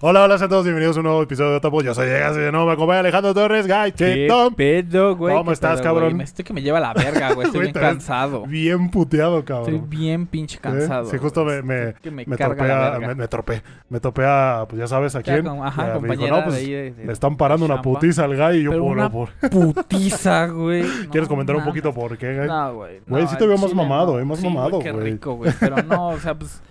[0.00, 1.82] Hola, hola a todos, bienvenidos a un nuevo episodio de Otapo.
[1.82, 4.54] Yo soy Diego, de nuevo me acompaña Alejandro Torres, Guy, ¿Qué Tom.
[4.54, 5.34] pedo, güey?
[5.34, 6.12] ¿Cómo ¿Qué estás, pedo, cabrón?
[6.12, 6.22] güey?
[6.22, 7.48] Estoy que me lleva la verga, güey.
[7.48, 8.46] Estoy bien cansado.
[8.46, 9.90] Bien puteado, Estoy cabrón.
[9.90, 10.60] bien pinche ¿Eh?
[10.62, 11.06] cansado.
[11.10, 13.60] Sí, justo me, me, Estoy que me, tropea, me, me tropé.
[13.88, 15.44] Me topé a, pues ya sabes a quién.
[15.44, 17.64] con- ajá, Ya me dijo, compañera no, pues, de ahí de- de- Le están parando
[17.66, 20.84] una putiza al Guy y yo Pero por, una por- Putiza, güey.
[21.10, 22.46] ¿Quieres comentar un poquito por qué, Guy?
[22.46, 23.00] No, güey.
[23.04, 25.50] Güey, no, sí te veo más mamado, eh, más Sí, güey, mamado, Qué rico, güey.
[25.58, 26.62] Pero no, o sea, pues.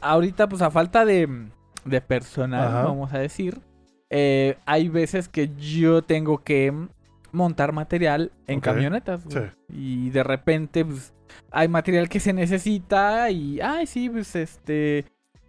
[0.00, 1.28] Ahorita, pues a falta de,
[1.88, 2.82] de personal, Ajá.
[2.84, 3.60] vamos a decir.
[4.10, 6.72] eh, hay veces que yo tengo que
[7.30, 9.20] montar material en camionetas.
[9.28, 9.40] Sí.
[9.68, 11.12] Y de repente, pues,
[11.50, 15.04] hay material que se necesita y, ay, sí, pues, este,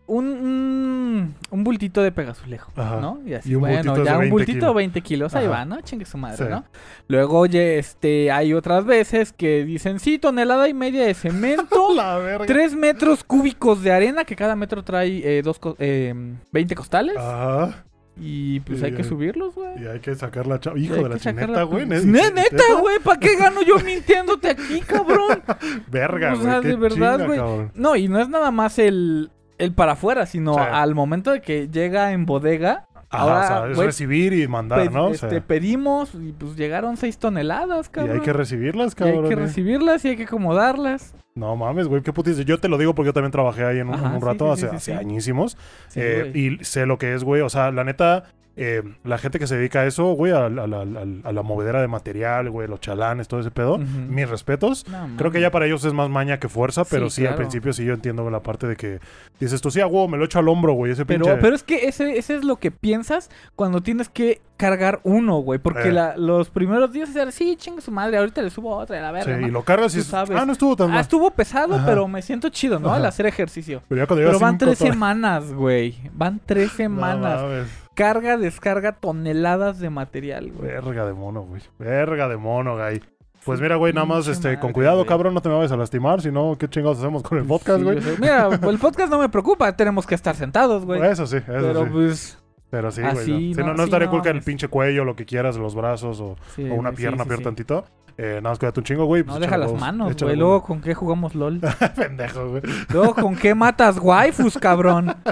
[0.10, 3.00] un, un, un bultito de pegazulejo, Ajá.
[3.00, 3.20] ¿no?
[3.26, 4.76] Y así, Y un bueno, ya un 20 bultito de kilos.
[4.76, 5.80] 20 kilos, ahí va, ¿no?
[5.82, 6.44] Chingue su madre, Sí.
[6.50, 6.66] ¿no?
[7.08, 12.18] Luego, oye, este, hay otras veces que dicen, sí, tonelada y media de cemento, La
[12.18, 12.46] verga.
[12.46, 16.14] 3 metros cúbicos de arena, que cada metro trae eh, dos co- eh,
[16.52, 17.84] 20 costales, Ajá.
[18.18, 19.84] y pues Y- hay que subirlos, güey.
[19.84, 20.78] Y hay que sacar la chava.
[20.78, 21.86] Hijo de la chineta, la- güey.
[21.86, 25.42] Ne- Neta, güey, ¿para qué gano yo mintiéndote aquí, cabrón?
[25.92, 26.44] Verga, O güey.
[26.50, 27.40] sea, qué de verdad, güey.
[27.76, 30.60] No, y no es nada más el, el para afuera, sino Sí.
[30.60, 34.84] al momento de que llega en bodega, Ajá, Ahora, o sea, es recibir y mandar,
[34.84, 35.06] pe- ¿no?
[35.08, 38.18] O este, sea, pedimos y pues llegaron 6 toneladas, y cabrón.
[38.18, 39.30] hay que recibirlas, Y hay cabrón.
[39.30, 41.16] que recibirlas y hay que acomodarlas.
[41.34, 42.44] No mames, güey, qué putiza.
[42.44, 44.68] Yo te lo digo porque yo también trabajé ahí en un, Ajá, rato, sí, sí,
[44.68, 45.58] hace, sí, hace añísimos.
[45.96, 47.42] Eh, y sé lo que es, güey.
[47.42, 48.26] O sea, la neta,
[48.62, 51.42] eh, la gente que se dedica a eso, güey, a, la- a a a la
[51.44, 54.86] movedera de material, güey, los chalanes, todo ese pedo, mis respetos.
[54.90, 57.36] No, Creo que ya para ellos es más maña que fuerza, pero sí, Sí, al
[57.36, 59.00] principio sí yo entiendo la parte de que
[59.40, 61.42] dices tú, sí, a huevo, me lo echo al hombro, güey, ese Pero, pinche...
[61.42, 65.58] pero es que ese, ese es lo que piensas cuando tienes que cargar uno, güey.
[65.60, 65.92] Porque Eh.
[65.94, 69.28] la- los primeros días era, sí, chingue su madre, ahorita le subo otra la Sí,
[69.30, 69.42] verga.
[69.42, 69.48] ¿no?".
[69.48, 70.38] y lo cargas y sabes.
[70.38, 71.02] ah, no estuvo tan Ah, mal.
[71.02, 71.86] estuvo pesado, Ajá.
[71.86, 72.92] pero me siento chido, ¿no?
[72.92, 73.82] Al hacer ejercicio.
[73.88, 75.96] Pero ya cuando Pero van tres ton- semanas, güey.
[76.14, 77.68] Van tres No semanas.
[78.00, 80.72] Carga, descarga toneladas de material, güey.
[80.72, 81.62] Verga de mono, güey.
[81.80, 83.02] Verga de mono, güey.
[83.44, 85.08] Pues mira, güey, nada más este, con cuidado, güey.
[85.08, 87.80] cabrón, no te me vayas a lastimar, si no, ¿qué chingados hacemos con el podcast,
[87.80, 88.00] Sí, güey?
[88.22, 91.02] Mira, el podcast no me preocupa, tenemos que estar sentados, güey.
[91.02, 91.90] Eso sí, eso Pero sí.
[91.92, 92.40] pues.
[92.70, 93.12] Pero sí, güey.
[93.12, 93.38] así, no.
[93.38, 95.76] Sí, no, no, no estaría no, cool que el pinche cuello, lo que quieras, los
[95.76, 97.44] brazos o, sí, o una güey, pierna, sí, peor sí.
[97.44, 97.86] tantito.
[98.22, 99.22] Eh, nada más cuídate un chingo, güey.
[99.24, 100.36] No, pues deja échale las manos, güey.
[100.36, 101.62] Luego, ¿con qué jugamos LOL?
[101.96, 102.62] Pendejo, güey.
[102.92, 105.16] Luego, ¿con qué matas waifus, cabrón?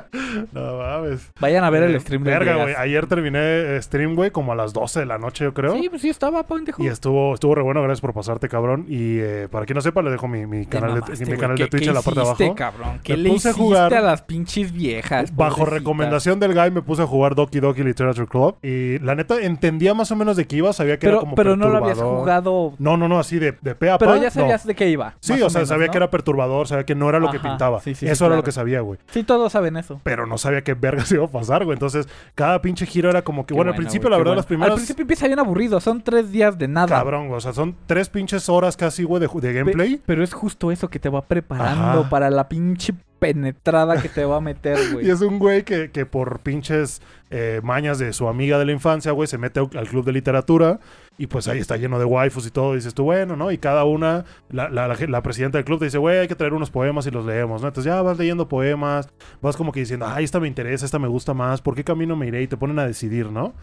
[0.53, 1.31] No mames.
[1.39, 2.75] Vayan a ver el Eh, stream de Verga, güey.
[2.77, 5.73] Ayer terminé eh, stream, güey, como a las 12 de la noche, yo creo.
[5.75, 6.83] Sí, pues sí estaba, pendejo.
[6.83, 8.85] Y estuvo, estuvo re bueno, gracias por pasarte, cabrón.
[8.87, 11.69] Y eh, para quien no sepa, le dejo mi, canal, de, mi canal ¿Qué- de
[11.69, 12.55] Twitch en la parte de abajo.
[12.55, 12.99] cabrón?
[13.03, 15.35] ¿Qué Me le puse hiciste jugar- a las pinches viejas?
[15.35, 18.57] Bajo recomendación del guy me puse a jugar Doki Doki Literature Club.
[18.61, 21.35] Y la neta entendía más o menos de qué iba, sabía que era Pero, como
[21.35, 22.73] pero no lo habías jugado.
[22.79, 24.31] No, no, no, así de, de pe a Pero pa, ya no.
[24.31, 25.15] sabías de qué iba.
[25.19, 25.91] Sí, o sea, menos, sabía ¿no?
[25.91, 27.79] que era perturbador, sabía que no era lo que pintaba.
[27.81, 28.99] sí, sí, sí, eso era lo que sabía, güey.
[29.11, 29.99] Sí, todos saben eso.
[30.03, 31.73] Pero no sabía qué verga se iba a pasar, güey.
[31.75, 34.39] Entonces, cada pinche giro era como que, Qué bueno, al principio, güey, la verdad, bueno.
[34.39, 34.71] las primeras.
[34.71, 35.79] Al principio empieza bien aburrido.
[35.79, 36.87] Son tres días de nada.
[36.87, 37.37] Cabrón, güey.
[37.37, 40.01] O sea, son tres pinches horas casi, güey, de, Pe- gameplay.
[40.05, 42.09] Pero es justo eso que te va preparando Ajá.
[42.09, 45.09] para la pinche penetrada que te va a meter, Y güey.
[45.09, 47.01] es un güey que, que por pinches
[47.31, 50.79] eh, mañas de su amiga de la infancia, güey, se mete al club de literatura
[51.19, 52.73] y pues ahí está lleno de waifus y todo.
[52.73, 53.51] Y dices tú, bueno, ¿no?
[53.51, 56.53] Y cada una, la, la, la, presidenta del club te dice, güey, hay que traer
[56.53, 57.67] unos poemas y los leemos, ¿no?
[57.67, 59.09] Entonces ya vas leyendo poemas,
[59.41, 62.15] vas como que diciendo, ay, esta me interesa, esta me gusta más, ¿por qué camino
[62.15, 62.43] me iré?
[62.43, 63.53] Y te ponen a decidir, ¿no?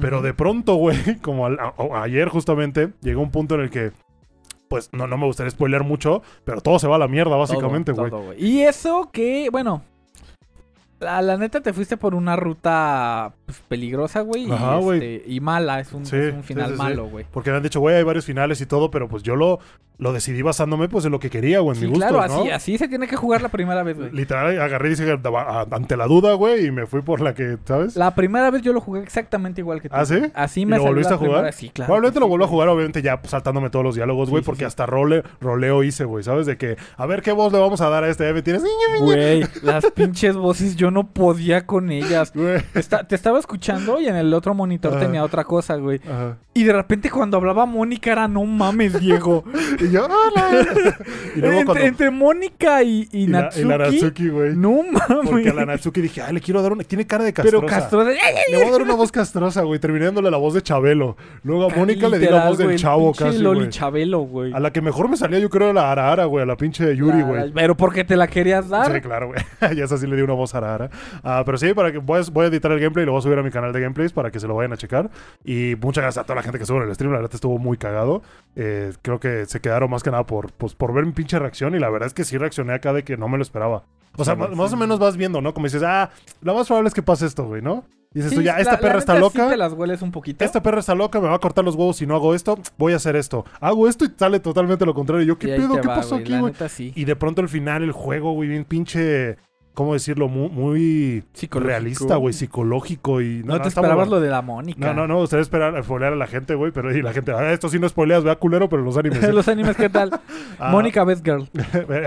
[0.00, 3.70] Pero de pronto, güey, como al- a- a- ayer justamente, llegó un punto en el
[3.70, 3.92] que,
[4.68, 7.92] pues no, no me gustaría spoilear mucho, pero todo se va a la mierda, básicamente,
[7.92, 8.10] güey.
[8.38, 9.82] Y eso que, bueno,
[11.00, 14.48] la, la neta te fuiste por una ruta pues, peligrosa, güey.
[14.48, 15.16] y, Ajá, güey.
[15.16, 16.78] este, y mala, es un, Sí, es un sí, final sí, sí.
[16.78, 17.24] malo, güey.
[17.30, 19.58] Porque me han dicho, güey, hay varios finales y todo, pero pues yo lo,
[19.98, 22.40] lo decidí basándome pues en lo que quería, güey, en Sí, mi gusto, claro, ¿no?
[22.42, 24.10] así, así se tiene que jugar la primera vez, güey.
[24.12, 27.58] Literal, agarré y dije, "A- ante la duda, güey, y me fui por la que,
[27.64, 27.96] ¿sabes?
[27.96, 29.94] La primera vez yo lo jugué exactamente igual que tú.
[29.96, 30.20] ¿Ah, sí?
[30.34, 31.52] Así ¿Y me lo salió volviste a jugar?
[31.52, 31.86] Sí, claro.
[31.88, 34.86] Probablemente lo vuelvo a jugar, obviamente ya pues, saltándome todos los diálogos, güey, porque hasta
[34.86, 36.46] role, roleo hice, güey, ¿sabes?
[36.46, 38.62] De que, a ver qué voz le vamos a dar a este, me tienes,
[39.00, 42.32] Güey, las pinches voces yo no podía con ellas.
[42.74, 45.00] Está- te estaba escuchando y en el otro monitor Ajá.
[45.04, 46.00] tenía otra cosa, güey.
[46.08, 46.36] Ajá.
[46.54, 49.44] Y de repente cuando hablaba Mónica era no mames, Diego.
[49.80, 50.50] Y yo, ¡hola!
[51.36, 51.84] y luego entre, cuando...
[51.84, 53.60] entre Mónica y, y y la- Natsuki.
[53.60, 54.56] y la Natsuki, güey.
[54.56, 55.30] No mames.
[55.30, 56.82] Porque a la Natsuki dije, ay, le quiero dar una...
[56.84, 57.64] Tiene cara de castrosa.
[57.64, 58.10] Pero castrosa.
[58.50, 61.16] Le voy a dar una voz castrosa, güey, terminé dándole la voz de Chabelo.
[61.44, 63.70] Luego a Mónica le di la voz del güey, chavo casi, Loli güey.
[63.70, 64.52] Chabelo, güey.
[64.52, 66.56] A la que mejor me salía yo creo era la Ara Ara, güey, a la
[66.56, 67.52] pinche Yuri, La- güey.
[67.52, 68.92] Pero porque te la querías dar.
[68.92, 69.40] Sí, claro, güey.
[69.76, 70.74] ya esa sí le di una voz a Ara
[71.22, 73.18] Ah, pero sí, para que voy a, voy a editar el gameplay y lo voy
[73.20, 75.10] a subir a mi canal de gameplays para que se lo vayan a checar.
[75.44, 77.58] Y muchas gracias a toda la gente que estuvo en el stream, la verdad estuvo
[77.58, 78.22] muy cagado.
[78.56, 81.74] Eh, creo que se quedaron más que nada por, pues, por ver mi pinche reacción
[81.74, 83.84] y la verdad es que sí reaccioné acá de que no me lo esperaba.
[84.16, 85.54] O sea, Sí, más o menos vas viendo, ¿no?
[85.54, 86.10] Como dices, ah,
[86.40, 87.84] lo más probable es que pase esto, güey, ¿no?
[88.12, 89.48] Y dices Sí, tú, ya, esta la perra está sí loca.
[89.50, 90.42] te las hueles un poquito.
[90.42, 92.58] Esta perra está loca, me va a cortar los huevos si no hago esto.
[92.78, 93.44] Voy a hacer esto.
[93.60, 95.26] Hago esto y sale totalmente lo contrario.
[95.26, 95.78] Yo, ¿qué pedo?
[95.80, 96.54] ¿Qué va, pasó aquí, güey?
[96.70, 96.92] sí.
[96.96, 99.36] Y de pronto al final el juego, güey, bien pinche.
[99.78, 100.26] ¿Cómo decirlo?
[100.28, 103.44] Muy, muy realista, güey, psicológico y...
[103.44, 104.10] No, te está muy esperabas bueno.
[104.16, 104.88] lo de la Mónica.
[104.88, 107.52] No, no, no, ustedes esperan spoilear a la gente, güey, pero y la gente, ah,
[107.52, 109.22] esto sí no spoileas, vea culero, pero los animes.
[109.22, 109.32] ¿eh?
[109.32, 110.10] Los animes, ¿qué tal?
[110.58, 111.48] Ah, Mónica Best Girl.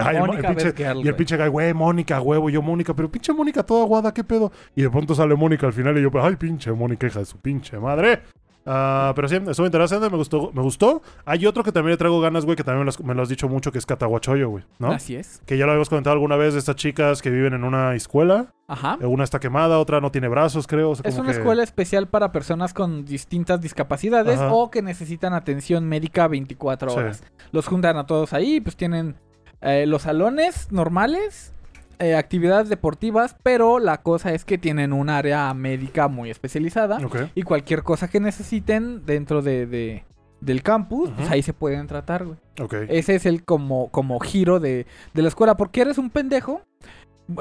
[0.04, 2.50] ay, el mo- Mónica el pinche- Best Girl, y el pinche guy, güey, Mónica, huevo,
[2.50, 4.52] yo Mónica, pero pinche Mónica toda aguada, ¿qué pedo?
[4.76, 7.38] Y de pronto sale Mónica al final y yo, ay, pinche Mónica, hija de su
[7.38, 8.24] pinche madre.
[8.66, 11.02] Ah, pero sí, estuvo interesante, me gustó, me gustó.
[11.26, 13.22] Hay otro que también le traigo ganas, güey, que también me lo has, me lo
[13.24, 14.92] has dicho mucho, que es Catahuachoyo, güey, ¿no?
[14.92, 15.42] Así es.
[15.46, 18.54] Que ya lo habíamos comentado alguna vez de estas chicas que viven en una escuela.
[18.68, 18.98] Ajá.
[19.02, 20.92] Eh, Una está quemada, otra no tiene brazos, creo.
[20.92, 24.54] o sea, Es como una que- escuela especial para personas con distintas discapacidades Ajá.
[24.54, 26.98] o que necesitan atención médica 24 Sí.
[26.98, 27.24] horas.
[27.52, 29.16] Los juntan a todos ahí, pues tienen
[29.62, 31.54] eh, los salones normales,
[32.02, 37.18] eh, actividades deportivas, pero la cosa es que tienen un área médica muy especializada Ok.
[37.36, 40.04] y cualquier cosa que necesiten dentro de, de-
[40.42, 42.38] del campus, pues ahí se pueden tratar, güey.
[42.60, 42.74] Ok.
[42.90, 45.56] Ese es el como, como giro de, de la escuela.
[45.56, 46.64] Porque eres un pendejo.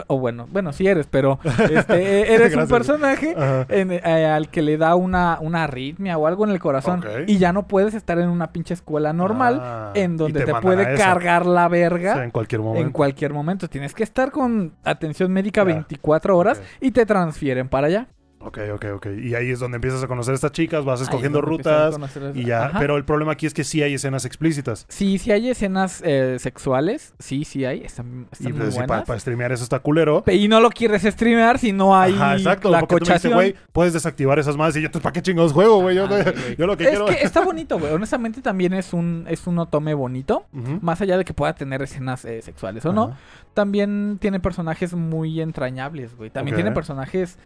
[0.06, 1.41] O bueno, bueno, sí eres, pero
[1.71, 3.35] este, eres un personaje
[3.69, 7.05] en- eh, al que le da una, una arritmia o algo en el corazón.
[7.27, 10.94] Y ya no puedes estar en una pinche escuela normal Ah, en donde te, puede
[10.97, 12.87] cargar la O sea, verga en cualquier momento.
[12.87, 13.69] en cualquier momento.
[13.69, 15.65] Tienes que estar con atención médica Ya.
[15.75, 18.06] 24 horas y te transfieren para allá.
[18.42, 19.06] Ok, ok, ok.
[19.22, 21.94] Y ahí es donde empiezas a conocer a estas chicas, vas es escogiendo a rutas
[22.34, 22.66] y ya.
[22.66, 22.78] Ajá.
[22.78, 24.87] Pero el problema aquí es que sí hay escenas explícitas.
[24.88, 27.12] Sí, sí hay escenas eh, sexuales.
[27.19, 27.82] Sí, sí hay.
[27.84, 29.04] Están, están Y muy pues, buenas.
[29.04, 30.25] para, streamear eso está culero.
[30.26, 32.70] Y no lo quieres streamear si no hay Ajá, exacto.
[32.70, 33.34] la cochación.
[33.34, 34.75] güey, puedes desactivar esas más.
[34.75, 35.96] Y yo, ¿para qué chingados juego, güey?
[35.96, 37.04] Yo, lo que es quiero.
[37.06, 37.93] que está bonito, güey.
[37.93, 40.46] Honestamente también es un, es un otome bonito.
[40.81, 43.14] Más allá de que pueda tener escenas eh, sexuales o no,
[43.52, 46.31] también tiene personajes muy entrañables, güey.
[46.31, 47.38] También tiene personajes...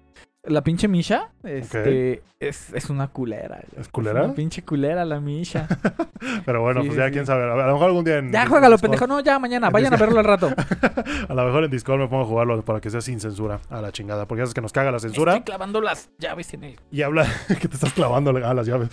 [0.46, 3.62] La pinche Misha este, es, es una culera.
[3.78, 4.24] ¿Es culera?
[4.24, 5.66] una pinche culera la Misha.
[6.44, 7.12] Pero bueno, Sí, pues ya sí.
[7.12, 7.44] quién sabe.
[7.44, 8.30] A lo mejor algún día en.
[8.30, 9.06] ya, juégalo, pendejo.
[9.06, 9.70] No, ya mañana.
[9.70, 10.50] Vayan a verlo al rato.
[11.28, 13.60] A lo mejor en Discord me pongo a jugarlo para que sea sin censura.
[13.70, 14.26] A la chingada.
[14.26, 15.32] Porque ya sabes que nos caga la censura.
[15.32, 16.80] Estoy clavando las llaves en el...
[16.90, 18.90] Y habla que te estás clavando a las llaves.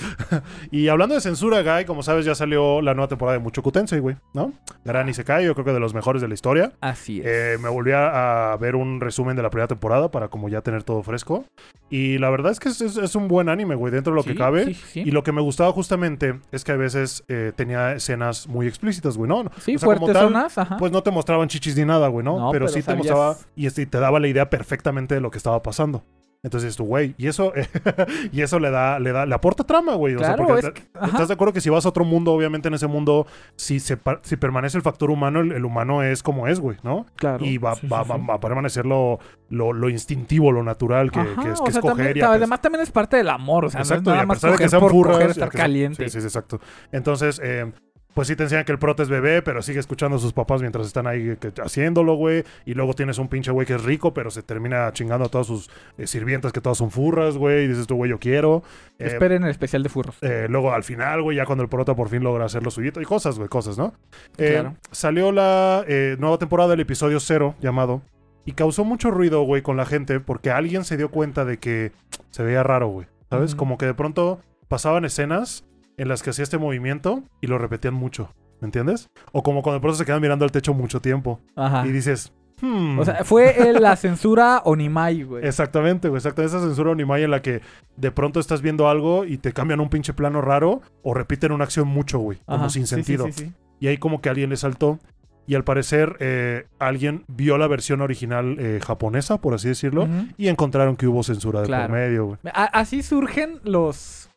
[0.71, 3.99] y hablando de censura, Guy, como sabes, ya salió la nueva temporada de Mucho Tensei,
[3.99, 4.53] güey, ¿no?
[4.85, 6.71] Gran Isekai, yo creo que de los mejores de la historia.
[6.81, 7.25] Así es.
[7.27, 10.83] Eh, me volví a ver un resumen de la primera temporada para como ya tener
[10.83, 11.40] todo fresco.
[11.89, 14.23] Y la verdad es que es, es- es un buen anime, güey, dentro de lo
[14.23, 14.65] que cabe.
[14.65, 14.99] sí, sí.
[15.01, 19.17] Y lo que me gustaba justamente es que a veces eh, tenía escenas muy explícitas,
[19.17, 19.43] güey, ¿no?
[19.59, 20.77] Sí, o sea, como fuertes tal, zonas, ajá.
[20.77, 22.37] Pues no te mostraban chichis ni nada, güey, ¿no?
[22.39, 25.31] No, pero, pero sí te mostraba y, y te daba la idea perfectamente de lo
[25.31, 26.03] que estaba pasando.
[26.43, 27.53] Entonces tú, güey, y eso,
[28.31, 30.15] y eso le da, le da, le aporta trama, güey.
[30.15, 31.05] O sea, Claro, porque es que-.
[31.05, 33.99] ¿Estás de acuerdo que si vas a otro mundo, obviamente en ese mundo, si, se
[34.23, 37.05] si permanece el factor humano, el, el humano es como es, güey, ¿no?
[37.15, 37.45] Claro.
[37.45, 38.25] Y va, Sí, va, sí, va- sí.
[38.27, 41.75] va a permanecer lo, lo, lo instintivo, lo natural que, Ajá, que es, o sea,
[41.75, 44.13] escoger también- y a además también es parte del amor, o sea, Exacto, no y
[44.13, 46.03] es a nada más pesar de que sean furras, coger y estar que sean- caliente.
[46.05, 46.59] Sí, sí, sí, exacto.
[46.91, 47.71] Entonces, eh,
[48.13, 50.59] pues sí te enseñan que el prota es bebé, pero sigue escuchando a sus papás
[50.61, 52.43] mientras están ahí que- haciéndolo, güey.
[52.65, 55.47] Y luego tienes un pinche güey que es rico, pero se termina chingando a todas
[55.47, 57.65] sus eh, sirvientas que todas son furras, güey.
[57.65, 58.63] Y dices tú, güey, yo quiero.
[58.99, 60.17] Eh, Esperen el especial de furros.
[60.21, 62.99] eh, luego al final, güey, ya cuando el prota por fin logra hacer lo suyito
[63.01, 63.93] y cosas, güey, cosas, ¿no?
[64.35, 64.75] Claro.
[64.91, 65.85] Salió la
[66.19, 68.01] nueva temporada del episodio cero, llamado.
[68.43, 71.91] Y causó mucho ruido, güey, con la gente porque alguien se dio cuenta de que
[72.31, 73.07] se veía raro, güey.
[73.29, 73.55] ¿Sabes?
[73.55, 75.63] Como que de pronto pasaban escenas
[75.97, 78.33] en las que hacía este movimiento y lo repetían mucho.
[78.59, 79.09] ¿Me entiendes?
[79.31, 81.39] O como cuando de pronto se quedan mirando al techo mucho tiempo.
[81.55, 81.85] Ajá.
[81.87, 82.31] Y dices,
[82.61, 82.99] hmm.
[82.99, 85.45] O sea, fue la censura Onimai, güey.
[85.45, 86.55] Exactamente, güey, exactamente.
[86.57, 87.61] Esa censura Onimai en la que
[87.97, 91.63] de pronto estás viendo algo y te cambian un pinche plano raro o repiten una
[91.63, 92.37] acción mucho, güey.
[92.45, 93.25] Como sin sí, sentido.
[93.27, 93.53] sí, sí.
[93.79, 94.99] Y ahí como que alguien le saltó.
[95.47, 100.07] Y al parecer eh, alguien vio la versión original eh, japonesa, por así decirlo.
[100.37, 101.87] Y encontraron que hubo censura de Claro.
[101.87, 102.37] por medio, güey.
[102.53, 104.29] Así surgen los...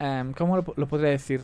[0.00, 1.40] em, ¿Cómo lo, lo podría decir?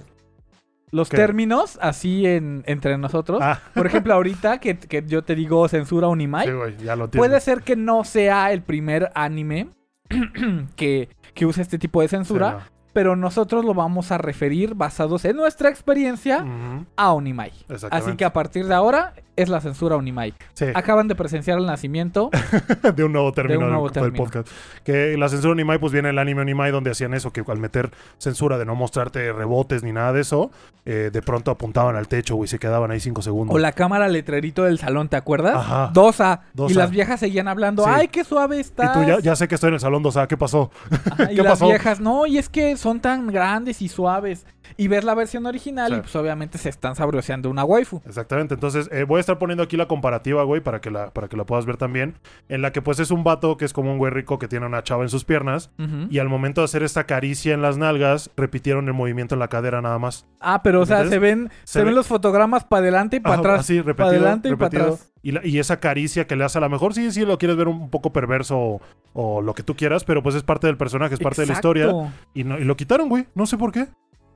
[0.93, 1.17] Los ¿Qué?
[1.17, 3.41] términos así en, entre nosotros.
[3.43, 7.05] Ah, Por ejemplo, ahorita que, que yo te digo censura Onimai, sí, güey, ya lo
[7.07, 7.27] entiendo.
[7.27, 9.69] puede ser que no sea el primer anime
[10.77, 15.27] que, que use este tipo de censura, Sí, pero nosotros lo vamos a referir basados
[15.27, 16.77] en nuestra experiencia no.
[16.77, 17.53] Ujú, a Onimai.
[17.69, 17.97] Exactamente.
[18.09, 20.33] Así que a partir de ahora es la censura Onimai.
[20.55, 22.31] Sí, Acaban de presenciar el nacimiento.
[22.97, 24.25] de un nuevo término un nuevo del, del término.
[24.25, 24.49] podcast.
[24.83, 27.91] Que la censura Onimai, pues viene el anime Onimai donde hacían eso, que al meter
[28.17, 30.51] censura de no mostrarte rebotes ni nada de eso,
[30.87, 33.55] eh, de pronto apuntaban al techo, güey, y se quedaban ahí cinco segundos.
[33.55, 35.57] O la cámara letrerito del salón, ¿te acuerdas?
[35.57, 35.91] Ajá.
[35.93, 36.41] Dosa.
[36.55, 36.73] Dosa.
[36.73, 37.85] Y las viejas seguían hablando.
[37.85, 37.91] Sí.
[37.93, 38.95] ¡Ay, qué suave Y estás!
[38.95, 40.71] tú ya, ya sé que estoy en el salón 2A, ¿qué pasó?
[41.11, 41.67] Ajá, y ¿Qué las pasó?
[41.67, 44.47] viejas, no, y es que son tan grandes y suaves.
[44.77, 45.99] Y ves la versión original Sí.
[45.99, 48.01] y pues obviamente se están sabroseando una waifu.
[48.07, 51.29] Exactamente, entonces eh, voy a estar poniendo aquí la comparativa, güey, para que la, para
[51.29, 52.15] que la puedas ver también.
[52.49, 54.67] En la que pues es un vato que es como un güey rico que tiene
[54.67, 55.71] una chava en sus piernas.
[56.11, 59.49] Y al momento de hacer esta caricia en las nalgas, repitieron el movimiento en la
[59.49, 60.27] cadera nada más.
[60.41, 61.15] Ah, pero o sea, ¿Entendés?
[61.15, 63.61] se ven, se Se ven ve- los fotogramas para adelante y para atrás.
[63.61, 64.95] Así, repetido, para adelante y para repetido.
[64.95, 65.13] atrás.
[65.23, 67.57] Y, la- y esa caricia que le hace a lo mejor, sí, sí, lo quieres
[67.57, 68.81] ver un poco perverso o,
[69.13, 71.53] o lo que tú quieras, pero pues es parte del personaje, es parte de la
[71.55, 71.89] historia.
[72.35, 73.27] Y, no- y lo quitaron, güey.
[73.35, 73.89] No sé por qué.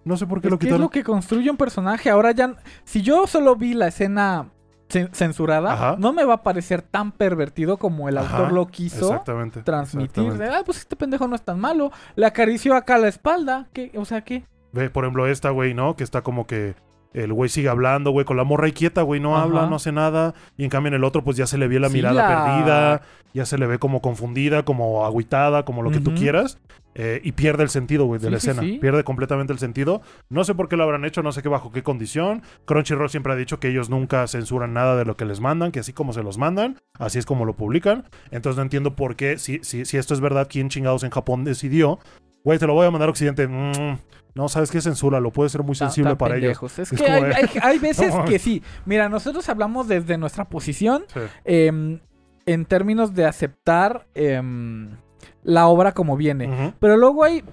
[0.04, 0.83] No sé por qué Es lo que es quitaron.
[0.83, 2.11] lo que construye un personaje.
[2.11, 2.54] Ahora ya,
[2.85, 4.49] si yo solo vi la escena
[4.88, 5.97] cen- censurada, Ajá.
[5.99, 9.62] no me va a parecer tan pervertido como el autor lo quiso Exactamente.
[9.62, 10.09] transmitir.
[10.25, 10.45] exactamente.
[10.45, 11.92] De, ah, pues este pendejo no es tan malo.
[12.16, 13.69] Le acarició acá la espalda.
[13.73, 13.92] ¿Qué?
[13.97, 14.45] O sea, ¿qué?
[14.73, 15.97] Ve, por ejemplo, esta, güey, ¿no?
[15.97, 16.75] Que está como que
[17.12, 19.45] el güey sigue hablando, güey, con la morra y quieta, güey, no Ajá.
[19.45, 20.35] habla, no hace nada.
[20.57, 22.26] Y en cambio en el otro, pues ya se le ve la Sí, mirada la-
[22.29, 23.02] perdida,
[23.35, 26.59] ya se le ve como confundida, como agüitada, como lo que tú quieras.
[26.97, 28.81] eh, y pierde el sentido, güey, de Sí, la sí, escena.
[28.81, 30.02] Pierde completamente el sentido.
[30.29, 32.43] No sé por qué lo habrán hecho, no sé qué bajo qué condición.
[32.64, 35.79] Crunchyroll siempre ha dicho que ellos nunca censuran nada de lo que les mandan, que
[35.79, 38.05] así como se los mandan, así es como lo publican.
[38.33, 41.45] Entonces no entiendo por qué, si, si, si esto es verdad, quién chingados en Japón
[41.45, 42.00] decidió.
[42.44, 43.47] Güey, te lo voy a mandar a Occidente.
[43.47, 43.99] Mm,
[44.35, 44.80] no, ¿sabes qué?
[44.80, 46.59] Censura, lo puede ser muy sensible para ellos.
[46.78, 48.62] Es, Es que hay, de- hay- hay veces que sí.
[48.87, 51.20] Mira, nosotros hablamos desde nuestra posición Sí.
[51.44, 52.00] em,
[52.47, 54.97] en términos de aceptar em,
[55.42, 56.75] la obra como viene.
[56.80, 57.44] Pero luego hay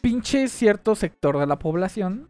[0.00, 2.28] pinche cierto sector de la población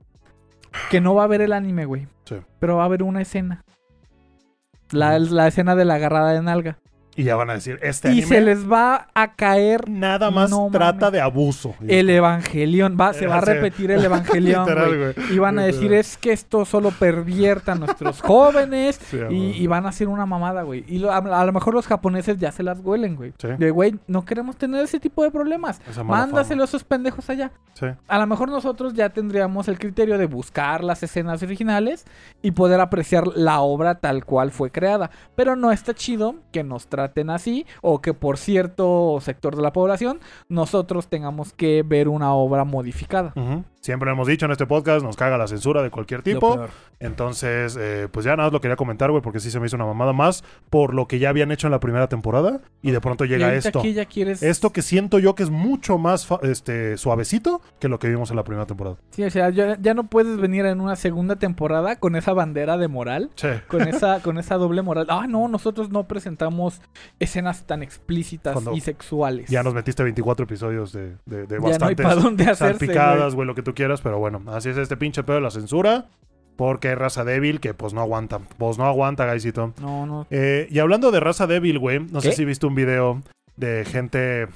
[0.91, 2.07] que no va a ver el anime, güey.
[2.25, 2.37] Sí.
[2.59, 3.65] Pero va a ver una escena.
[4.91, 6.79] La, la escena de la agarrada de nalga.
[7.17, 10.51] Y ya van a decir, este y anime se les va a caer nada más
[10.51, 11.13] No trata mames.
[11.13, 11.75] de abuso.
[11.87, 12.97] el evangelión.
[13.01, 15.15] Va, se va a repetir el evangelión, Literal.
[15.31, 19.01] Y van a decir, es que esto solo pervierta a nuestros jóvenes.
[19.11, 20.85] Sí, Y, y van a hacer una mamada, güey.
[20.89, 23.33] Y lo- a, a lo mejor los japoneses ya se las huelen, güey.
[23.39, 23.49] Sí.
[23.59, 25.81] De, güey, no queremos tener ese tipo de problemas.
[26.05, 27.53] Mándaselo a esos pendejos allá.
[27.75, 27.87] Sí.
[28.09, 32.05] A lo mejor nosotros ya tendríamos el criterio de buscar las escenas originales
[32.43, 35.11] y poder apreciar la obra tal cual fue creada.
[35.37, 39.73] Pero no está chido que nos traten así o que por cierto sector de la
[39.73, 43.33] población nosotros tengamos que ver una obra modificada.
[43.85, 46.69] Siempre lo hemos dicho en este podcast, nos caga la censura de cualquier tipo.
[47.01, 49.77] Entonces, eh, pues ya nada más lo quería comentar, güey, porque sí se me hizo
[49.77, 53.01] una mamada más por lo que ya habían hecho en la primera temporada y de
[53.03, 53.81] pronto llega esto.
[53.81, 54.43] aquí ya quieres...
[54.43, 58.37] Esto que siento yo que es mucho más este, suavecito que lo que vimos en
[58.37, 58.97] la primera temporada.
[59.11, 62.79] Sí, o sea, ya, ya no puedes venir en una segunda temporada con esa bandera
[62.79, 63.33] de moral.
[63.35, 63.65] Che.
[63.69, 65.09] Con esa, con esa doble moral.
[65.11, 66.81] Ah, no, nosotros no presentamos
[67.21, 69.51] escenas tan explícitas Cuando y sexuales.
[69.51, 72.07] Ya nos metiste 24 episodios de, de, de no bastantes
[72.49, 72.79] hacerse.
[72.79, 73.35] salpicadas, güey.
[73.35, 76.07] güey, lo que tú quieras, pero bueno, así es este pinche pedo de la censura.
[76.57, 78.39] Porque hay raza débil que pues no aguanta.
[78.59, 79.73] Pues no aguanta, Gaisito.
[79.81, 80.27] No, no.
[80.31, 83.23] Eh, y hablando de raza débil, güey, no sé si viste un video
[83.57, 84.47] de gente.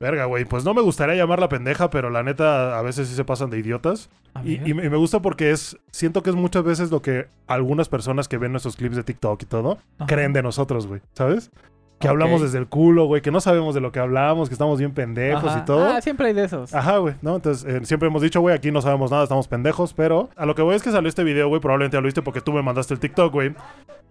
[0.00, 3.24] Verga, güey, pues no me gustaría llamarla pendeja, pero la neta a veces sí se
[3.24, 4.10] pasan de idiotas.
[4.44, 5.76] Y, me y me gusta porque es.
[5.90, 9.42] Siento que es muchas veces lo que algunas personas que ven nuestros clips de TikTok
[9.42, 10.06] y todo Ajá.
[10.06, 11.50] creen de nosotros, güey, ¿sabes?
[11.98, 14.78] Que hablamos desde el culo, güey, que no sabemos de lo que hablamos, que estamos
[14.78, 15.58] bien pendejos Ajá.
[15.58, 15.84] y todo.
[15.84, 16.72] Ah, siempre hay de esos.
[16.72, 17.36] Ajá, güey, ¿no?
[17.36, 20.54] Entonces, eh, siempre hemos dicho, güey, aquí no sabemos nada, estamos pendejos, pero a lo
[20.54, 22.62] que voy es que salió este video, güey, probablemente ya lo viste porque tú me
[22.62, 23.54] mandaste el TikTok, güey,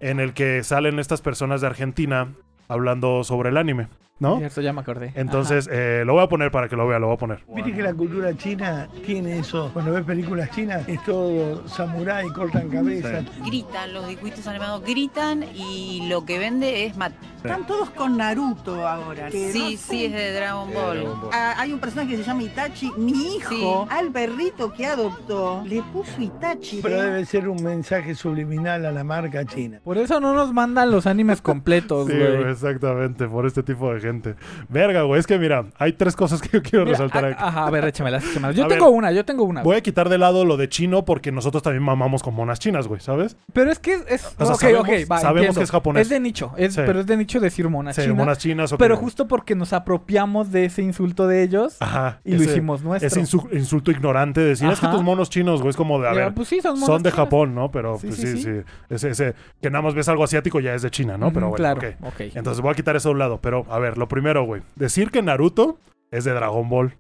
[0.02, 2.28] en el que salen estas personas de Argentina
[2.68, 3.88] hablando sobre el anime,
[4.20, 4.38] ¿no?
[4.40, 5.12] Cierto, ya me acordé.
[5.16, 7.44] Entonces, eh, lo voy a poner para que lo vea, lo voy a poner.
[7.54, 9.70] Viste que la cultura china tiene eso.
[9.74, 13.26] Cuando ves películas chinas, es todo samurái, cortan cabezas.
[13.46, 17.14] gritan, los dibujitos animados gritan y lo que vende es mat.
[17.38, 19.30] Están todos con Naruto ahora.
[19.30, 21.06] que Sí, no sí, es de Dragon Ball.
[21.32, 22.92] Ah, hay un personaje que se llama Itachi.
[22.98, 23.96] Mi hijo, Sí.
[23.96, 26.82] al perrito que adoptó, le puso Itachi.
[26.82, 27.04] Pero ¿eh?
[27.04, 29.80] debe ser un mensaje subliminal a la marca china.
[29.84, 32.44] Por eso no nos mandan los animes completos, Sí, güey.
[32.64, 34.36] Exactamente, por este tipo de gente.
[34.70, 37.44] Verga, güey, es que mira, hay tres cosas que yo quiero Mira, resaltar a- aquí.
[37.44, 38.56] Ajá, a ver, échamelas, échamelas.
[38.56, 38.94] Yo A tengo ver.
[38.98, 39.64] una, yo tengo una.
[39.64, 42.88] Voy a quitar de lado lo de chino porque nosotros también mamamos con monas chinas,
[42.88, 43.38] güey, ¿sabes?
[43.54, 44.02] Pero es que es.
[44.08, 46.02] es- O sea, ok, sabemos- va, que es japonés.
[46.04, 46.82] Es de nicho, es- Sí.
[46.86, 48.14] pero es de nicho decir mona Sí, china.
[48.16, 52.20] monas chinas o Pero justo porque nos apropiamos de ese insulto de ellos Ajá.
[52.24, 53.08] y lo hicimos nuestro.
[53.08, 54.96] Ese insu- insulto ignorante de decir, es que Ajá.
[54.96, 57.10] tus monos chinos, güey, es como de, a ver, pues sí, son, son monas de
[57.12, 57.26] chinas.
[57.26, 57.72] Japón, ¿no?
[57.72, 58.50] Pero Sí, pues sí, sí.
[58.90, 61.32] Ese, ese- que nada más ves algo asiático ya es de China, ¿no?
[61.32, 62.22] Pero bueno, claro, ok.
[62.48, 63.40] Entonces voy a quitar eso a un lado.
[63.42, 64.62] Pero, a ver, lo primero, güey.
[64.76, 65.78] Decir que Naruto
[66.12, 66.96] es de Dragon Ball.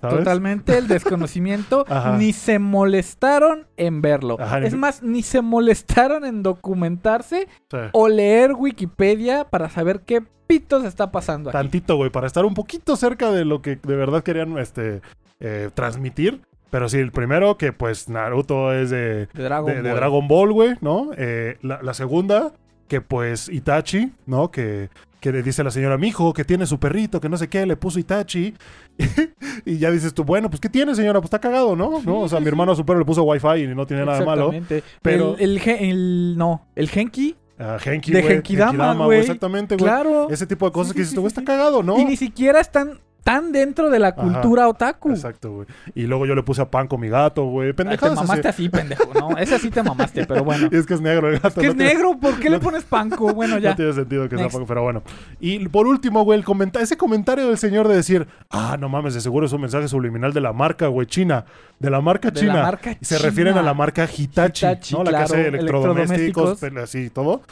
[0.00, 0.18] ¿Sabes?
[0.18, 1.84] Totalmente el desconocimiento.
[2.18, 4.36] Ni se molestaron en verlo.
[4.40, 7.78] Ajá, ni- es más, ni se molestaron en documentarse Sí.
[7.92, 11.56] o leer Wikipedia para saber qué pitos está pasando aquí.
[11.58, 15.00] Tantito, güey, para estar un poquito cerca de lo que de verdad querían este,
[15.40, 16.42] eh, transmitir.
[16.70, 19.98] Pero sí, el primero, que pues Naruto es de, De Dragon de, de Ball.
[19.98, 21.10] Dragon Ball, güey, ¿no?
[21.16, 22.52] Eh, la, la segunda,
[22.88, 24.50] que pues Itachi, ¿no?
[24.50, 24.88] Que
[25.20, 27.66] que le dice la señora, mi hijo, que tiene su perrito, que no sé qué,
[27.66, 28.54] le puso Itachi.
[29.64, 31.20] y ya dices tú, bueno, pues ¿qué tiene, señora?
[31.20, 32.00] Pues está cagado, ¿no?
[32.02, 32.20] ¿No?
[32.20, 34.52] O sea, mi hermano a su perro le puso Wi-Fi y no tiene nada malo.
[34.52, 34.84] Exactamente.
[35.02, 37.36] pero- El, el, el- no, el Genki.
[37.58, 39.18] Ah, Genki, De Genkidama, güey.
[39.18, 39.84] Exactamente, güey.
[39.90, 40.30] Claro.
[40.30, 41.98] Ese tipo de cosas Sí, que dices güey, sí, está cagado, ¿no?
[41.98, 44.22] Y ni siquiera están tan dentro de la Ajá.
[44.22, 45.10] cultura otaku.
[45.10, 45.66] Exacto, güey.
[45.94, 47.68] Y luego yo le puse a pan con mi gato, güey.
[47.68, 48.26] Te Pendejadas así.
[48.26, 49.36] mamaste así, pendejo, ¿no?
[49.36, 50.68] Ese sí te mamaste, pero bueno.
[50.72, 51.60] Y es que es negro el gato.
[51.60, 52.18] ¿Qué no es tiene- negro?
[52.18, 53.34] ¿Por qué le pones panco?
[53.34, 53.70] Bueno, ya.
[53.70, 54.48] No tiene sentido que sea.
[54.48, 55.02] Paco, pero bueno.
[55.40, 59.12] Y por último, güey, el comenta ese comentario del señor de decir, ah, no mames,
[59.14, 61.44] de seguro es un mensaje subliminal de la marca, güey, China.
[61.78, 62.62] De la marca De la China.
[62.62, 63.28] marca y se China.
[63.28, 65.04] refieren a la marca Hitachi, Hitachi, ¿no?
[65.04, 66.82] La claro, que hace electrodomésticos, electrodomésticos.
[66.82, 67.42] así y todo.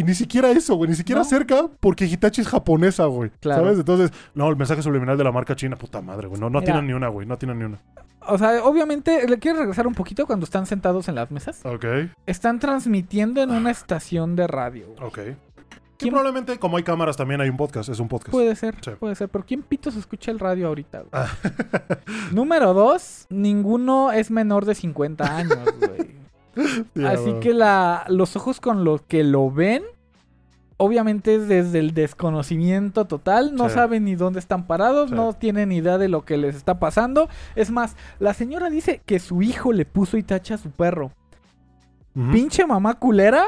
[0.00, 1.24] Y ni siquiera eso, güey, ni siquiera No.
[1.26, 3.30] cerca, porque Hitachi es japonesa, güey.
[3.40, 3.64] Claro.
[3.64, 3.78] ¿Sabes?
[3.80, 6.40] Entonces, no, el mensaje subliminal de la marca China, puta madre, güey.
[6.40, 6.72] No, no Mira.
[6.72, 7.78] tienen ni una, güey, no tienen ni una.
[8.26, 11.60] O sea, obviamente, ¿le quieres regresar un poquito cuando están sentados en las mesas?
[11.64, 11.84] Ok,
[12.26, 14.86] Están transmitiendo en una estación de radio.
[15.02, 15.14] ok.
[15.16, 15.36] Que
[16.06, 18.30] ¿Quién- probablemente, como hay cámaras, también hay un podcast, es un podcast.
[18.30, 18.92] Puede ser, Sí.
[18.98, 19.28] puede ser.
[19.28, 21.00] Pero ¿quién pitos escucha el radio ahorita?
[21.00, 21.10] güey?
[21.12, 21.28] Ah.
[22.32, 26.10] Número dos, ninguno es menor de 50 años, güey.
[26.54, 29.82] Sí, Así que la, los ojos con los que lo ven,
[30.76, 33.74] obviamente es desde el desconocimiento total, no Sí.
[33.74, 35.14] saben ni dónde están parados, Sí.
[35.14, 37.28] no tienen idea de lo que les está pasando.
[37.54, 41.12] Es más, la señora dice que su hijo le puso Itachi a su perro.
[42.32, 43.44] Pinche mamá culera,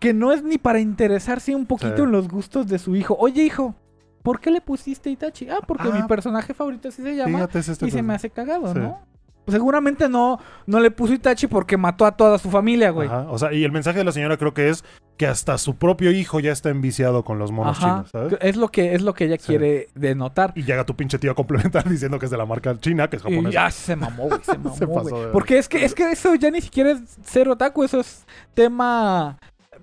[0.00, 3.16] que no es ni para interesarse un poquito en los gustos de su hijo.
[3.20, 3.74] Oye, hijo,
[4.22, 5.48] ¿por qué le pusiste Itachi?
[5.48, 5.94] Ah, porque Ah.
[5.94, 8.74] mi personaje favorito así se llama es este y se me hace cagado.
[8.74, 9.00] ¿no?
[9.44, 13.08] Pues seguramente no, no le puso Itachi porque mató a toda su familia, güey.
[13.08, 14.84] Ajá, O sea, y el mensaje de la señora creo que es
[15.18, 17.88] que hasta su propio hijo ya está enviciado con los monos Ajá.
[17.88, 18.38] chinos, ¿sabes?
[18.40, 19.46] Es lo que es lo que ella Sí.
[19.48, 20.52] quiere denotar.
[20.56, 23.16] Y llega tu pinche tío a complementar diciendo que es de la marca china, que
[23.16, 23.50] es Y japonesa.
[23.52, 25.32] ya se mamó, güey, se mamó, Se pasó güey.
[25.32, 28.24] Porque es que es que eso ya ni siquiera es ser otaku, eso es
[28.54, 29.38] tema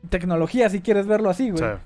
[0.10, 1.62] tecnología, si quieres verlo así, güey.
[1.64, 1.78] Sí.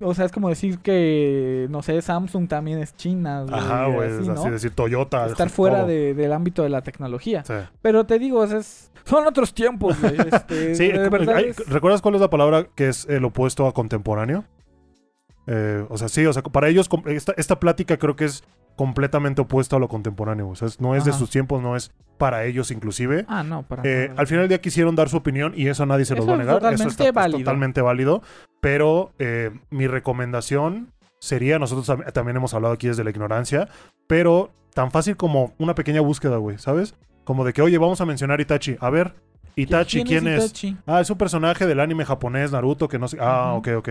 [0.00, 3.54] O sea, es como decir que no sé, Samsung también es China, güey.
[3.54, 4.08] Ajá, güey.
[4.10, 4.32] así, es ¿no?
[4.34, 5.26] así decir Toyota.
[5.26, 5.54] Estar todo.
[5.56, 7.44] fuera de- del ámbito de la tecnología.
[7.44, 7.54] Sí.
[7.80, 10.16] Pero te digo, es- son otros tiempos, güey.
[10.32, 13.66] Este, Sí, de verdad hay- es- ¿recuerdas cuál es la palabra que es el opuesto
[13.66, 14.44] a contemporáneo?
[15.46, 16.88] Eh, o sea, sí, o sea, para ellos
[17.36, 18.42] esta plática creo que es
[18.76, 20.48] completamente opuesta a lo contemporáneo.
[20.48, 23.24] O sea, es- no es de sus tiempos, no es para ellos inclusive.
[23.28, 26.04] Ah, no, para Eh, al final del día quisieron dar su opinión y eso nadie
[26.04, 26.54] se los Eso va a es negar.
[26.56, 27.38] Eso totalmente está, es válido.
[27.40, 28.22] totalmente válido.
[28.60, 33.68] Pero eh, mi recomendación sería, nosotros tam- también hemos hablado aquí desde la ignorancia,
[34.06, 36.94] pero tan fácil como una pequeña búsqueda, güey, ¿sabes?
[37.24, 38.76] Como de que, oye, vamos a mencionar Itachi.
[38.80, 39.14] A ver,
[39.56, 40.46] Itachi, ¿quién, es?
[40.46, 40.76] Itachi?
[40.86, 43.18] Ah, es un personaje del anime japonés, Naruto, que no sé.
[43.20, 43.88] Ah, ok, ok.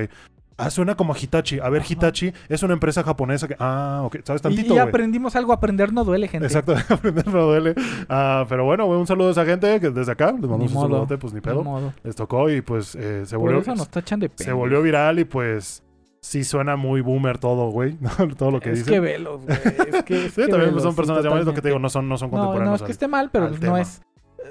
[0.57, 1.59] Ah, suena como Hitachi.
[1.59, 1.93] A ver, Ajá.
[1.93, 3.55] Hitachi es una empresa japonesa que.
[3.59, 4.17] Ah, ok.
[4.23, 6.45] ¿Sabes tantito, y aprendimos algo, aprender no duele, gente.
[6.45, 7.73] Exacto, aprender no duele.
[8.09, 10.81] Ah, pero bueno, güey, un saludo a esa gente que desde acá les mandamos un
[10.81, 11.93] saludote, pues ni pedo.
[12.03, 13.61] Les tocó y pues eh, se Por volvió.
[13.61, 15.83] eso nos tachan de Se volvió viral y pues
[16.21, 17.97] sí suena muy boomer todo, güey.
[18.37, 18.93] todo lo que es dicen.
[18.93, 19.57] que velos, güey.
[19.91, 21.89] Es que, es sí, que también velos, son personas llamadas, lo que te digo, no
[21.89, 22.75] son, no son No, no, contemporáneos.
[22.75, 23.81] es que al- esté mal, pero no tema.
[23.81, 24.01] es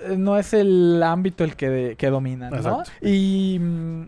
[0.09, 2.83] eh, no es el ámbito el que, de- que domina, ¿no?
[3.01, 4.05] Y mm,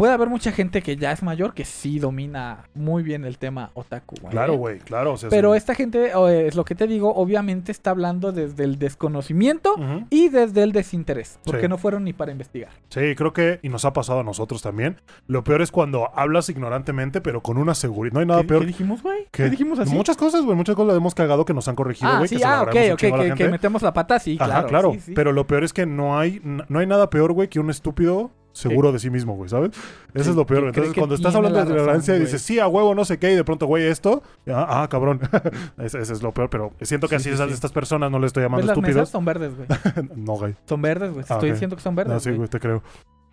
[0.00, 3.70] puede haber mucha gente que ya es mayor que sí domina muy bien el tema
[3.74, 4.32] otaku, güey.
[4.32, 5.12] Claro, güey, claro.
[5.12, 5.58] o sea, Pero sí.
[5.58, 9.74] esta gente, eh, es lo que te digo, obviamente está hablando desde el desconocimiento
[10.08, 11.68] y desde el desinterés, porque Sí.
[11.68, 12.70] no fueron ni para investigar.
[12.88, 14.96] Sí, creo que, y nos ha pasado a nosotros también.
[15.26, 18.14] Lo peor es cuando hablas ignorantemente, pero con una seguridad.
[18.14, 18.60] No hay nada ¿Qué, peor.
[18.62, 19.28] qué dijimos, güey?
[19.30, 19.94] ¿Qué dijimos así?
[19.94, 20.56] Muchas cosas, güey.
[20.56, 22.28] Muchas cosas hemos cagado que nos han corregido, ah, güey.
[22.28, 24.68] sí, que se ah, ok, ok, que, que metemos la pata, sí, Ajá, claro.
[24.68, 24.96] claro.
[24.98, 25.12] sí.
[25.14, 28.30] Pero lo peor es que no hay, no hay nada peor, güey, que un estúpido
[28.52, 29.70] seguro de sí mismo, güey, ¿sabes?
[30.14, 30.64] Eso Sí, es lo peor.
[30.64, 33.32] Entonces, cuando estás hablando la de ignorancia y dices, sí, a huevo, no sé qué,
[33.32, 35.20] y de pronto, güey, esto, ah, ah, cabrón.
[35.78, 37.52] ese, es lo peor, pero siento que Sí, así sí, es a sí.
[37.54, 39.08] estas personas, no les estoy ¿Ves llamando las mesas?
[39.08, 39.08] estúpidos.
[39.10, 39.68] Son verdes, güey.
[40.16, 40.54] no, güey.
[40.66, 41.24] Son verdes, güey.
[41.28, 42.12] Ah, estoy diciendo que son verdes.
[42.12, 42.38] No, sí, güey.
[42.38, 42.82] güey, te creo.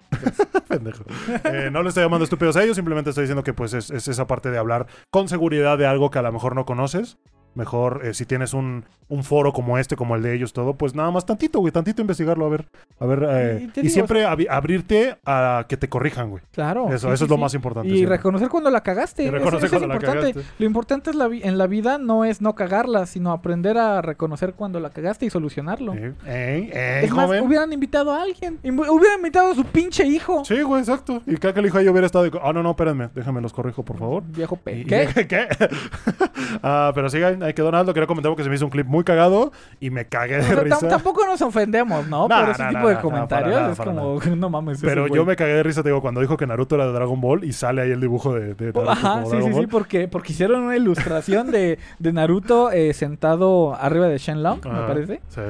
[0.67, 1.03] Pendejo.
[1.45, 4.07] Eh, no le estoy llamando estúpidos a ellos, simplemente estoy diciendo que pues es, es
[4.07, 7.17] esa parte de hablar con seguridad de algo que a lo mejor no conoces.
[7.57, 10.93] Mejor eh, si tienes un, un foro como este, como el de ellos, todo, pues
[10.93, 12.67] nada más tantito, güey, tantito investigarlo, a ver.
[12.99, 16.43] A ver, eh, Y siempre abrirte a que te corrijan, güey.
[16.51, 16.87] Claro.
[16.89, 17.89] Eso, sí, eso sí, es lo más importante.
[17.89, 18.17] Y siempre.
[18.17, 19.23] reconocer cuando la cagaste.
[19.23, 20.33] Y Eso- reconocer eso, es cuando la importante.
[20.33, 20.53] cagaste.
[20.59, 24.53] Lo importante es la en la vida no es no cagarla, sino aprender a reconocer
[24.53, 25.93] cuando la cagaste y solucionarlo.
[26.25, 27.43] Eh, es más, joven.
[27.43, 28.59] hubieran invitado a alguien.
[28.63, 30.43] Hubieran invitado a su pinche hijo.
[30.45, 31.21] Sí, güey, exacto.
[31.25, 33.83] Y cada que el hijo yo hubiera estado ah, no, no, espérenme, déjame los corrijo,
[33.83, 34.23] por favor.
[34.27, 34.83] Viejo pe.
[34.85, 35.27] ¿Qué?
[35.27, 35.47] ¿Qué?
[36.63, 37.19] ah, pero sí,
[37.53, 37.93] quedó Naldo.
[37.93, 40.63] Quería comentar porque se me hizo un clip muy cagado y me cagué de tam-
[40.63, 40.87] risa.
[40.87, 42.27] tampoco nos ofendemos, ¿no?
[42.27, 43.55] Nah, Por ese nah, tipo nah, de comentarios.
[43.55, 44.79] nada, es como, no mames.
[44.81, 47.19] Pero yo me cagué de risa, te digo, cuando dijo que Naruto era de Dragon
[47.21, 50.07] Ball y sale ahí el dibujo de, de Naruto Ajá, sí, Dragon sí, sí, porque,
[50.07, 55.21] porque hicieron una ilustración de, de Naruto eh, sentado arriba de Shenlong, me Ajá, parece.
[55.29, 55.41] Sí.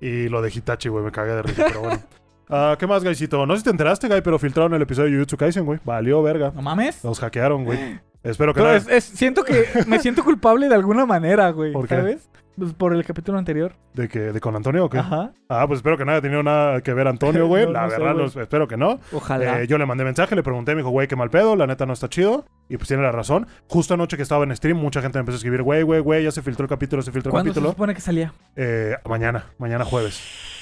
[0.00, 1.98] Y lo de Hitachi, güey, me cagué de risa, pero bueno.
[2.50, 3.44] Ah, ¿Qué más, Gaisito?
[3.44, 5.80] No sé si te enteraste, Guy, pero filtraron el episodio de Jujutsu Kaisen, güey.
[5.84, 6.50] Valió verga.
[6.54, 7.04] No mames.
[7.04, 8.00] Los hackearon, güey.
[8.22, 8.76] Espero que Pero no.
[8.76, 11.72] es- es- siento que me siento culpable de alguna manera, güey.
[11.72, 11.96] ¿Por qué?
[11.96, 12.28] ¿Sabes?
[12.58, 13.76] Pues por el capítulo anterior.
[13.94, 14.98] ¿De, que, ¿De con Antonio o qué?
[14.98, 15.30] Ajá.
[15.48, 17.66] Ah, pues espero que no haya tenido nada que ver Antonio, güey.
[17.66, 18.24] No, la no sé, verdad, güey.
[18.24, 18.98] los- espero que no.
[19.12, 19.62] Ojalá.
[19.62, 21.86] Eh, yo le mandé mensaje, le pregunté, me dijo, güey, qué mal pedo, la neta
[21.86, 22.46] no está chido.
[22.68, 23.46] Y pues tiene la razón.
[23.68, 26.24] Justo anoche que estaba en stream, mucha gente me empezó a escribir, güey, güey, güey,
[26.24, 27.70] ya se filtró el capítulo, se filtró el ¿Cuándo se capítulo.
[27.72, 28.32] supone que salía?
[28.56, 30.20] Eh, mañana, mañana jueves.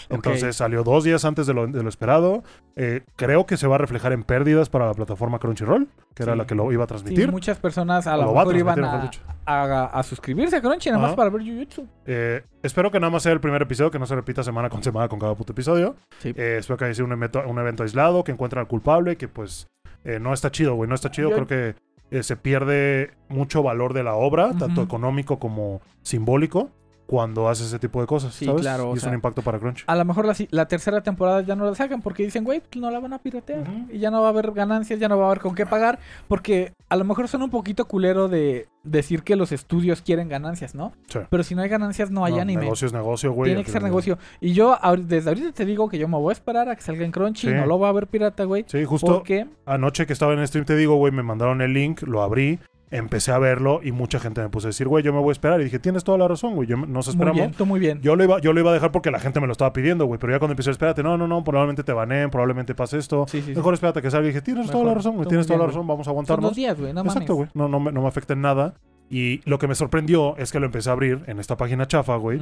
[0.08, 2.42] Entonces salió dos días antes de lo, de lo esperado.
[2.76, 6.36] Eh, creo que se va a reflejar en pérdidas para la plataforma Crunchyroll, que era
[6.36, 7.30] la que lo iba a Sí, transmitir.
[7.32, 9.10] muchas personas a lo mejor iban a,
[9.46, 11.86] a, a suscribirse a Crunchy nada más para ver Jujutsu.
[12.06, 14.82] Eh, espero que nada más sea el primer episodio, que no se repita semana con
[14.82, 15.96] semana con cada puto episodio.
[16.18, 16.32] Sí.
[16.36, 19.28] Eh, espero que haya sido un evento, un evento aislado, que encuentren al culpable, que
[19.28, 19.66] pues
[20.04, 21.30] eh, no está chido, güey, no está chido.
[21.30, 21.74] Yo- Creo que
[22.12, 26.70] eh, se pierde mucho valor de la obra, tanto económico como simbólico,
[27.06, 28.62] cuando hace ese tipo de cosas, Sí, ¿sabes?
[28.62, 29.84] claro, Y es sea, un impacto para Crunch.
[29.86, 32.90] A lo mejor la, tercera temporada ya no la sacan porque dicen, güey, pues no
[32.90, 33.64] la van a piratear.
[33.90, 35.98] Y ya no va a haber ganancias, ya no va a haber con qué pagar.
[36.26, 40.74] Porque a lo mejor son un poquito culero de decir que los estudios quieren ganancias,
[40.74, 40.92] ¿no?
[41.08, 41.20] Sí.
[41.30, 42.62] Pero si no hay ganancias, no hay No, anime.
[42.62, 43.50] Negocio es negocio, güey.
[43.50, 44.18] Tiene que ser negocio.
[44.40, 47.04] Y yo desde ahorita te digo que yo me voy a esperar a que salga
[47.04, 47.48] en Crunchy.
[47.48, 47.54] Sí.
[47.54, 48.64] No lo va a ver pirata, güey.
[48.66, 52.02] Sí, justo Porque anoche que estaba en stream, te digo, güey, me mandaron el link,
[52.02, 52.58] lo abrí,
[52.90, 55.33] empecé a verlo y mucha gente me puso a decir, güey, yo me voy a
[55.33, 55.61] esperar.
[55.61, 57.35] Y dije, tienes toda la razón, güey, yo, nos muy esperamos.
[57.37, 58.01] bien, tú muy bien.
[58.01, 60.07] Yo lo, iba, yo lo iba a dejar porque la gente me lo estaba pidiendo,
[60.07, 60.18] güey.
[60.20, 63.27] Pero ya cuando empecé, espérate, no, no, no, probablemente te baneen, probablemente pase esto.
[63.29, 63.55] Sí, sí, sí.
[63.57, 64.27] Mejor espérate que salga.
[64.27, 66.12] Y dije, tienes toda la razón, güey, tienes muy toda la razón, vamos a Son
[66.12, 66.51] aguantarnos.
[66.51, 67.49] dos días, güey, no Exacto, güey.
[67.55, 68.75] No, no, me, no me afecta en nada.
[69.09, 72.16] Y lo que me sorprendió es que lo empecé a abrir en esta página chafa,
[72.16, 72.40] güey.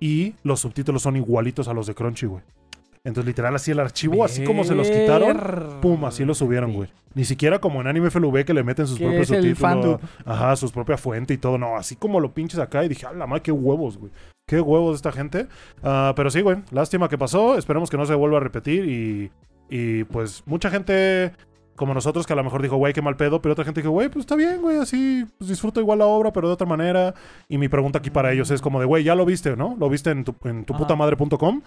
[0.00, 2.42] Y los subtítulos son igualitos a los de Crunchy, güey.
[3.04, 6.90] Entonces, literal, así el archivo, así como se los quitaron, pum, así lo subieron, güey.
[7.14, 10.00] Ni siquiera como en Anime FLV que le meten sus propios subtítulos.
[10.24, 11.58] Ajá, su propia fuente y todo.
[11.58, 14.12] No, así como lo pinches acá y dije, a la madre, qué huevos, güey.
[14.46, 15.46] Qué huevos de esta gente.
[15.82, 17.56] Ah, pero sí, güey, lástima que pasó.
[17.58, 18.84] Esperemos que no se vuelva a repetir.
[18.88, 19.30] Y,
[19.68, 21.32] y pues mucha gente
[21.76, 23.40] como nosotros que a lo mejor dijo, güey, qué mal pedo.
[23.40, 26.32] Pero otra gente dijo, güey, pues está bien, güey, así pues, disfruto igual la obra,
[26.32, 27.14] pero de otra manera.
[27.48, 29.76] Y mi pregunta aquí para ellos es como de, güey, ya lo viste, ¿no?
[29.78, 31.62] Lo viste en tu, en tu puta madre.com.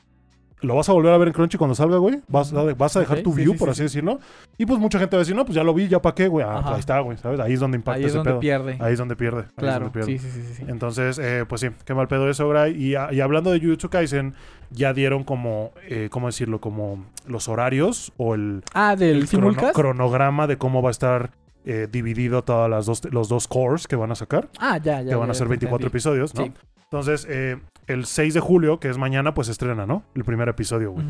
[0.62, 2.22] ¿Lo vas a volver a ver en Crunchy cuando salga, güey?
[2.28, 3.84] ¿Vas, a- vas a dejar tu view, sí, por sí, así sí.
[3.84, 4.20] decirlo?
[4.58, 6.28] Y pues mucha gente va a decir, no, pues ya lo vi, ya para qué,
[6.28, 6.46] güey.
[6.48, 7.40] Ah, pues ahí está, güey, ¿sabes?
[7.40, 8.40] Ahí es donde impacta Ahí es ese donde pedo.
[8.40, 8.78] pierde.
[8.80, 9.40] Ahí es donde pierde.
[9.42, 10.20] ahí es claro, donde pierde.
[10.20, 10.64] sí, sí, sí.
[10.68, 12.76] Entonces, eh, pues sí, qué mal pedo eso, Gray.
[12.76, 14.36] Y, a- y hablando de Jujutsu Kaisen,
[14.70, 16.62] ya dieron como, eh, ¿cómo decirlo?
[16.62, 21.32] Como los horarios o el, Ah, del el crono- cronograma de cómo va a estar
[21.66, 25.10] eh, dividido todas las dos, los dos cores que van a sacar, Ah, ya, ya.
[25.10, 25.92] que van ya a ser te 24 entendí.
[25.92, 26.46] episodios, ¿no?
[26.46, 26.54] Sí.
[26.86, 27.58] Entonces, eh,
[27.92, 30.04] el 6 de julio, que es mañana, pues estrena, ¿no?
[30.16, 31.06] El primer episodio, güey.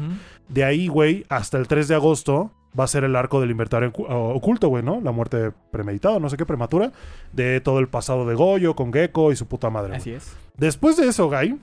[0.49, 3.91] De ahí, güey, hasta el 3 de agosto va a ser el arco del inventario
[3.95, 5.01] oculto, güey, ¿no?
[5.01, 6.91] La muerte premeditada, no sé qué, prematura,
[7.33, 9.89] de todo el pasado de Goyo con Gecko y su puta madre.
[9.89, 9.99] güey.
[9.99, 10.33] Así es.
[10.57, 11.59] Después de eso, Guy,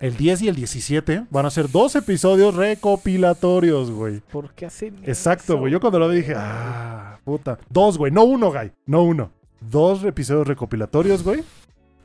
[0.00, 4.20] el 10 y el 17 van a ser dos episodios recopilatorios, güey.
[4.32, 5.72] ¿Por qué hacen Exacto, güey.
[5.72, 7.58] Yo cuando lo vi dije, ah, puta.
[7.68, 8.10] Dos, güey.
[8.10, 8.72] No uno, Guy.
[8.86, 9.30] No uno.
[9.60, 11.44] Dos episodios recopilatorios, güey.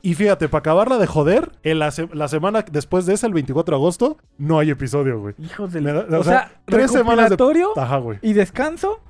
[0.06, 3.32] Y fíjate, para acabarla de joder, en la, se- la semana después de esa, el
[3.34, 5.34] 24 de agosto, no hay episodio, güey.
[5.38, 5.82] Hijos del...
[5.82, 8.18] Me da- o, o sea, tres semanas de- recopilatorio Ajá, güey.
[8.22, 9.00] y descanso.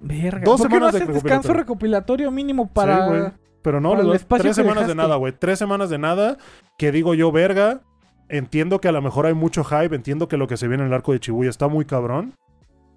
[0.00, 0.42] Verga.
[0.44, 1.54] Dos ¿Por qué no semanas de haces descanso recopilatorio.
[1.62, 3.06] recopilatorio mínimo Sí, para...
[3.06, 3.22] güey.
[3.62, 5.32] Pero no, les doy espacio tres semanas de nada, güey.
[5.32, 6.36] Tres semanas de nada.
[6.76, 7.80] Que digo yo, verga.
[8.28, 9.96] Entiendo que a lo mejor hay mucho hype.
[9.96, 12.34] Entiendo que lo que se viene en el arco de Chibuya está muy cabrón.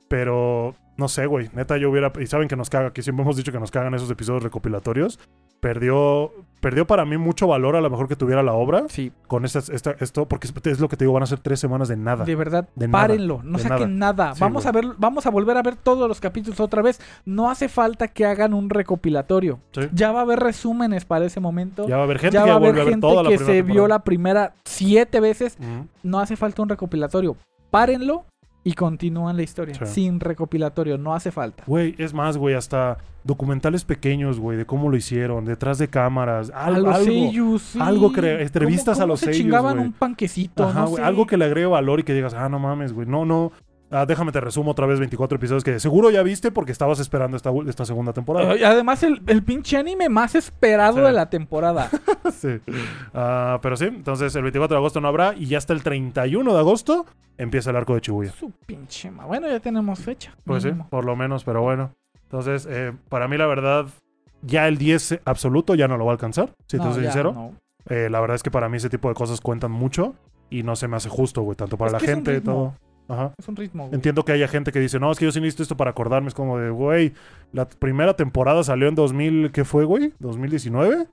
[0.10, 1.50] Pero no sé, güey.
[1.54, 2.12] Neta, yo hubiera.
[2.20, 5.20] Y saben que nos caga, que siempre hemos dicho que nos cagan esos episodios recopilatorios.
[5.60, 6.32] Perdió.
[6.60, 8.86] Perdió para mí mucho valor a lo mejor que tuviera la obra.
[8.90, 10.28] Sí, Con esta, esta- esto.
[10.28, 12.26] Porque es, lo que te digo, van a ser tres semanas de nada.
[12.26, 14.34] de verdad, De nada, párenlo, no de saquen nada.
[14.34, 14.70] Sí, vamos güey.
[14.70, 17.00] a ver, vamos a volver a ver todos los capítulos otra vez.
[17.26, 19.60] No hace falta que hagan un recopilatorio.
[19.72, 19.82] Sí.
[19.94, 21.88] Ya va a haber resúmenes para ese momento.
[21.88, 23.88] Ya va a haber gente ya que va a haber gente toda que se vio
[23.88, 25.60] la primera siete veces.
[26.02, 27.38] No hace falta un recopilatorio.
[27.70, 28.26] Párenlo
[28.68, 29.76] y continúan la historia.
[29.76, 29.86] Sí.
[29.86, 31.64] Sin recopilatorio, no hace falta.
[31.68, 36.52] Güey, es más, güey, hasta documentales pequeños, güey, de cómo lo hicieron, detrás de cámaras,
[36.54, 37.80] algo, algo, seiyus, sí.
[37.82, 41.02] algo cre- entrevistas ¿Cómo- a los se seiyus, chingaban un panquecito, Ajá, no sé.
[41.02, 43.52] algo que le agregue valor y que digas, ah, no mames, güey, no, no,
[43.92, 47.38] ah, déjame te resumo otra vez 24 episodios que seguro ya viste porque estabas esperando
[47.38, 48.56] esta, esta segunda temporada.
[48.58, 51.02] Y además, el, el pinche anime más esperado Sí.
[51.02, 51.90] de la temporada.
[52.34, 52.60] sí.
[53.14, 56.54] Ah, pero sí, entonces el 24 de agosto no habrá y ya hasta el 31
[56.54, 57.06] de agosto
[57.38, 58.32] empieza el arco de Chibuya.
[58.32, 59.26] Su pinche ma.
[59.26, 60.34] Bueno, ya tenemos fecha.
[60.44, 61.92] Pues sí, por lo menos, pero bueno.
[62.24, 63.86] Entonces, eh, para mí la verdad,
[64.42, 67.12] ya el 10 absoluto ya no lo va a alcanzar, si te No, soy ya,
[67.12, 67.32] sincero.
[67.34, 67.52] no.
[67.90, 70.14] Eh, la verdad es que para mí ese tipo de cosas cuentan mucho
[70.50, 72.74] y no se me hace justo, güey, tanto para Es la gente y todo.
[73.08, 73.34] Ajá.
[73.38, 73.84] Es un ritmo.
[73.86, 73.96] güey.
[73.96, 76.28] Entiendo que haya gente que dice, no, es que yo sí necesito esto para acordarme.
[76.28, 77.14] Es como de, güey,
[77.54, 80.14] la primera temporada salió en 2000, ¿qué fue, güey?
[80.20, 81.08] ¿2019?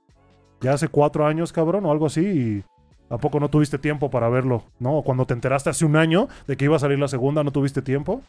[0.61, 2.21] Ya hace cuatro años, cabrón, o algo así.
[2.21, 2.63] Y
[3.09, 4.63] ¿A poco no tuviste tiempo para verlo?
[4.79, 5.03] ¿No?
[5.03, 7.81] Cuando te enteraste hace un año de que iba a salir la segunda, ¿no tuviste
[7.81, 8.21] tiempo?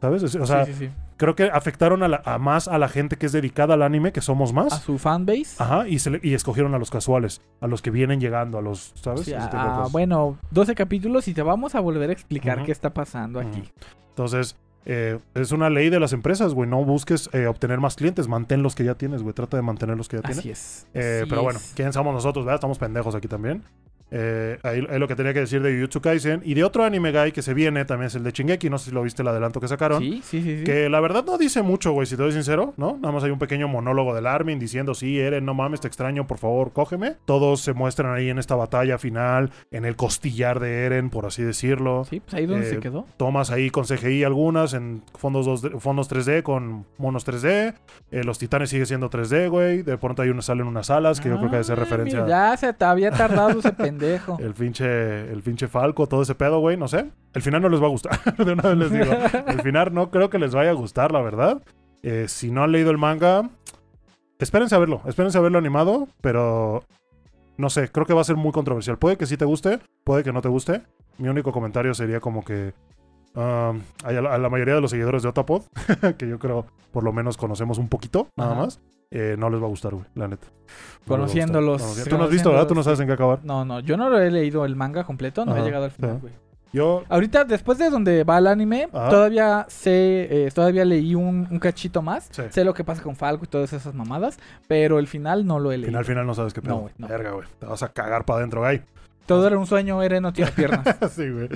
[0.00, 0.22] ¿Sabes?
[0.22, 0.90] Es- O sea, sí, sí, sí.
[1.18, 4.12] creo que afectaron a, la- a más a la gente que es dedicada al anime,
[4.12, 4.80] que somos A más.
[4.82, 5.56] su fanbase.
[5.62, 8.62] Ajá, y, se le- y escogieron a los casuales, a los que vienen llegando, a
[8.62, 9.22] los, ¿sabes?
[9.26, 12.94] Sí, Ese ah, bueno, 12 capítulos y te vamos a volver a explicar qué está
[12.94, 13.62] pasando aquí.
[14.08, 16.66] Entonces, eh, es una ley de las empresas, güey.
[16.68, 19.34] No busques eh, obtener más clientes, mantén los que ya tienes, güey.
[19.34, 20.38] Trata de mantener los que ya tienes.
[20.38, 20.86] Así es.
[20.94, 21.72] Eh, así pero bueno, es.
[21.76, 22.46] ¿quién somos nosotros?
[22.46, 22.54] ¿verdad?
[22.56, 23.62] Estamos pendejos aquí también.
[24.10, 26.42] Eh, ahí es lo que tenía que decir de Jujutsu Kaisen.
[26.44, 28.70] Y de otro anime guy que se viene, también es el de Shingeki.
[28.70, 30.00] No sé si lo viste el adelanto que sacaron.
[30.02, 30.58] Sí, sí, sí.
[30.58, 30.64] sí.
[30.64, 32.96] Que la verdad no dice mucho, güey, si te doy sincero, ¿no?
[33.00, 36.26] Nada más hay un pequeño monólogo del Armin diciendo, sí, Eren, no mames, te extraño,
[36.26, 37.16] por favor, cógeme.
[37.24, 41.42] Todos se muestran ahí en esta batalla final, en el costillar de Eren, por así
[41.42, 42.04] decirlo.
[42.08, 43.06] Sí, pues ahí donde Eh, se quedó.
[43.16, 47.74] Tomas ahí con CGI algunas, en fondos, 2D fondos 3D con monos 3D.
[48.10, 49.82] Eh, los titanes sigue siendo 3D, güey.
[49.82, 52.22] De pronto hay una salen unas alas, que yo creo que debe ser Ah, referencia
[52.24, 53.99] mira, ya se te había tardado ese pendejo.
[54.02, 57.10] el pinche, el pinche Falco, todo ese pedo, güey, no sé.
[57.32, 59.12] El final no les va a gustar, de una vez les digo.
[59.46, 61.62] El final no creo que les vaya a gustar, la verdad.
[62.02, 63.50] Eh, si no han leído el manga,
[64.38, 66.84] espérense a verlo, espérense a verlo animado, pero
[67.56, 68.98] no sé, creo que va a ser muy controversial.
[68.98, 70.82] Puede que sí te guste, puede que no te guste.
[71.18, 72.72] Mi único comentario sería como que
[73.34, 75.62] um, a, la, a la mayoría de los seguidores de Otapod,
[76.18, 78.60] que yo creo por lo menos conocemos un poquito, nada Ajá.
[78.62, 80.46] más, eh, no les va a gustar, güey, la neta.
[80.46, 81.06] No gustar.
[81.06, 82.66] Conociéndolos, Tú no has visto, ¿verdad?
[82.66, 83.40] Tú no sabes en qué acabar.
[83.44, 85.90] No, no, yo no lo he leído el manga completo, no Ajá, he llegado al
[85.90, 86.20] final, sí.
[86.20, 86.32] güey.
[86.72, 89.08] Yo, Ahorita, después de donde va el anime, Ajá.
[89.08, 92.28] todavía sé, eh, todavía leí un, un cachito más.
[92.30, 92.42] Sí.
[92.50, 95.72] Sé lo que pasa con Falco y todas esas mamadas, pero el final no lo
[95.72, 95.88] he leído.
[95.88, 96.74] Final, final no sabes qué pedo.
[96.74, 97.08] No, güey, no.
[97.08, 97.48] Verga, güey.
[97.58, 98.82] Te vas a cagar para adentro, güey.
[99.30, 100.84] Todo era un sueño, Eren no tiene piernas.
[101.14, 101.48] sí, güey.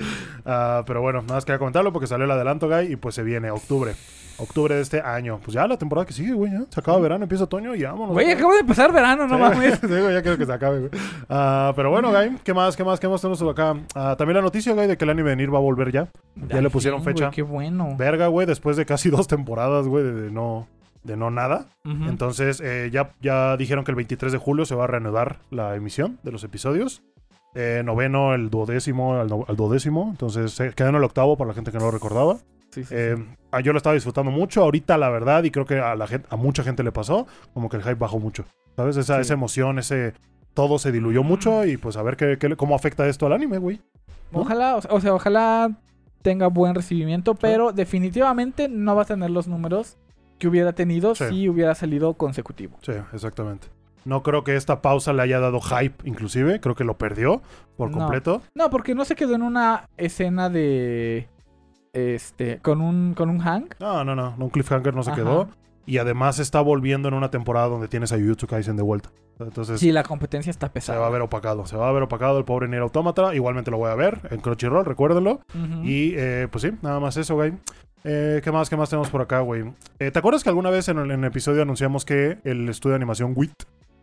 [0.45, 3.21] Ah, pero bueno, nada más quería comentarlo porque salió el adelanto, güey, y pues se
[3.21, 3.95] viene octubre.
[4.37, 5.41] Octubre de este año.
[5.43, 6.63] Pues ya la temporada que sigue, güey, ya.
[6.69, 8.13] Se acaba verano, empieza otoño y vámonos.
[8.13, 9.73] Güey, acabo de pasar verano, no Sí, mames.
[9.81, 10.91] sí, güey, ya quiero que se acabe, güey.
[11.27, 13.75] Ah, pero bueno, güey, ¿qué más, qué más, qué más tenemos acá?
[13.93, 16.07] Ah, también la noticia, güey, de que el anime de Nier va a volver ya.
[16.47, 17.29] Ya le pusieron güey, fecha.
[17.29, 17.93] Qué bueno.
[17.97, 20.65] Verga, güey, después de casi dos temporadas, güey, de, de no,
[21.03, 21.65] de no nada.
[21.83, 25.75] Entonces, eh, ya, ya dijeron que el 23 de julio se va a reanudar la
[25.75, 27.03] emisión de los episodios.
[27.55, 30.09] Eh, noveno, el duodécimo, al, no- al duodécimo.
[30.11, 32.37] Entonces, eh, quedó en el octavo para la gente que no lo recordaba.
[32.71, 33.23] Sí, sí, Eh, sí.
[33.51, 34.61] ah, yo lo estaba disfrutando mucho.
[34.61, 37.69] Ahorita, la verdad, y creo que a, la gente, a mucha gente le pasó, como
[37.69, 38.43] que el hype bajó mucho.
[38.75, 38.97] ¿Sabes?
[38.97, 40.13] Esa, esa emoción, ese.
[40.53, 43.57] Todo se diluyó mucho y pues a ver qué, qué- cómo afecta esto al anime,
[43.57, 43.81] güey.
[44.31, 44.39] ¿no?
[44.39, 45.71] Ojalá, o sea, ojalá
[46.21, 49.97] tenga buen recibimiento, pero definitivamente no va a tener los números
[50.39, 52.77] que hubiera tenido si hubiera salido consecutivo.
[52.81, 53.67] Sí, exactamente.
[54.05, 56.59] No creo que esta pausa le haya dado hype, inclusive.
[56.59, 57.41] Creo que lo perdió
[57.75, 58.41] por completo.
[58.53, 61.27] No, porque no se quedó en una escena de
[61.93, 63.65] este con un con un hang.
[63.79, 64.35] No, no, no.
[64.37, 65.19] Un cliffhanger no se Ajá.
[65.21, 65.49] quedó.
[65.87, 69.11] Y además está volviendo en una temporada donde tienes a Jujutsu Kaisen de vuelta.
[69.39, 70.99] Entonces Sí, la competencia está se pesada.
[70.99, 71.65] va a ver opacado.
[71.65, 73.35] Se va a ver opacado el pobre Nier Automata.
[73.35, 75.41] Igualmente lo voy a ver en Crunchyroll, recuérdenlo.
[75.53, 75.83] Ujú.
[75.83, 77.53] Y eh, pues sí, nada más eso, güey.
[78.03, 78.69] Eh, ¿Qué más?
[78.69, 79.63] ¿Qué más tenemos por acá, güey?
[79.99, 82.91] Eh, ¿Te acuerdas que alguna vez en el, en el episodio anunciamos que el estudio
[82.93, 83.53] de animación WIT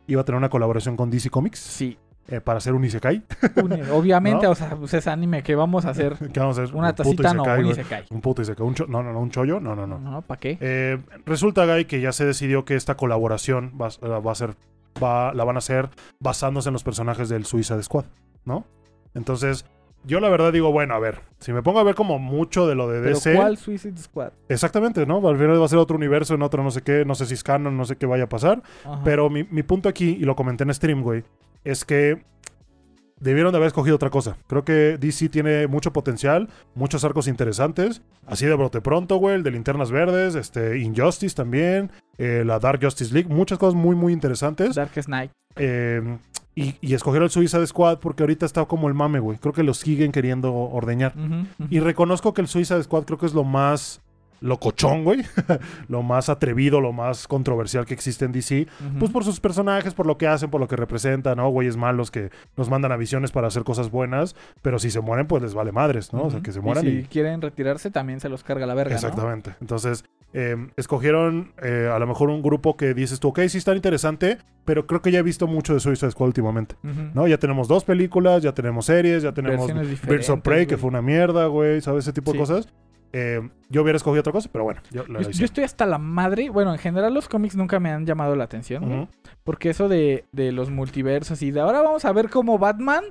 [0.06, 3.22] iba a tener una colaboración con DC Comics Sí, eh, para hacer un Isekai?
[3.62, 4.52] un- obviamente, ¿No?
[4.52, 6.74] o sea, pues es anime que vamos a hacer ¿Qué vamos a hacer?
[6.76, 8.04] una Un tacita, no, un isekai.
[8.10, 8.66] Un puto Isekai.
[8.66, 9.60] Un cho- no, no, no, un chollo.
[9.60, 9.98] No, no, no.
[9.98, 10.58] No, ¿para qué?
[10.60, 14.54] Eh, resulta, Guy, que ya se decidió que esta colaboración va, a- va a ser,
[15.02, 15.88] va, la van a hacer
[16.20, 18.04] basándose en los personajes del Suicide Squad,
[18.44, 18.64] ¿no?
[19.14, 19.66] Entonces,
[20.04, 22.74] yo la verdad digo, bueno, a ver, si me pongo a ver como mucho de
[22.74, 24.32] lo de Pero DC, ¿cuál Suicide Squad?
[24.48, 25.26] exactamente, ¿no?
[25.28, 27.34] Al final va a ser otro universo, en otro no sé qué, no sé si
[27.34, 29.00] es canon, no sé qué vaya a pasar, Ajá.
[29.04, 31.24] pero mi, mi punto aquí, y lo comenté en stream, güey,
[31.64, 32.22] es que
[33.22, 34.36] debieron de haber escogido otra cosa.
[34.48, 38.02] Creo que DC tiene mucho potencial, muchos arcos interesantes.
[38.26, 42.80] Así de brote pronto, güey, el de Linternas Verdes, este, Injustice también, eh, la Dark
[42.82, 44.74] Justice League, muchas cosas muy, muy interesantes.
[44.74, 45.30] Darkest Night.
[45.56, 46.18] Eh,
[46.54, 49.38] y, y escogieron el Suicide Squad porque ahorita está como el mame, güey.
[49.38, 51.14] Creo que lo siguen queriendo ordeñar.
[51.70, 54.00] Y reconozco que el Suicide Squad creo que es lo más
[54.42, 55.22] locochón, güey.
[55.88, 58.66] lo más atrevido, lo más controversial que existe en DC.
[58.98, 61.48] Pues por sus personajes, por lo que hacen, por lo que representan, ¿no?
[61.48, 65.26] Güeyes malos que nos mandan a visiones para hacer cosas buenas, pero si se mueren,
[65.26, 66.24] pues les vale madres, ¿no?
[66.24, 67.02] O sea, que se Y mueran si y...
[67.05, 68.96] quieren retirarse, también se los carga la verga, ¿no?
[68.96, 69.55] Exactamente.
[69.61, 73.74] Entonces, eh, escogieron eh, a lo mejor un grupo que dices tú, ok, sí está
[73.74, 77.11] interesante, pero creo que ya he visto mucho de Suicide Squad últimamente, Ujú.
[77.14, 77.26] ¿no?
[77.28, 79.70] Ya tenemos dos películas, ya tenemos series, ya tenemos
[80.07, 82.05] Birds of Prey, que fue una mierda, güey, ¿sabes?
[82.05, 82.38] Ese tipo Sí.
[82.38, 82.68] de cosas.
[83.12, 85.98] Eh, yo hubiera escogido otra cosa, pero bueno, yo la Yo, yo estoy hasta la
[85.98, 86.51] madre.
[86.51, 88.85] Bueno, en general los cómics nunca me han llamado la atención.
[88.85, 89.09] Ujú.
[89.44, 93.05] Porque eso de, de los multiversos y de ahora vamos a ver cómo Batman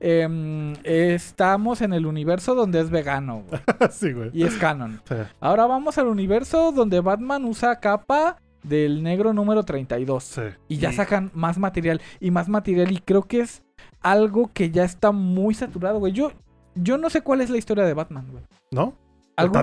[0.00, 4.30] em, estamos en el universo donde es vegano güey, sí, güey.
[4.32, 5.00] y es canon.
[5.08, 5.14] Sí.
[5.40, 10.22] Ahora vamos al universo donde Batman usa capa del negro número 32.
[10.24, 10.42] Sí.
[10.68, 13.62] Y ya sacan más material y más material y creo que es
[14.00, 16.12] algo que ya está muy saturado, güey.
[16.12, 16.32] Yo,
[16.74, 18.44] yo no sé cuál es la historia de Batman, güey.
[18.70, 18.94] ¿No?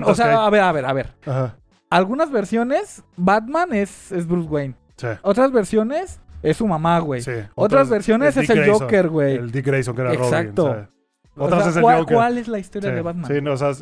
[0.04, 1.14] O sea, a ver, a ver, a ver.
[1.26, 1.56] Ajá.
[1.90, 4.74] Algunas versiones, Batman es, es Bruce Wayne.
[4.96, 5.06] Sí.
[5.22, 7.22] Otras versiones es su mamá, güey.
[7.22, 7.32] sí.
[7.54, 9.34] Otras versiones es Dick el Grayson, Joker, güey.
[9.36, 10.62] El Dick Grayson, que era Exacto.
[10.68, 10.74] Robin.
[10.84, 10.88] ¿sabes?
[11.36, 12.14] O Otras sea, es el ¿cuál, Joker.
[12.16, 13.30] cuál es la historia Sí, de Batman?
[13.30, 13.72] Sí, no, o sea,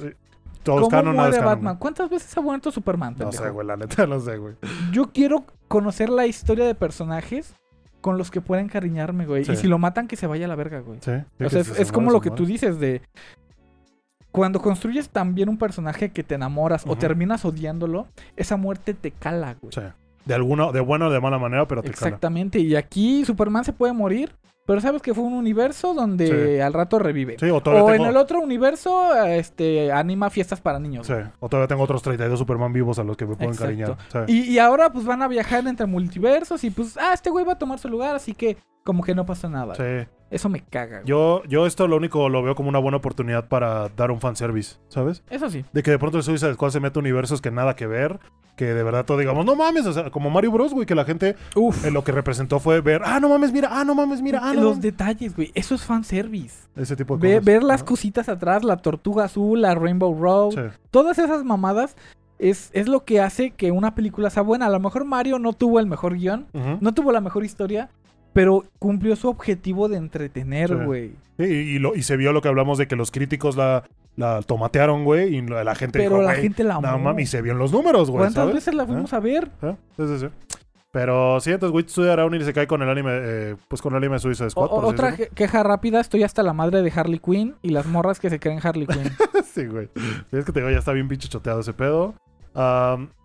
[0.65, 1.77] todos ¿Cómo canon, muere canon, Batman?
[1.79, 3.13] ¿Cuántas veces ha muerto Superman?
[3.13, 3.45] No pendejo?
[3.45, 4.55] sé, güey, la neta no sé, güey.
[4.93, 7.55] Yo quiero conocer la historia de personajes
[8.01, 9.45] con los que pueda encariñarme, güey.
[9.45, 9.53] Sí.
[9.53, 10.99] Y si lo matan, que se vaya a la verga, güey.
[11.01, 11.13] Sí.
[11.43, 13.01] O sea, es, es como lo que tú dices de...
[14.35, 19.55] Cuando construyes también un personaje que te enamoras o terminas odiándolo, esa muerte te cala,
[19.61, 19.73] güey.
[19.73, 19.81] Sí.
[20.25, 22.09] De alguna, de buena o de mala manera, pero te cala.
[22.09, 22.59] Exactamente.
[22.59, 24.35] Y aquí Superman se puede morir,
[24.67, 26.61] pero sabes que fue un universo donde Sí.
[26.61, 27.37] al rato revive.
[27.39, 28.05] Sí, o todavía o tengo...
[28.07, 31.07] en el otro universo, este, anima fiestas para niños.
[31.07, 31.27] Sí, güey.
[31.39, 33.73] o todavía tengo otros 32 Superman vivos a los que me puedo Exacto.
[33.73, 34.27] encariñar.
[34.27, 34.33] Sí.
[34.33, 37.53] Y, y ahora pues van a viajar entre multiversos y pues, ah, este güey va
[37.53, 39.77] a tomar su lugar, así que como que no pasa nada.
[39.77, 40.09] Sí.
[40.31, 40.97] Eso me caga.
[40.99, 41.07] güey.
[41.07, 44.77] Yo, yo esto lo único lo veo como una buena oportunidad para dar un fanservice,
[44.89, 45.23] ¿sabes?
[45.31, 45.65] Eso sí.
[45.73, 48.19] De que de pronto el Suicide Squad se mete universos que nada que ver,
[48.57, 51.05] que de verdad todo digamos, no mames, o sea, como Mario Bros, güey, que la
[51.05, 51.85] gente Uf.
[51.85, 54.49] eh, lo que representó fue ver, ah, no mames, mira, ah, no mames, mira, ah,
[54.55, 54.83] no Los mames".
[54.83, 55.53] detalles, güey.
[55.55, 56.69] Eso es fanservice.
[56.75, 57.45] Ese tipo de Ve- cosas.
[57.45, 60.77] ver las cositas atrás, la tortuga azul, la Rainbow Road, Sí.
[60.91, 61.97] todas esas mamadas
[62.39, 64.67] es, es lo que hace que una película sea buena.
[64.67, 66.47] A lo mejor Mario no tuvo el mejor guion,
[66.81, 67.91] no tuvo la mejor historia,
[68.35, 71.13] pero cumplió su objetivo de entretener, güey.
[71.39, 73.85] Sí, y, y lo, y se vio lo que hablamos de que los críticos la,
[74.17, 76.87] la tomatearon, güey, y la la gente Pero dijo, la "Güey, gente la amó.
[76.87, 78.55] no mames, y se vio en los números, güey, ¿Cuántas ¿sabes?
[78.57, 79.51] veces la fuimos a ver?
[79.63, 79.75] ¿Eh?
[79.97, 80.27] Sí, sí, sí.
[80.93, 83.93] Pero sí, entonces Witch hará un y se cae con el anime, eh, pues con
[83.95, 84.67] el anime Suicide O- Squad.
[84.71, 88.21] o- otra que- queja rápida, estoy hasta la madre de Harley Quinn y las morras
[88.21, 89.03] que se creen Harley Quinn.
[89.45, 89.89] sí, güey.
[89.97, 92.15] Sí, es que te digo, ya está bien pinche choteado ese pedo.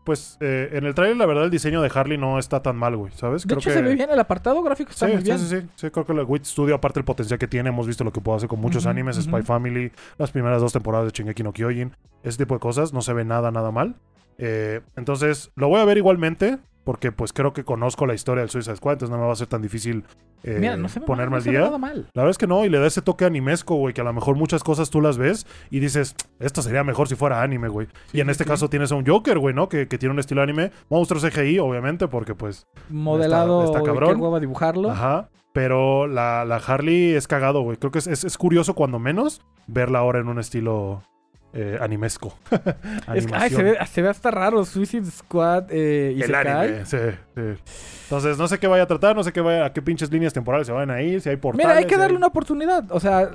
[0.03, 2.95] Pues eh, en el trailer, la verdad, el diseño de Harley no está tan mal,
[2.95, 3.45] güey, ¿sabes?
[3.45, 5.39] De hecho, se ve bien, el apartado gráfico está Sí, muy sí, bien.
[5.39, 8.03] sí, sí, sí, creo que la Witch Studio, aparte del potencial que tiene, hemos visto
[8.03, 9.17] lo que puede hacer con muchos animes.
[9.17, 13.01] Spy Family, las primeras dos temporadas de Shingeki no Kyojin, ese tipo de cosas, no
[13.03, 13.97] se ve nada, nada mal.
[14.39, 18.49] Eh, entonces, lo voy a ver igualmente, porque pues creo que conozco la historia del
[18.49, 20.03] Suicide Squad, entonces no me va a ser tan difícil
[20.43, 21.77] eh, Mira, no se ve ponerme mal, no al se día.
[21.77, 22.07] mal.
[22.13, 24.13] La verdad es que no, y le da ese toque animesco, güey, que a lo
[24.13, 27.87] mejor muchas cosas tú las ves y dices, esto sería mejor si fuera anime, güey.
[28.13, 28.49] y en sí, este sí.
[28.49, 29.67] caso tienes a un Joker, güey, ¿no?
[29.69, 30.71] Que, que tiene un estilo anime.
[30.89, 32.65] Monstruo CGI, obviamente, porque pues...
[32.89, 34.15] Modelado, está y cabrón.
[34.15, 34.89] qué hueva dibujarlo.
[34.91, 35.29] Ajá.
[35.51, 37.77] Pero la, la Harley es cagado, güey.
[37.77, 41.01] Creo que es, es- es curioso, cuando menos, verla ahora en un estilo
[41.53, 42.37] eh, animesco.
[43.15, 46.35] Es que, ay, se ve, se ve hasta raro Suicide Squad eh, y El se
[46.35, 46.97] anime, sí,
[47.35, 47.41] sí.
[48.03, 50.33] Entonces, no sé qué vaya a tratar, no sé qué vaya, a qué pinches líneas
[50.33, 51.65] temporales se van a ir, si hay portales.
[51.65, 52.91] Mira, hay que darle una oportunidad.
[52.91, 53.31] O sea,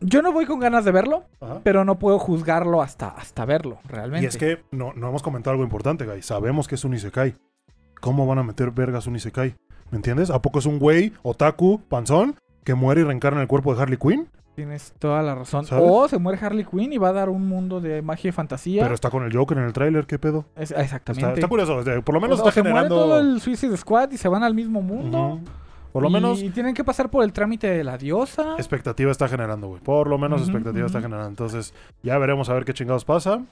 [0.00, 1.60] yo no voy con ganas de verlo, Ajá.
[1.62, 4.24] pero no puedo juzgarlo hasta, hasta verlo, realmente.
[4.24, 6.22] Y es que no, no hemos comentado algo importante, güey.
[6.22, 7.36] Sabemos que es un Isekai.
[8.00, 9.54] ¿Cómo van a meter vergas un Isekai?
[9.90, 10.30] ¿Me entiendes?
[10.30, 13.82] ¿A poco es un güey, otaku, panzón, que muere y reencarna en el cuerpo de
[13.82, 14.28] Harley Quinn?
[14.54, 15.64] Tienes toda la razón.
[15.64, 15.84] ¿Sabes?
[15.88, 18.82] O se muere Harley Quinn y va a dar un mundo de magia y fantasía.
[18.82, 20.44] Pero está con el Joker en el tráiler, ¿qué pedo?
[20.56, 21.34] Es- Está, exactamente.
[21.34, 22.96] está curioso, por lo menos o, o está se muere generando...
[22.96, 25.40] todo el Suicide Squad y se van al mismo mundo.
[25.92, 28.54] Por lo y menos tienen que pasar por el trámite de la diosa.
[28.56, 29.80] expectativa está generando, güey.
[29.82, 31.28] Por lo menos expectativa está generando.
[31.28, 33.42] Entonces, ya veremos a ver qué chingados pasa.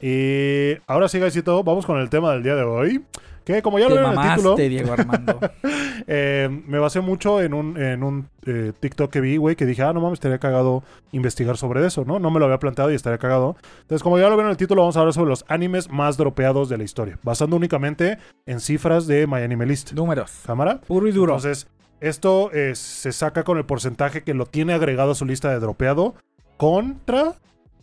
[0.00, 3.04] Y ahora sí, Gaisito, vamos con el tema del día de hoy.
[3.44, 5.38] Que como ya lo vieron en el título, Diego Armando.
[6.06, 9.82] eh, me basé mucho en un, en un eh, TikTok que vi, güey, que dije,
[9.82, 12.18] ah, no mames, estaría cagado investigar sobre eso, ¿no?
[12.18, 13.56] No me lo había planteado y estaría cagado.
[13.82, 16.16] Entonces, como ya lo vieron en el título, vamos a hablar sobre los animes más
[16.16, 19.92] dropeados de la historia, basando únicamente en cifras de MyAnimeList.
[19.92, 20.42] Números.
[20.46, 20.80] ¿Cámara?
[20.86, 21.34] Puro y duro.
[21.34, 21.68] Entonces,
[22.00, 25.60] esto eh, se saca con el porcentaje que lo tiene agregado a su lista de
[25.60, 26.14] dropeado
[26.56, 27.34] contra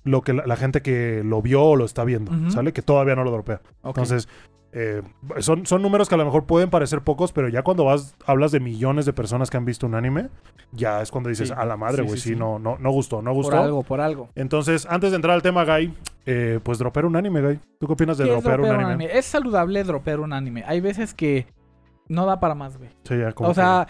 [0.03, 2.31] lo que la, la gente que lo vio o lo está viendo.
[2.49, 2.73] ¿sale?
[2.73, 3.61] Que todavía no lo dropea.
[3.83, 4.27] Entonces,
[4.73, 5.01] eh,
[5.39, 8.51] son, son números que a lo mejor pueden parecer pocos, pero ya cuando vas, hablas
[8.51, 10.29] de millones de personas que han visto un anime,
[10.71, 11.53] ya es cuando dices, Sí.
[11.57, 12.35] a la madre, güey, sí, sí, sí.
[12.35, 13.57] no, no, no gustó, no por gustó.
[13.61, 14.29] algo, por algo.
[14.35, 15.93] Entonces, antes de entrar al tema, Guy,
[16.25, 17.59] eh, pues dropear un anime, Guy.
[17.79, 19.17] ¿Tú qué opinas de ¿Qué es dropear un dropear anime?
[19.17, 20.63] Es saludable dropear un anime.
[20.65, 21.47] Hay veces que
[22.07, 22.91] no da para más, güey.
[23.03, 23.87] Sí, ya, como O sea,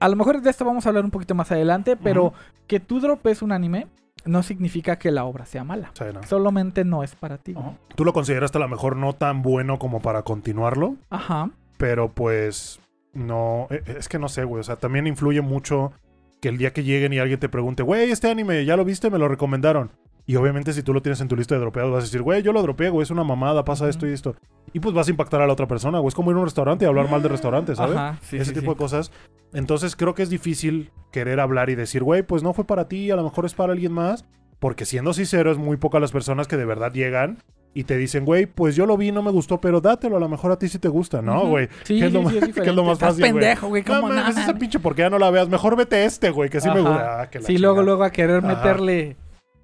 [0.00, 2.32] a lo mejor de esto vamos a hablar un poquito más adelante, pero
[2.66, 3.86] que tú dropes un anime
[4.24, 5.90] no significa que la obra sea mala.
[5.94, 6.22] sí, no.
[6.24, 7.54] Solamente no es para ti.
[7.56, 7.74] Ajá.
[7.94, 11.50] Tú lo consideraste a lo mejor no tan bueno como para continuarlo, Ajá.
[11.76, 12.80] pero pues
[13.12, 15.92] no, eh, es que no sé, güey, o sea, también influye mucho
[16.40, 19.10] que el día que lleguen y alguien te pregunte, güey, este anime, ¿ya lo viste?
[19.10, 19.90] Me lo recomendaron.
[20.24, 22.42] Y obviamente si tú lo tienes en tu lista de dropeados vas a decir, güey,
[22.42, 24.36] yo lo dropeé, güey, es una mamada, pasa esto y esto.
[24.72, 26.44] Y pues vas a impactar a la otra persona, güey, es como ir a un
[26.46, 27.96] restaurante y hablar mal de restaurantes, ¿sabes?
[27.96, 28.68] Ajá, sí, Ese sí, tipo sí.
[28.70, 29.10] de cosas.
[29.52, 33.10] Entonces creo que es difícil querer hablar y decir, güey, pues no fue para ti,
[33.10, 34.24] a lo mejor es para alguien más.
[34.60, 37.38] Porque siendo sincero, es muy pocas las personas que de verdad llegan
[37.74, 40.28] y te dicen, güey, pues yo lo vi, no me gustó, pero dátelo, a lo
[40.28, 41.68] mejor a ti sí te gusta, ¿no, güey?
[41.82, 43.82] Sí, ¿Qué es lo sí, más- sí, qué es lo más Estás fácil, pendejo, güey,
[43.82, 44.42] No ¿cómo mames, nada?
[44.44, 45.48] ese pinche, ¿por qué ya no la veas?
[45.48, 47.22] Mejor vete este, güey, que sí me gusta.
[47.22, 48.54] Ah, Sí, luego, luego a querer Ajá.
[48.54, 49.16] meterle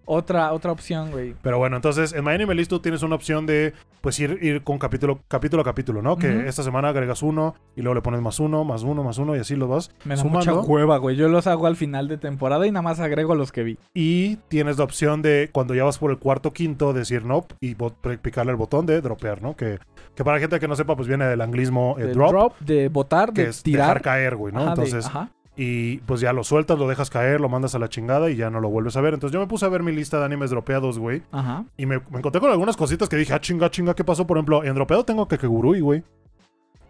[0.08, 1.34] otra, otra opción, güey.
[1.42, 4.78] Pero bueno, entonces en My Anime tú tienes una opción de pues ir, ir con
[4.78, 6.16] capítulo, capítulo a capítulo, ¿no?
[6.16, 9.36] Que esta semana agregas uno y luego le pones más uno, más uno, más uno
[9.36, 10.56] y así lo vas Me da sumando.
[10.56, 11.16] mucha hueva, güey.
[11.16, 13.78] Yo los hago al final de temporada y nada más agrego los que vi.
[13.94, 17.74] Y tienes la opción de cuando ya vas por el cuarto quinto decir no y
[18.22, 19.56] picarle el botón de dropear, ¿no?
[19.56, 19.78] Que,
[20.14, 23.32] que para gente que no sepa pues viene del anglismo eh, drop, drop, de botar,
[23.32, 23.88] de es tirar.
[23.88, 24.60] dejar caer, güey, ¿no?
[24.60, 25.30] Ajá, entonces, ajá.
[25.60, 28.48] Y pues ya lo sueltas, lo dejas caer, lo mandas a la chingada y ya
[28.48, 29.12] no lo vuelves a ver.
[29.14, 31.22] Entonces yo me puse a ver mi lista de animes dropeados, güey.
[31.32, 31.64] Ajá.
[31.76, 34.24] Y me, me encontré con algunas cositas que dije, ah, chinga, chinga, ¿qué pasó?
[34.24, 36.04] Por ejemplo, en dropeado tengo Kekegurui, güey.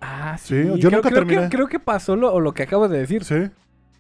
[0.01, 0.69] Ah, Sí, sí.
[0.81, 1.43] yo creo, nunca creo terminé.
[1.45, 3.25] Que, creo que pasó lo, lo que acabo de decir.
[3.25, 3.49] Sí.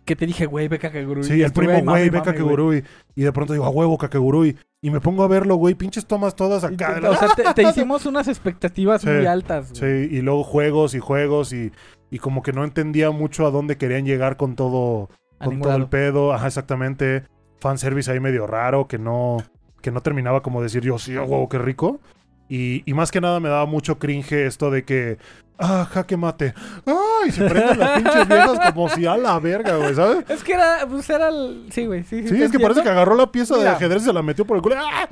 [0.05, 1.25] Que te dije, güey, ve Kakegurui.
[1.25, 2.83] Sí, el primo, güey, ve Kakegurui.
[3.14, 4.57] Y de pronto digo, a huevo, Kakegurui.
[4.81, 7.01] Y me pongo a verlo, güey, pinches tomas todas acá.
[7.11, 9.71] O sea, te, te hicimos unas expectativas Sí, muy altas.
[9.73, 10.16] Sí, güey.
[10.16, 11.73] y luego juegos y juegos y,
[12.11, 15.77] y como que no entendía mucho a dónde querían llegar con todo, A con todo
[15.77, 16.33] el pedo.
[16.33, 17.25] Ajá, exactamente.
[17.61, 19.39] Fanservice ahí medio raro, que no,
[19.83, 22.01] que no terminaba como decir yo, sí, a huevo, qué rico.
[22.49, 25.19] Y, y más que nada me daba mucho cringe esto de que,
[25.59, 26.55] ah, jaque mate.
[26.87, 30.25] Ay, se prenden las pinches viejas como si a la verga, güey, ¿sabes?
[30.31, 31.67] Es que era, pues era el...
[31.71, 32.05] Sí, güey.
[32.05, 34.23] Sí, Sí, te es que parece que agarró la pieza de ajedrez y se la
[34.23, 34.77] metió por el culo.
[34.79, 35.09] ¡Ah!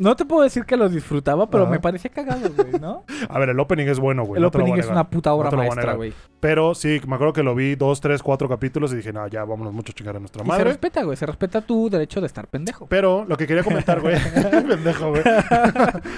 [0.00, 1.72] No te puedo decir que los disfrutaba, pero Ajá.
[1.72, 3.04] me parecía cagado, güey, ¿no?
[3.28, 4.38] A ver, el opening es bueno, güey.
[4.38, 6.12] el no lo opening es una puta obra No lo maestra, güey.
[6.40, 9.44] Pero sí, me acuerdo que lo vi dos, tres, cuatro capítulos y dije, no, ya
[9.44, 10.64] vámonos mucho a chingar a nuestra Y se madre.
[10.64, 11.16] respeta, güey.
[11.16, 12.86] Se respeta tu derecho de estar pendejo.
[12.86, 14.16] Pero lo que quería comentar, güey.
[14.68, 15.22] Pendejo, güey.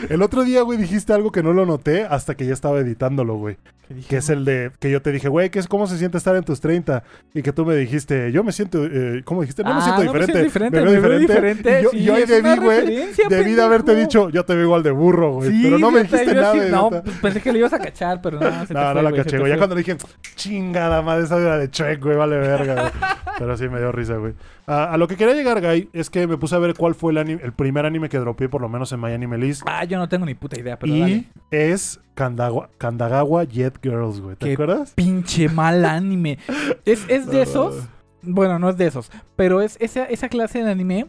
[0.08, 3.34] el otro día, güey, dijiste algo que no lo noté hasta que ya estaba editándolo,
[3.36, 3.56] güey.
[3.88, 5.98] ¿Qué dije, Que es el de que yo te dije, güey, ¿qué es cómo se
[5.98, 7.02] siente estar en tus 30?
[7.34, 9.64] Y que tú me dijiste, yo me siento, eh, ¿cómo dijiste?
[9.64, 10.32] No me Ah, siento no me diferente.
[10.32, 11.58] siento diferente, me veo me veo diferente.
[11.58, 11.80] diferente.
[11.80, 13.06] Y yo, Sí, yo ahí debí, güey.
[13.28, 15.50] Debí de haberte dicho, yo te veo igual de burro, güey.
[15.50, 16.54] Sí, pero no me dijiste nada.
[16.68, 19.02] no, pues pensé que le ibas a cachar, pero no, se te No, fue, no
[19.02, 19.50] la caché, güey.
[19.52, 19.96] Ya cuando le dije,
[20.36, 22.92] chingada madre, esa era de Shrek, güey, vale verga, güey.
[23.38, 24.34] Pero sí me dio risa, güey.
[24.66, 27.18] A lo que quería llegar, Guy, es que me puse a ver cuál fue el,
[27.18, 29.62] anime- el primer anime que dropeé, por lo menos en My Anime List.
[29.66, 31.24] Ah, yo no tengo ni puta idea, pero y dale.
[31.50, 34.36] es Kandagawa, Kandagawa Jet Girls, güey.
[34.36, 34.92] ¿Te Qué acuerdas?
[34.94, 36.38] Pinche mal anime.
[36.84, 37.88] Es, es de esos.
[38.22, 39.10] Bueno, no es de esos.
[39.34, 41.06] Pero es esa, esa clase de anime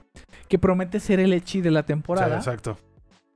[0.54, 2.36] que promete ser el Echi de la Sí, temporada.
[2.38, 2.78] exacto.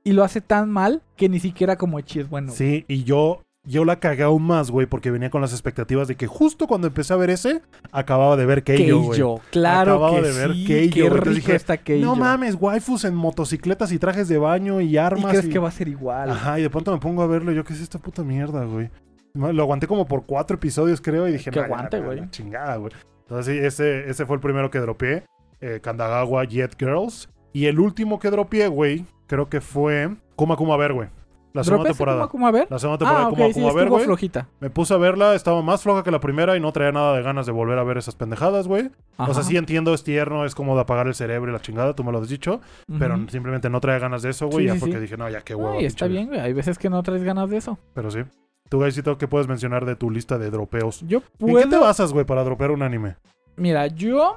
[0.04, 2.52] y lo hace tan mal que ni siquiera como Echi es bueno.
[2.52, 6.14] Sí, y yo, yo la cagué aún más, güey, porque venía con las expectativas de
[6.14, 7.60] que justo cuando empecé a ver ese,
[7.90, 9.20] acababa de ver Keijo, güey.
[9.50, 10.64] Claro Acababa que de ver sí.
[10.64, 12.06] Keijo, qué rico dije, está Keijo.
[12.06, 15.32] No mames, waifus en motocicletas y trajes de baño y ¿Y armas.
[15.32, 16.30] crees y- que va a ser igual?
[16.30, 18.64] Ajá, y de pronto me pongo a verlo y yo, ¿qué es esta puta mierda,
[18.64, 18.90] güey?
[19.34, 22.30] Lo aguanté como por cuatro episodios, creo, y dije, Que "No, ya, aguante, güey".
[22.30, 22.92] Chingada, güey.
[23.22, 25.24] Entonces, sí, ese, ese fue el primero que dropeé.
[25.60, 27.28] Eh, Kandagawa Jet Girls.
[27.52, 31.08] Y el último que dropeé, güey, creo que fue Kuma Kuma Ver, güey.
[31.54, 32.18] La segunda ¿Dropeaste temporada.
[32.28, 32.66] Kuma Kuma ver?
[32.70, 34.04] La segunda temporada Ah, de Kuma sí, Kuma Ver, güey.
[34.04, 34.48] flojita.
[34.60, 37.22] Me puse a verla, estaba más floja que la primera y no traía nada de
[37.22, 38.90] ganas de volver a ver esas pendejadas, güey.
[39.16, 41.94] O sea, sí entiendo, es tierno, es como de apagar el cerebro y la chingada,
[41.94, 42.60] tú me lo has dicho.
[42.98, 44.64] Pero simplemente no traía ganas de eso, güey.
[44.64, 45.80] Sí, ya sí, fue que dije, no, ya qué huevo.
[45.80, 46.38] Está bien, güey.
[46.38, 47.78] Hay veces que no traes ganas de eso.
[47.94, 48.20] Pero sí.
[48.68, 51.00] Tú, Gaisito, ¿qué puedes mencionar de tu lista de dropeos?
[51.08, 53.16] Yo ¿En qué te basas, güey, para dropear un anime?
[53.56, 54.36] Mira, yo...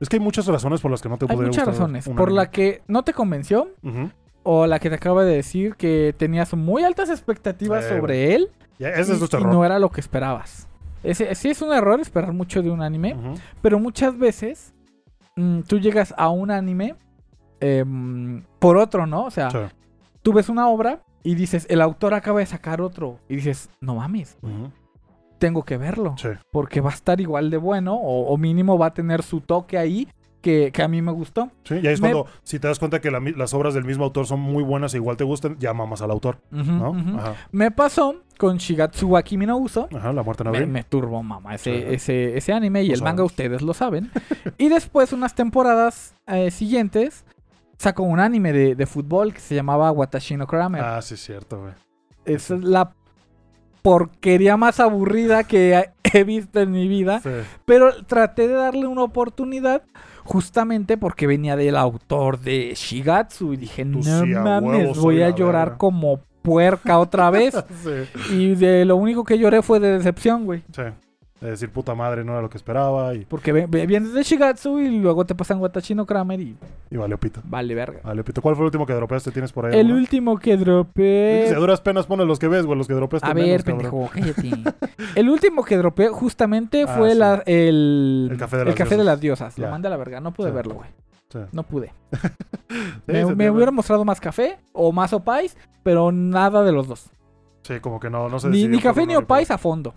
[0.00, 2.06] Es que hay muchas razones por las que no te Hay podría muchas gustar razones.
[2.06, 2.42] un Por anime.
[2.44, 4.10] la que no te convenció Ujú.
[4.42, 8.50] o la que te acaba de decir que tenías muy altas expectativas Sí, sobre él
[8.78, 9.54] Ya, ese es y, nuestro y error.
[9.54, 10.66] no era lo que esperabas.
[11.02, 13.34] Ese, sí es un error esperar mucho de un anime, Ujú.
[13.62, 14.72] pero muchas veces
[15.36, 16.94] mm, tú llegas a un anime
[17.60, 19.24] em, por otro, ¿no?
[19.26, 19.58] O sea, Sí.
[20.22, 23.18] tú ves una obra y dices, el autor acaba de sacar otro.
[23.28, 24.70] Y dices, no mames, Ujú.
[25.40, 26.14] Tengo que verlo.
[26.16, 26.28] Sí.
[26.52, 29.76] Porque va a estar igual de bueno o, o mínimo va a tener su toque
[29.78, 30.06] ahí
[30.40, 31.50] que, que a mí me gustó.
[31.64, 33.84] Sí, y ahí es Me- cuando, si te das cuenta que la las obras del
[33.84, 36.38] mismo autor son muy buenas e igual te gustan, ya mamas al autor.
[36.52, 37.34] Ajá.
[37.52, 39.88] Me pasó con Shigatsu wa Kimi no Uso.
[39.94, 40.72] Ajá, la muerte en Me, abril.
[40.72, 41.84] me turbo, mamá, ese, Sí.
[41.94, 44.10] ese, ese anime y Lo el manga ustedes lo saben.
[44.56, 47.26] y después, unas temporadas eh, siguientes,
[47.76, 50.82] sacó un anime de, de fútbol que se llamaba Watashi no Kramer.
[50.82, 51.72] Ah, sí, es cierto, güey.
[52.24, 52.94] Es la
[53.82, 57.20] porquería más aburrida que he visto en mi vida.
[57.20, 57.30] Sí.
[57.64, 59.82] Pero traté de darle una oportunidad
[60.24, 63.54] justamente porque venía del autor de Shigatsu.
[63.54, 65.78] Y dije, Tú no sí, mames, huevo, voy a llorar verga".
[65.78, 67.54] como puerca otra vez.
[67.82, 68.34] sí.
[68.34, 70.62] y de lo único que lloré fue de decepción, güey.
[70.74, 70.82] Sí.
[71.40, 74.98] De decir, puta madre, no era lo que esperaba y, Porque vienes de Shigatsu y
[75.00, 76.54] luego te pasan Watashi no Kramer y
[76.90, 77.40] y valió pito.
[77.44, 78.00] vale verga.
[78.04, 78.42] Vale, pito.
[78.42, 79.30] ¿Cuál fue el último que dropeaste?
[79.30, 79.78] ¿Tienes por ahí?
[79.78, 81.48] El último que Dices, dropé...
[81.54, 83.78] a duras penas pones los que ves, güey, los que dropeaste A menos, ver, cabrón.
[84.10, 84.76] pendejo, cállate.
[85.14, 87.18] el último que dropé justamente Ah, fue sí.
[87.18, 89.56] la- el, El Café de las de las Diosas.
[89.58, 89.70] Lo Ya.
[89.70, 90.54] mandé a la verga, no pude Sí.
[90.54, 90.90] verlo, güey.
[91.30, 91.38] Sí.
[91.52, 91.94] No pude.
[93.06, 93.50] Me me entiende.
[93.50, 97.08] hubiera mostrado más café o más opais, pero nada de los dos.
[97.62, 99.94] Sí, como que no, no se Ni, ni café ni opais a fondo.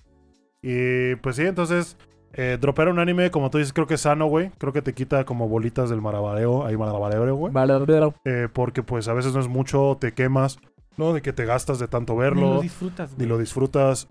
[0.64, 1.98] Y pues sí, entonces,
[2.34, 4.50] eh, dropear un anime, como tú dices, creo que es sano, güey.
[4.58, 7.54] Creo que te quita como bolitas del malabareo, ahí malabareo, güey.
[8.26, 10.58] Eh, porque pues a veces no es mucho, te quemas,
[10.98, 11.14] ¿no?
[11.14, 13.28] De que te gastas de tanto Ni verlo, lo disfrutas, ni güey.
[13.30, 14.08] lo disfrutas.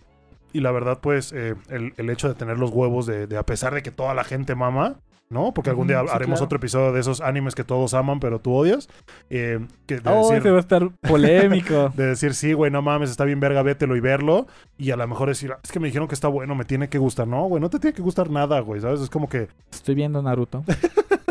[0.52, 3.46] Y la verdad, pues, eh, el, el hecho de tener los huevos, de, de a
[3.46, 4.96] pesar de que toda la gente mama,
[5.32, 5.52] ¿no?
[5.54, 6.44] Porque algún día sí, haremos claro.
[6.44, 8.88] otro episodio de esos animes que todos aman, pero tú odias.
[9.30, 11.88] eh, que de Oh, decir, ese va a estar polémico.
[11.96, 14.46] de decir, sí, güey, no mames, está bien verga, vételo y verlo.
[14.78, 16.88] Y a lo mejor decir, "Ah, es que me dijeron que está bueno, me tiene
[16.88, 17.26] que gustar.
[17.26, 19.00] No, güey, no te tiene que gustar nada, güey, ¿sabes?
[19.00, 20.64] Es como que, Estoy viendo Naruto.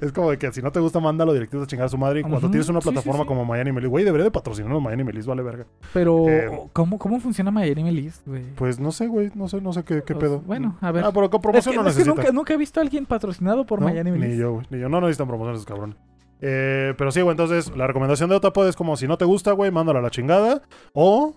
[0.00, 2.20] es como de que si no te gusta, mándalo directito a chingar a su madre.
[2.20, 3.28] Y cuando tienes una sí, sí, plataforma sí.
[3.28, 5.66] como Miami Melis, güey, debería de patrocinarnos Miami Melis, vale verga.
[5.92, 8.42] Pero, Eh, ¿cómo, ¿cómo funciona Miami Melis, güey?
[8.56, 10.40] Pues no sé, güey, no sé, no sé qué, qué Pues, pedo.
[10.40, 11.04] bueno, a ver.
[11.04, 13.06] Ah, pero con Es promoción que, no es que nunca, nunca he visto a alguien
[13.06, 14.30] patrocinado por No, Miami Melis.
[14.30, 14.88] Ni yo, güey, ni yo.
[14.88, 15.96] No, necesitan promociones, cabrones.
[16.40, 19.52] Eh, pero sí, güey, entonces la recomendación de Otapo es como si no te gusta,
[19.52, 20.62] güey, mándalo a la chingada.
[20.92, 21.36] O,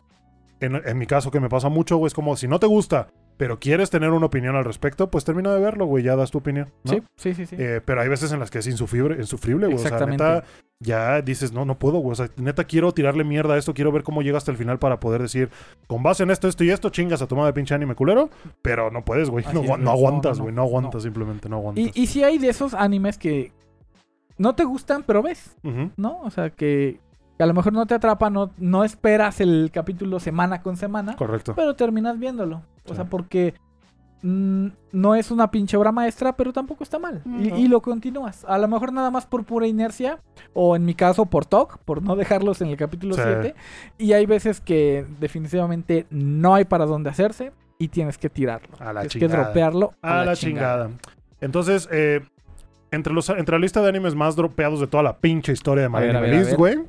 [0.59, 3.07] en, en mi caso, que me pasa mucho, güey, es como si no te gusta,
[3.39, 6.39] pero quieres tener una opinión al respecto, pues termina de verlo, güey, ya das tu
[6.39, 6.67] opinión.
[6.83, 6.91] ¿no?
[6.91, 7.45] Sí, sí, sí.
[7.45, 7.55] sí.
[7.57, 9.77] Eh, pero hay veces en las que es insufrible, insufrible güey.
[9.77, 10.43] O sea, neta,
[10.81, 12.11] ya dices, no, no puedo, güey.
[12.11, 14.77] O sea, neta, quiero tirarle mierda a esto, quiero ver cómo llega hasta el final
[14.77, 15.49] para poder decir,
[15.87, 18.29] con base en esto, esto y esto, chingas a tu madre pinche anime culero.
[18.61, 19.45] Pero no puedes, güey.
[19.53, 20.43] No, aguantas, no.
[20.43, 20.53] güey.
[20.53, 21.85] No, aguantas, simplemente no aguantas.
[21.85, 23.53] y, y si hay de esos animes que
[24.37, 25.55] no te gustan, pero ves.
[25.95, 26.19] ¿no?
[26.23, 26.99] O sea, que
[27.43, 31.53] a lo mejor no te atrapa, no, no esperas el capítulo semana con semana, Correcto.
[31.55, 32.57] pero terminas viéndolo.
[32.85, 32.95] O Sí.
[32.95, 33.53] sea, porque
[34.21, 37.21] mm, no es una pinche obra maestra, pero tampoco está mal.
[37.25, 37.57] Y, No.
[37.57, 38.43] y lo continúas.
[38.45, 40.19] A lo mejor nada más por pura inercia,
[40.53, 43.21] o en mi caso por TOC, por no dejarlos en el capítulo Sí.
[43.23, 43.55] 7.
[43.97, 48.75] Y hay veces que definitivamente no hay para dónde hacerse y tienes que tirarlo.
[48.79, 49.43] A la Tienes que chingada.
[49.45, 50.89] dropearlo A, la, chingada.
[51.39, 52.19] Entonces, eh,
[52.91, 55.95] entre, los, entre la lista de animes más dropeados de toda la pinche historia de
[55.95, 56.55] A a a ver.
[56.57, 56.79] güey,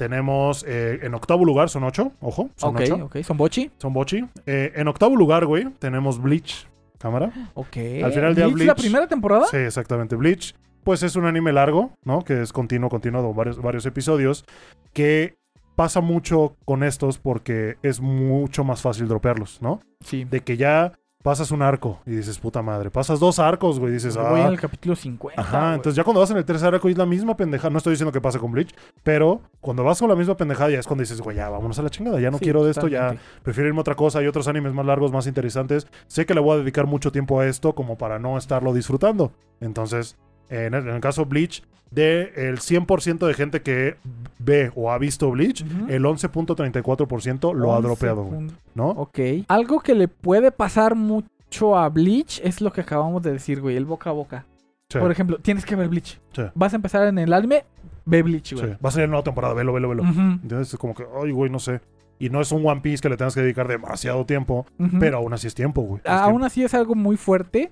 [0.00, 3.16] tenemos eh, en octavo lugar, son ocho, ojo, son Ok, ocho, ok.
[3.22, 3.70] ¿Son bochi?
[3.76, 4.24] son bochi.
[4.46, 7.30] Eh, en octavo lugar, güey, tenemos Bleach, cámara.
[7.52, 7.76] Ok.
[8.02, 9.44] Al final del día, ¿Bleach la Bleach- primera temporada?
[9.50, 10.16] Sí, exactamente.
[10.16, 12.22] Bleach, pues es un anime largo, ¿no?
[12.22, 14.46] Que es continuo, continuo, de varios, varios episodios,
[14.94, 15.36] que
[15.76, 19.80] pasa mucho con estos porque es mucho más fácil dropearlos, ¿no?
[20.02, 20.24] Sí.
[20.24, 24.16] De que ya pasas un arco y dices, puta madre, pasas dos arcos, güey, dices,
[24.16, 25.40] Voy en ah, el capítulo 50.
[25.40, 25.74] Ajá, güey.
[25.74, 27.92] entonces ya cuando vas en el tercer arco y es la misma pendejada, no estoy
[27.92, 31.02] diciendo que pase con Bleach, pero cuando vas con la misma pendejada ya es cuando
[31.02, 33.68] dices, güey, ya vámonos a la chingada, ya no Sí, quiero de esto, ya prefiero
[33.68, 35.86] irme a otra cosa, hay otros animes más largos, más interesantes.
[36.06, 39.32] Sé que le voy a dedicar mucho tiempo a esto como para no estarlo disfrutando.
[39.60, 40.16] Entonces,
[40.50, 43.96] en el, en el caso Bleach, de el 100% de gente que
[44.38, 45.86] ve o ha visto Bleach, Ujú.
[45.88, 48.28] el 11.34% lo ha 11 dropeado.
[48.74, 48.88] ¿no?
[48.90, 49.18] Ok.
[49.48, 53.76] Algo que le puede pasar mucho a Bleach es lo que acabamos de decir, güey,
[53.76, 54.44] el boca a boca.
[54.88, 56.20] Sí, Por ejemplo, tienes que ver Bleach.
[56.32, 56.42] Sí.
[56.54, 57.64] Vas a empezar en el anime,
[58.04, 58.54] ve Bleach, sí.
[58.56, 58.70] güey.
[58.84, 60.02] Va a salir nueva temporada, velo, velo, velo.
[60.02, 61.80] Ujú, Entonces es como que, ay, güey, no sé.
[62.18, 64.66] Y no es un One Piece que le tengas que dedicar demasiado tiempo,
[64.98, 66.02] pero aún así es tiempo, güey.
[66.04, 66.46] Es Aún tiempo.
[66.46, 67.70] así es algo muy fuerte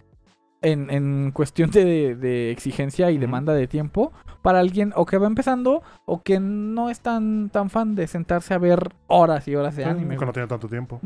[0.62, 5.26] en, en cuestión de, de exigencia y demanda de tiempo para alguien o que va
[5.26, 9.76] empezando o que no es tan, tan fan de sentarse a ver horas y horas
[9.76, 10.16] de Sí, anime.
[10.16, 11.00] que no tiene tanto tiempo.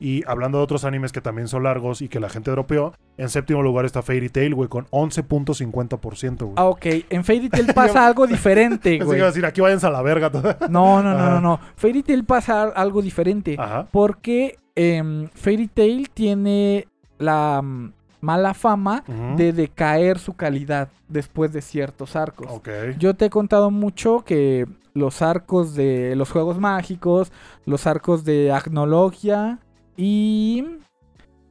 [0.00, 3.28] Y hablando de otros animes que también son largos y que la gente dropeó, en
[3.28, 6.52] séptimo lugar está Fairy Tail, güey, con 11.50%, güey.
[6.56, 6.86] Ah, ok.
[7.10, 9.18] En Fairy Tail pasa algo diferente, güey.
[9.18, 10.30] iba a decir, aquí váyanse a la verga.
[10.68, 11.60] No, no, no, no, no.
[11.76, 13.56] Fairy Tail pasa algo diferente.
[13.58, 13.86] Ajá.
[13.90, 16.88] Porque em, Fairy Tail tiene
[17.18, 19.04] la mm, mala fama
[19.36, 22.46] de decaer su calidad después de ciertos arcos.
[22.50, 22.68] Ok.
[22.98, 27.30] Yo te he contado mucho que los arcos de los juegos mágicos,
[27.66, 29.58] los arcos de Agnologia
[29.96, 30.64] y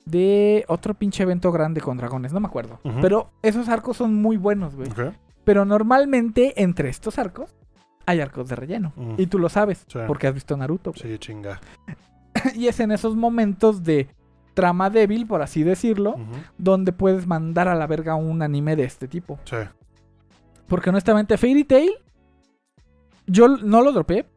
[0.05, 2.79] de otro pinche evento grande con dragones, no me acuerdo.
[3.01, 4.89] Pero esos arcos son muy buenos, güey.
[4.89, 5.13] Ok.
[5.43, 7.53] Pero normalmente entre estos arcos
[8.05, 8.93] hay arcos de relleno.
[9.17, 9.99] Y tú lo sabes, Sí.
[10.07, 10.93] porque has visto Naruto.
[10.95, 11.59] Sí, chinga.
[12.55, 14.07] y es en esos momentos de
[14.61, 16.17] trama débil, por así decirlo,
[16.59, 19.39] donde puedes mandar a la verga un anime de este tipo.
[19.45, 19.57] Sí.
[20.67, 21.89] Porque honestamente, Fairy Tail,
[23.25, 24.27] yo no lo dropé,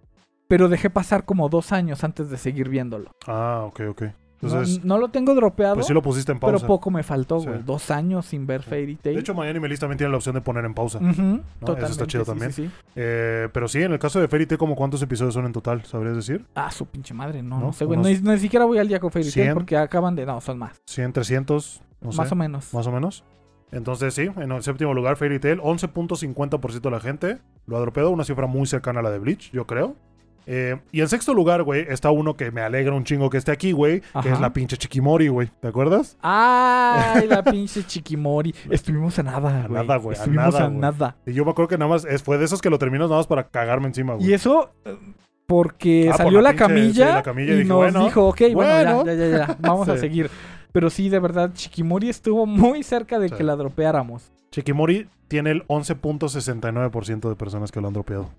[0.49, 3.11] pero dejé pasar como dos años antes de seguir viéndolo.
[3.27, 4.03] Ah, ok, ok.
[4.45, 6.67] No- Entonces, no, lo tengo dropeado, pues sí lo pusiste en pero pausa.
[6.67, 7.47] poco me faltó, Sí.
[7.49, 7.63] güey.
[7.65, 9.15] Dos años sin ver Fairy Tail.
[9.17, 10.99] De hecho, Miami Melis también tiene la opción de poner en pausa.
[10.99, 12.73] Ujú, Eso está totalmente, chido sí, también.
[12.97, 15.85] Eh, pero sí, en el caso de Fairy Tail, ¿como cuántos episodios son en total?
[15.85, 16.45] ¿Sabrías decir?
[16.55, 17.67] Ah, su pinche madre, no, ¿No?
[17.67, 17.99] no, sé, güey.
[17.99, 19.55] No, ni siquiera voy al día con Fairy Tail 100.
[19.55, 20.27] porque acaban de...
[20.27, 20.81] No, son más.
[20.87, 21.83] ¿100, 300?
[22.01, 22.19] No sé.
[22.19, 22.75] Más o menos.
[22.75, 23.25] Más o menos.
[23.73, 28.11] Entonces, sí, en el séptimo lugar, Fairy Tail, 11.50% de la gente lo ha dropeado,
[28.11, 29.97] una cifra muy cercana a la de Bleach, yo creo.
[30.47, 33.51] Eh, y en sexto lugar, güey, está uno que me alegra un chingo que esté
[33.53, 35.51] aquí, güey, que es la pinche Chiquimori, güey.
[35.61, 36.19] ¿Te acuerdas?
[36.21, 38.55] Ay, la pinche Chiquimori.
[38.71, 39.81] Estuvimos a nada, A güey.
[39.87, 41.17] nada, güey, a Estuvimos nada, a nada.
[41.27, 43.27] Y yo me acuerdo que nada más fue de esos que lo terminas nada más
[43.27, 44.29] para cagarme encima, güey.
[44.29, 44.97] Y eso eh,
[45.47, 48.05] porque Ah, por salió la la, pinche- camilla, sí, la camilla, y dije, nos bueno,
[48.05, 49.07] dijo, ok, bueno, bueno.
[49.07, 50.31] ya, ya, ya, ya, vamos a seguir.
[50.73, 53.35] Pero sí, de verdad, Chiquimori estuvo muy cerca de Sí.
[53.37, 54.31] que la dropeáramos.
[54.51, 58.31] Chiquimori tiene el 11.69% de personas que lo han dropeado.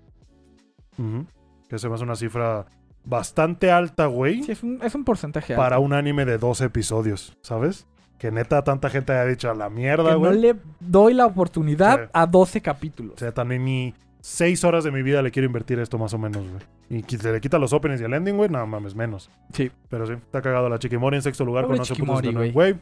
[0.98, 1.26] Ujú.
[1.68, 2.66] Que se me hace una cifra
[3.04, 4.42] bastante alta, güey.
[4.42, 5.62] Sí, es un, es un porcentaje alto.
[5.62, 7.86] para un anime de 12 episodios, ¿sabes?
[8.18, 10.38] Que neta tanta gente haya dicho a la mierda, que no güey.
[10.38, 12.10] le doy la oportunidad Sí.
[12.12, 13.14] a 12 capítulos.
[13.16, 16.18] O sea, también ni 6 horas de mi vida le quiero invertir esto más o
[16.18, 16.62] menos, güey.
[16.88, 19.30] Y se le quita los openings y el ending, güey, no mames, menos.
[19.52, 19.70] Sí.
[19.88, 22.34] Pero sí, está cagado la Chiquimori en sexto lugar Pobre con 11 Chiquimori, puntos.
[22.34, 22.52] güey.
[22.52, 22.76] Güey,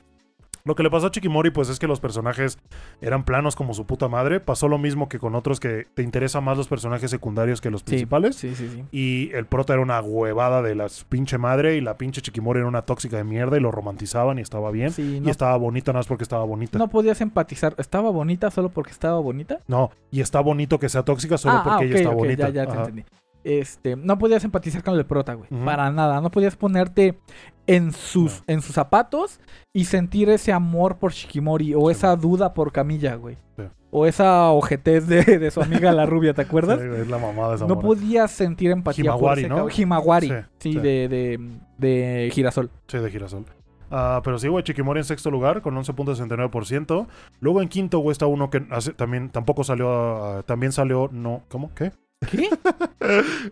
[0.66, 2.58] lo que le pasó a Chiquimori, pues es que los personajes
[3.02, 4.40] eran planos como su puta madre.
[4.40, 7.82] Pasó lo mismo que con otros que te interesan más los personajes secundarios que los
[7.82, 8.36] principales.
[8.36, 8.82] Sí, sí, sí.
[8.90, 12.68] Y el prota era una huevada de la pinche madre y la pinche Chiquimori era
[12.68, 14.90] una tóxica de mierda y lo romantizaban y estaba bien.
[14.90, 16.78] Sí, Y no, estaba bonita nada más porque estaba bonita.
[16.78, 17.74] no podías empatizar.
[17.76, 19.60] ¿Estaba bonita solo porque estaba bonita?
[19.68, 22.48] No, y está bonito que sea tóxica solo porque ella ok, está ok, bonita.
[22.48, 23.04] Ya, ya te entendí.
[23.44, 25.48] Este, no podías empatizar con el prota, güey.
[25.64, 26.20] Para nada.
[26.20, 27.18] No podías ponerte
[27.66, 29.38] en sus, en sus zapatos
[29.72, 33.36] y sentir ese amor por Shikimori o Sí, esa duda por Camilla, güey.
[33.56, 33.64] Sí.
[33.90, 36.80] O esa ojetez de, de su amiga la rubia, ¿te acuerdas?
[36.80, 39.68] Sí, es la mamada de esa no podías sentir empatía por ese ¿no?
[39.68, 40.32] Himawari.
[40.58, 40.74] Sí.
[40.74, 41.38] De, de,
[41.78, 42.70] de girasol.
[42.88, 43.44] Sí, de girasol.
[43.90, 47.06] Ah, pero sí, güey, Chiquimori en sexto lugar con 11.69%.
[47.40, 49.88] Luego en quinto, güey, está uno que hace- también tampoco salió.
[49.92, 51.08] ah, también salió.
[51.12, 51.70] No, ¿Cómo?
[51.74, 51.92] ¿Qué?
[52.30, 52.48] ¿Qué?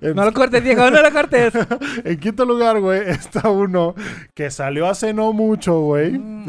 [0.00, 1.52] En, No lo cortes, Diego, no lo cortes.
[2.04, 3.94] en quinto lugar, güey, está uno
[4.34, 6.12] que salió hace no mucho, güey.
[6.18, 6.46] Mm,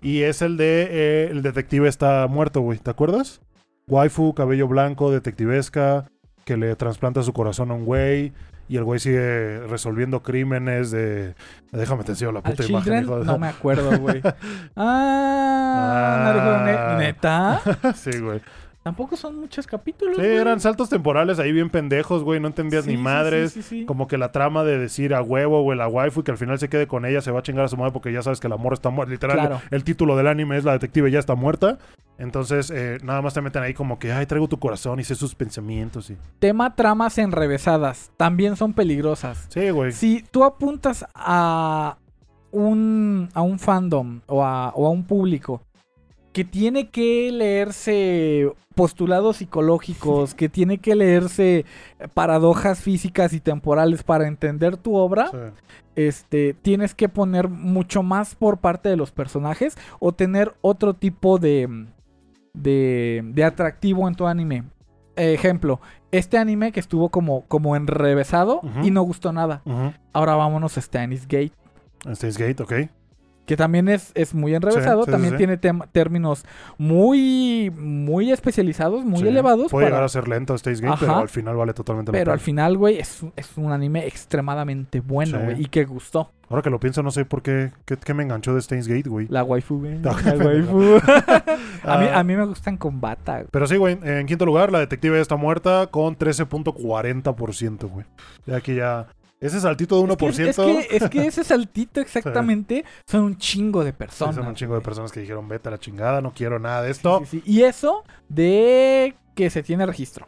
[0.00, 2.78] y es el de eh, El detective está muerto, güey.
[2.78, 3.40] ¿Te acuerdas?
[3.88, 6.06] Waifu, cabello blanco, detectivesca,
[6.44, 8.32] que le trasplanta su corazón a un güey.
[8.70, 11.34] Y el güey sigue resolviendo crímenes de.
[11.72, 14.20] Déjame te enseño la Al puta imagen, Children, hijo de- no me acuerdo, güey.
[14.76, 16.96] Ah, Ah.
[16.98, 17.60] ¿neta?
[17.94, 18.40] sí, güey.
[18.88, 20.16] Tampoco son muchos capítulos.
[20.16, 20.36] Sí, güey.
[20.36, 22.40] eran saltos temporales ahí bien pendejos, güey.
[22.40, 23.52] No entendías Sí, ni sí, madres.
[23.52, 23.84] sí.
[23.84, 26.58] Como que la trama de decir a huevo, güey, la waifu y que al final
[26.58, 28.46] se quede con ella, se va a chingar a su madre porque ya sabes que
[28.46, 29.10] el amor está muerto.
[29.12, 29.60] Literal, Claro.
[29.70, 31.78] el título del anime es La detective ya está muerta.
[32.18, 35.14] Entonces, eh, nada más te meten ahí como que, ay, traigo tu corazón y sé
[35.14, 36.10] sus pensamientos.
[36.10, 36.16] Y...
[36.40, 38.10] Tema tramas enrevesadas.
[38.16, 39.46] También son peligrosas.
[39.50, 39.92] Sí, güey.
[39.92, 41.96] Si tú apuntas a
[42.50, 45.62] un, a un fandom o a, o a un público
[46.32, 51.64] que tiene que leerse postulados psicológicos, que tiene que leerse
[52.14, 55.36] paradojas físicas y temporales para entender tu obra, Sí.
[55.96, 61.38] este, tienes que poner mucho más por parte de los personajes o tener otro tipo
[61.38, 61.86] de,
[62.54, 64.62] de, de atractivo en tu anime.
[65.16, 65.80] Ejemplo,
[66.12, 69.62] este anime que estuvo como, como enrevesado y no gustó nada.
[70.12, 71.52] Ahora vámonos a Stannis Gate,
[72.14, 72.72] Steins Gate, ok.
[73.48, 75.56] Que también es, es muy enrevesado, Sí, sí, también sí, tiene
[75.90, 76.44] términos
[76.76, 79.70] muy, muy especializados, muy elevados.
[79.72, 80.96] Puede para- llegar a ser lento Gate, Ajá.
[81.00, 82.44] pero al final vale totalmente la pero al pena.
[82.44, 86.30] final, güey, es, un- es un anime extremadamente bueno, güey, y que gustó.
[86.50, 89.08] Ahora que lo pienso, no sé por qué, qué, qué me enganchó de Steins Gate,
[89.08, 89.26] güey.
[89.28, 89.98] La waifu, güey.
[90.00, 90.96] La waifu.
[91.84, 93.34] a, mí, Ah, a mí me gustan con bata.
[93.34, 93.48] güey.
[93.50, 98.06] Pero sí, güey, en quinto lugar, la detective está muerta con 13.40%, güey.
[98.46, 99.08] Ya aquí ya...
[99.40, 100.28] Ese saltito de 1%.
[100.28, 100.56] Es que, es,
[100.88, 104.34] que, es que ese saltito exactamente son un chingo de Sí, personas.
[104.34, 106.90] son un chingo de personas que dijeron, vete a la chingada, no quiero nada de
[106.90, 107.20] esto.
[107.24, 107.42] sí, sí.
[107.46, 110.26] Y eso de que se tiene registro.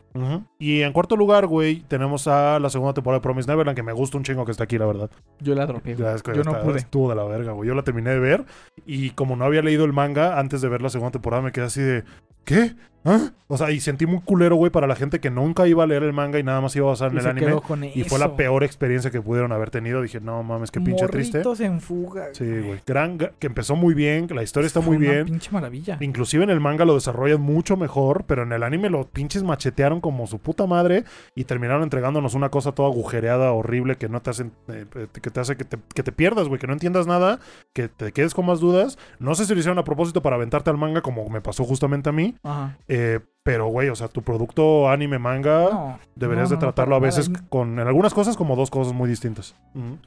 [0.60, 3.92] Y en cuarto lugar, güey, tenemos a la segunda temporada de Promise Neverland, que me
[3.92, 5.10] gusta un chingo que está aquí, la verdad.
[5.40, 5.96] Yo la dropeé.
[5.96, 6.06] güey.
[6.08, 6.78] Ya es que Yo no está- pude.
[6.78, 7.66] Estuvo de la verga, güey.
[7.68, 8.44] Yo la terminé de ver
[8.86, 11.64] y como no había leído el manga antes de ver la segunda temporada, me quedé
[11.64, 12.04] así de,
[12.44, 12.76] ¿qué?
[13.04, 13.30] ¿Ah?
[13.48, 16.02] O sea, y sentí muy culero, güey, para la gente que nunca iba a leer
[16.04, 17.56] el manga y nada más iba a basar en Y el anime.
[17.94, 20.02] Y fue la peor experiencia que pudieron haber tenido.
[20.02, 21.38] Dije, no mames, qué pinche triste.
[21.38, 22.28] Morritos en fuga.
[22.32, 22.80] Sí, güey.
[22.86, 25.24] Gran, gra- que empezó muy bien, la historia está Fue muy una bien.
[25.26, 25.96] pinche maravilla.
[26.00, 30.00] Inclusive en el manga lo desarrollan mucho mejor, pero en el anime lo pinches machetearon
[30.00, 34.30] como su puta madre y terminaron entregándonos una cosa toda agujereada, horrible, que no te
[34.30, 37.06] hacen, eh, eh, que te hace que te, que te pierdas, güey, que no entiendas
[37.08, 37.40] nada,
[37.72, 38.96] que te quedes con más dudas.
[39.18, 42.08] No sé si lo hicieron a propósito para aventarte al manga, como me pasó justamente
[42.10, 42.76] a mí, Ajá.
[42.90, 46.96] Eh, pero güey, o sea, tu producto anime manga No, deberías no, de no, tratarlo
[46.96, 47.46] a veces nada.
[47.48, 49.54] con, en algunas cosas como dos cosas muy distintas.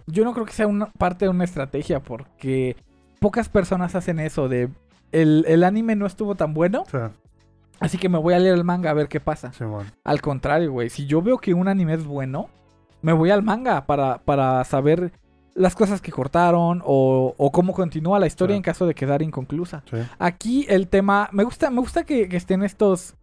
[0.05, 2.75] Yo no creo que sea una parte de una estrategia porque
[3.19, 4.69] pocas personas hacen eso de
[5.11, 6.84] el, el anime no estuvo tan bueno,
[7.79, 9.51] así que me voy a leer el manga a ver qué pasa.
[9.53, 9.63] sí.
[10.03, 12.49] Al contrario, güey, si yo veo que un anime es bueno,
[13.01, 15.11] me voy al manga para, para saber
[15.55, 18.57] las cosas que cortaron o, o cómo continúa la historia Sí.
[18.57, 19.83] en caso de quedar inconclusa.
[19.89, 19.97] Sí.
[20.19, 23.15] Aquí el tema, me gusta, me gusta que, que estén estos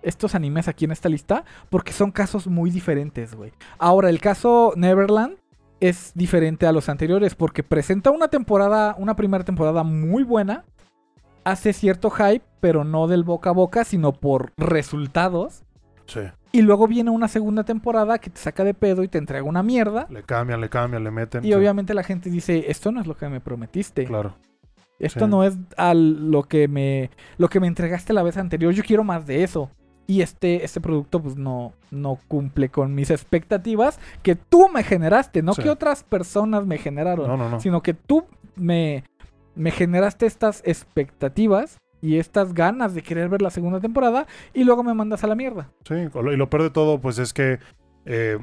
[0.00, 3.52] estos animes aquí en esta lista porque son casos muy diferentes, güey.
[3.78, 5.36] Ahora, el caso Neverland
[5.80, 10.64] es diferente a los anteriores porque presenta una temporada, una primera temporada muy buena,
[11.44, 15.62] hace cierto hype, pero no del boca a boca, sino por resultados.
[16.08, 16.20] Sí.
[16.50, 19.62] Y luego viene una segunda temporada que te saca de pedo y te entrega una
[19.62, 20.06] mierda.
[20.10, 21.44] Le cambian, le cambian, le meten.
[21.44, 24.04] Y sí, obviamente la gente dice, esto no es lo que me prometiste.
[24.04, 24.34] Claro.
[24.98, 25.30] Esto Sí.
[25.30, 28.72] no es a lo que me lo que me entregaste la vez anterior.
[28.72, 29.70] Yo quiero más de eso.
[30.08, 35.42] Y este, este producto pues no, no cumple con mis expectativas que tú me generaste,
[35.42, 35.62] no Sí.
[35.62, 37.60] que otras personas me generaron, No, no, no.
[37.60, 38.24] sino que tú
[38.56, 39.04] me,
[39.54, 44.82] me generaste estas expectativas y estas ganas de querer ver la segunda temporada y luego
[44.82, 45.70] me mandas a la mierda.
[45.84, 47.58] Sí, y lo peor de todo, pues es que
[48.04, 48.38] eh,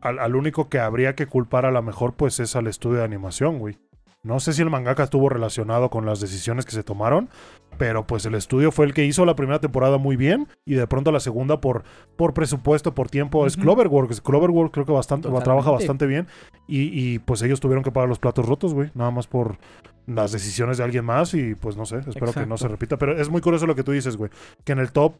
[0.00, 3.04] al, al único que habría que culpar a la mejor, pues es al estudio de
[3.04, 3.78] animación, güey.
[4.24, 7.28] No sé si el mangaka estuvo relacionado con las decisiones que se tomaron,
[7.76, 10.86] pero pues el estudio fue el que hizo la primera temporada muy bien y de
[10.86, 11.84] pronto la segunda por,
[12.16, 13.64] por presupuesto, por tiempo, es Ujú.
[13.64, 14.22] Cloverworks.
[14.22, 15.44] Cloverworks creo que bastante, Totalmente.
[15.44, 16.26] trabaja bastante bien
[16.66, 19.58] y, y, pues ellos tuvieron que pagar los platos rotos, güey, nada más por
[20.06, 22.96] las decisiones de alguien más y pues no sé, espero que no se repita.
[22.98, 24.30] Pero es muy curioso lo que tú dices, güey,
[24.64, 25.14] que en el top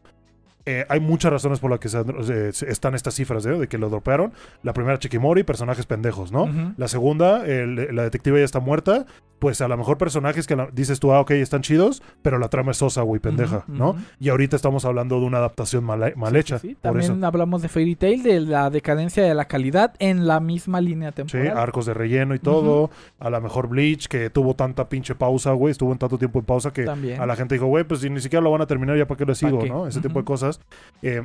[0.65, 3.51] eh, hay muchas razones por las que se- eh, están estas cifras, ¿eh?
[3.57, 4.33] de que lo dropearon.
[4.63, 6.49] La primera, Chikimori, personajes pendejos, ¿no?
[6.77, 9.05] La segunda, el- la detective ya está muerta.
[9.37, 12.47] Pues a lo mejor personajes que la- dices tú, ah, ok, están chidos, pero la
[12.47, 13.97] trama es sosa, güey, pendeja, ¿no?
[14.17, 16.57] Y ahorita estamos hablando de una adaptación mal, mal hecha.
[16.57, 17.25] Sí, por también eso.
[17.27, 21.15] hablamos de Fairy Tail, de la decadencia de la calidad en la misma línea Sí,
[21.17, 21.57] temporal.
[21.57, 22.89] arcos de relleno y todo.
[23.19, 26.45] A lo mejor Bleach, que tuvo tanta pinche pausa, güey, estuvo en tanto tiempo en
[26.45, 27.19] pausa que también.
[27.21, 29.17] a la gente dijo, güey, pues si ni siquiera lo van a terminar, ya para
[29.17, 29.63] qué lo sigo?
[29.65, 29.85] ¿no?
[29.85, 30.25] Ese tipo de Ujú.
[30.57, 30.79] Cosas.
[31.01, 31.23] Eh,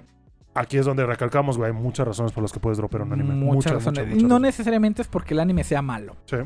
[0.52, 3.34] aquí es donde recalcamos, güey, hay muchas razones por las que puedes dropear un anime.
[3.34, 4.00] Muchas Muchas, razones.
[4.00, 6.16] muchas, muchas no necesariamente es porque el anime sea malo.
[6.26, 6.36] Sí.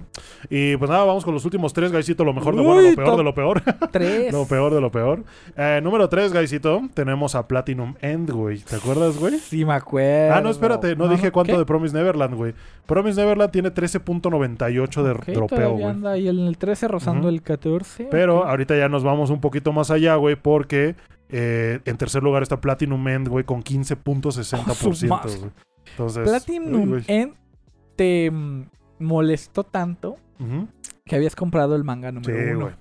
[0.51, 2.23] Y pues nada, vamos con los últimos tres, Gaisito.
[2.23, 3.63] Lo mejor de Uy, bueno, lo peor de lo peor.
[3.91, 4.33] Tres.
[4.33, 5.25] lo peor de lo peor.
[5.57, 6.83] Eh, número tres, Gaisito.
[6.93, 8.59] Tenemos a Platinum End, güey.
[8.59, 9.39] ¿Te acuerdas, güey?
[9.39, 10.35] Sí, me acuerdo.
[10.35, 10.95] Ah, no, espérate.
[10.97, 11.59] No, dije cuánto ¿qué?
[11.59, 12.55] de Promise Neverland, güey.
[12.87, 15.85] Promise Neverland tiene 13.98 de Ok, dropeo, güey.
[15.85, 18.09] anda ahí en el 13 rozando el 14.
[18.11, 20.95] Pero ahorita ya nos vamos un poquito más allá, güey, porque
[21.29, 25.53] eh, en tercer lugar está Platinum End, güey, con 15.60%, Oh, su güey.
[25.91, 26.19] Entonces.
[26.23, 27.05] uy, Platinum güey.
[27.09, 27.35] End
[27.97, 28.65] te mm,
[29.01, 30.17] molestó tanto
[31.07, 32.61] que habías comprado el manga número Sí, uno.
[32.67, 32.75] güey.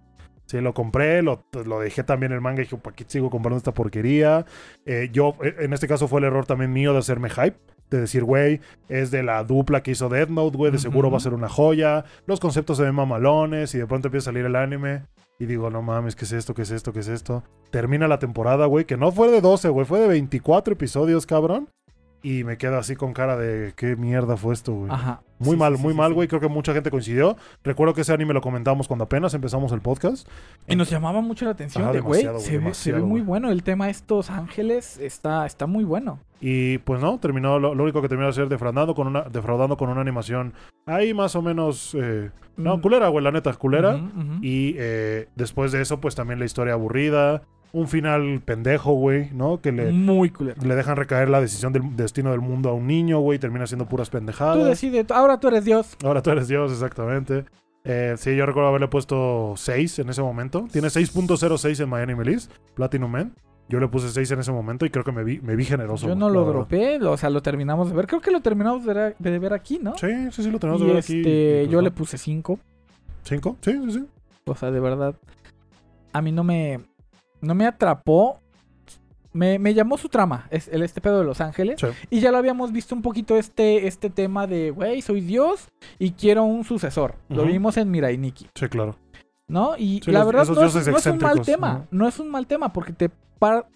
[0.46, 3.58] Sí, lo compré, lo, lo dejé también el manga y dije, ¿para qué sigo comprando
[3.58, 4.46] esta porquería?
[4.86, 7.58] Eh, yo, eh, en este caso fue el error también mío de hacerme hype.
[7.90, 11.18] De decir, güey, es de la dupla que hizo Death Note, güey, de seguro va
[11.18, 12.06] a ser una joya.
[12.26, 15.04] Los conceptos se ven mamalones y de pronto empieza a salir el anime.
[15.40, 16.54] Y digo, no mames, ¿qué es esto?
[16.54, 16.94] ¿Qué es esto?
[16.94, 17.44] ¿Qué es esto?
[17.72, 21.70] Termina la temporada, güey, que no fue de 12, güey, fue de 24 episodios, cabrón.
[22.24, 24.90] Y me quedo así con cara de, ¿qué mierda fue esto, güey?
[24.92, 25.22] Ajá.
[25.40, 26.30] Muy Sí, mal, sí, muy sí, mal, güey.
[26.30, 27.36] Creo que mucha gente coincidió.
[27.66, 30.26] Recuerdo que ese anime lo comentamos cuando apenas empezamos el podcast.
[30.66, 33.20] Y nos llamaba mucho la atención Ajá, de, güey, se, ve, se ve demasiado, muy
[33.20, 33.52] bueno.
[33.52, 36.20] El tema de estos ángeles está, está muy bueno.
[36.40, 39.76] Y pues no, terminó, lo, lo único que terminó de hacer defraudando con una, defraudando
[39.76, 40.54] con una animación
[40.86, 41.94] ahí más o menos.
[42.00, 42.82] eh, no, Mm.
[42.82, 43.96] culera, güey, la neta, culera.
[43.96, 44.34] Ujú, ujú.
[44.42, 47.42] Y eh, después de eso, pues también la historia aburrida.
[47.74, 49.60] Un final pendejo, güey, ¿no?
[49.60, 50.62] Que le, Muy culero.
[50.64, 53.40] le dejan recaer la decisión del destino del mundo a un niño, güey.
[53.40, 54.58] Termina siendo puras pendejadas.
[54.58, 55.98] Tú decides, ahora tú eres Dios.
[56.04, 57.46] Ahora tú eres Dios, exactamente.
[57.84, 60.68] Eh, sí, yo recuerdo haberle puesto 6 en ese momento.
[60.72, 63.34] Tiene 6.06 en Miami Melis, Platinum Man.
[63.70, 66.08] Yo le puse 6 en ese momento y creo que me vi, me vi generoso.
[66.08, 68.08] Yo no lo dropé, o sea, lo terminamos de ver.
[68.08, 69.98] Creo que lo terminamos de ver, de ver aquí, ¿no?
[69.98, 71.24] Sí, sí, sí, lo tenemos de ver este, aquí.
[71.24, 72.60] pues, yo le puse 5.
[73.24, 73.58] ¿Cinco?
[73.62, 74.06] Sí, sí, sí.
[74.46, 75.16] O sea, de verdad.
[76.12, 76.82] A mí no me.
[77.44, 78.40] No me atrapó.
[79.36, 81.80] Me, me llamó su trama, es el este pedo de Los Ángeles.
[81.82, 81.88] Sí.
[82.12, 86.12] Y ya lo habíamos visto un poquito este, este tema de, güey, soy Dios y
[86.12, 87.16] quiero un sucesor.
[87.30, 88.96] Lo vimos en Mirai Nikki, Sí, claro.
[89.48, 89.76] ¿no?
[89.76, 91.88] Y Sí, la los- verdad no no es un mal tema.
[91.90, 93.10] No es un mal tema porque te,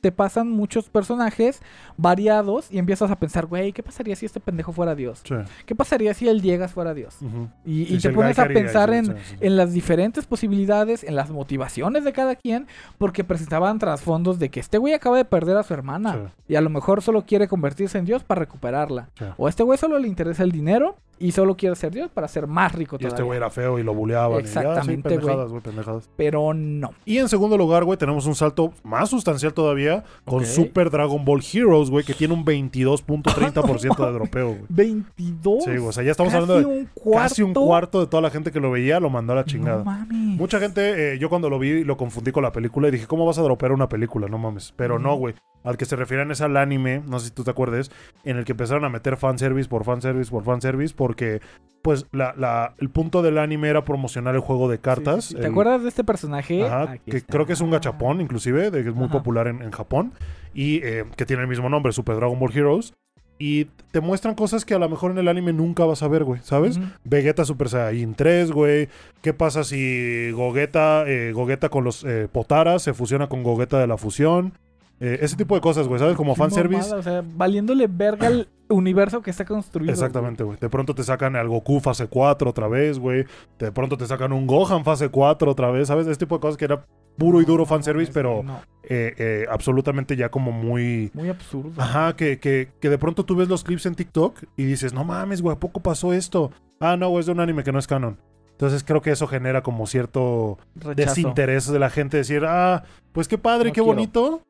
[0.02, 1.62] te pasan muchos personajes
[1.98, 5.22] variados y empiezas a pensar, güey, ¿qué pasaría si este pendejo fuera Dios?
[5.24, 5.36] Sí.
[5.66, 7.18] ¿Qué pasaría si el Diegas fuera Dios?
[7.66, 12.04] Y, y Sí, te pones a pensar en, en las diferentes posibilidades, en las motivaciones
[12.04, 15.74] de cada quien, porque presentaban trasfondos de que este güey acaba de perder a su
[15.74, 19.10] hermana y a lo mejor solo quiere convertirse en Dios para recuperarla.
[19.38, 22.46] O este güey solo le interesa el dinero y solo quiere ser Dios para ser
[22.46, 23.16] más rico Y todavía.
[23.16, 24.40] este güey era feo y lo buleaban.
[24.40, 25.18] y sí, Exactamente, güey.
[25.20, 26.10] pendejadas, güey, pendejadas.
[26.16, 26.92] Pero no.
[27.06, 30.46] Y en segundo lugar, güey, tenemos un salto más sustancial todavía con.
[30.46, 34.62] Super Dragon Ball Heroes, güey, que tiene un 22.30% de dropeo, güey.
[34.70, 35.64] 22.
[35.64, 38.52] Sí, o sea, ya estamos hablando de un casi un cuarto de toda la gente
[38.52, 39.80] que lo veía lo mandó a la chingada.
[39.80, 40.38] No mames.
[40.40, 43.26] Mucha gente, eh, yo cuando lo vi lo confundí con la película y dije, ¿cómo
[43.26, 44.28] vas a dropear una película?
[44.28, 44.74] No mames.
[44.76, 45.34] Pero no, güey.
[45.64, 47.92] al que se refieren es al anime, no sé si tú te acuerdes,
[48.24, 51.42] en el que empezaron a meter fanservice por fanservice por fanservice, porque
[51.82, 55.26] pues la, la- el punto del anime era promocionar el juego de cartas.
[55.26, 55.42] Sí, sí, sí.
[55.42, 56.66] ¿Te acuerdas de este personaje?
[56.66, 57.32] Ajá, que está.
[57.34, 59.14] creo que es un gachapón, inclusive, de que es muy Ajá.
[59.18, 60.14] popular en, en Japón,
[60.54, 62.94] y eh, que tiene el mismo nombre, Super Dragon Ball Heroes.
[63.40, 66.24] Y te muestran cosas que a lo mejor en el anime nunca vas a ver,
[66.24, 66.80] güey, ¿sabes?
[67.04, 68.90] Vegeta Super Saiyan 3, güey.
[69.22, 73.86] ¿Qué pasa si Gogeta, eh, Gogeta con los eh, Potaras se fusiona con Gogeta de
[73.86, 74.54] la fusión?
[75.00, 76.16] Eh, ese tipo de cosas, güey, ¿sabes?
[76.16, 76.92] Como Qué fanservice.
[76.96, 79.92] O sea, valiéndole verga el universo que está construido.
[79.92, 80.58] Exactamente, güey.
[80.60, 83.26] De pronto te sacan al Goku fase 4 otra vez, güey.
[83.60, 86.08] De pronto te sacan un Gohan fase 4 otra vez, ¿sabes?
[86.08, 86.84] Este tipo de cosas que era
[87.18, 91.12] puro y duro fanservice, pero no, eh, eh, absolutamente ya como muy...
[91.14, 91.82] muy absurdo.
[91.82, 95.04] Ajá, que, que, que de pronto tú ves los clips en TikTok y dices, no
[95.04, 96.52] mames, güey, ¿a poco pasó esto?
[96.80, 98.18] Ah, no, es de un anime que no es canon.
[98.52, 100.96] Entonces creo que eso genera como cierto Rechazo.
[100.96, 102.18] desinterés de la gente.
[102.18, 103.86] Decir, ah, pues qué padre, No qué quiero.
[103.94, 104.42] bonito,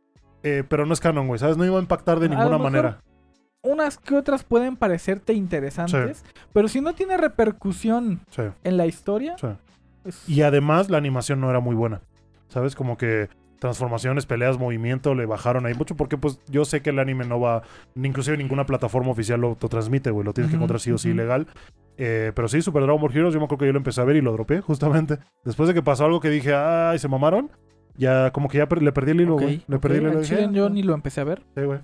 [0.43, 1.57] eh, pero no es canon, güey, ¿sabes?
[1.57, 2.99] No iba a impactar de A ninguna manera.
[3.63, 9.36] Unas que otras pueden parecerte interesantes, pero si no tiene repercusión Sí, en la historia,
[9.39, 9.47] sí.
[10.26, 11.99] Y además la animación no era muy buena.
[12.48, 12.76] ¿Sabes?
[12.76, 13.30] Como que
[13.60, 17.39] transformaciones, peleas, movimiento le bajaron ahí mucho porque pues yo sé que el anime no
[17.39, 17.64] va,
[17.95, 20.24] ni inclusive ninguna plataforma oficial lo, lo transmite, güey.
[20.26, 21.48] Lo tienes que encontrar sí o sí legal.
[21.98, 24.04] Eh, pero sí, Super Dragon Ball Heroes, yo me acuerdo que yo lo empecé a
[24.04, 25.18] ver y lo dropeé justamente.
[25.43, 27.50] Después de que pasó algo que dije, ay, se mamaron.
[27.95, 29.64] Ya, como que ya per- le perdí el hilo, güey.
[29.68, 30.20] Le perdí el hilo.
[30.20, 31.41] "Ah, yo ni lo empecé a ver.
[31.56, 31.80] Sí, güey.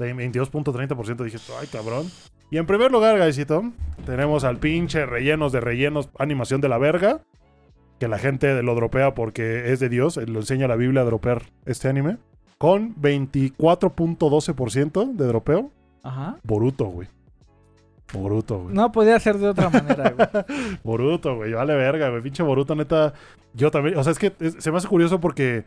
[0.00, 2.08] De 22.30% dije, ay, cabrón.
[2.50, 3.62] Y en primer lugar, Gaisito,
[4.04, 7.20] tenemos al pinche rellenos de rellenos, animación de la verga.
[8.02, 11.42] Que la gente lo dropea porque es de Dios, lo enseña la Biblia a dropear
[11.66, 12.16] este anime.
[12.58, 15.70] Con 24.12% de dropeo.
[16.02, 16.36] Ajá.
[16.42, 17.06] Boruto, güey.
[18.12, 18.74] Boruto, güey.
[18.74, 20.26] No podía ser de otra manera, güey.
[20.82, 21.52] Boruto, güey.
[21.52, 22.22] Vale verga, güey.
[22.22, 23.14] Pinche Boruto, neta.
[23.54, 23.96] Yo también.
[23.96, 25.62] O sea, es que es- se me hace curioso porque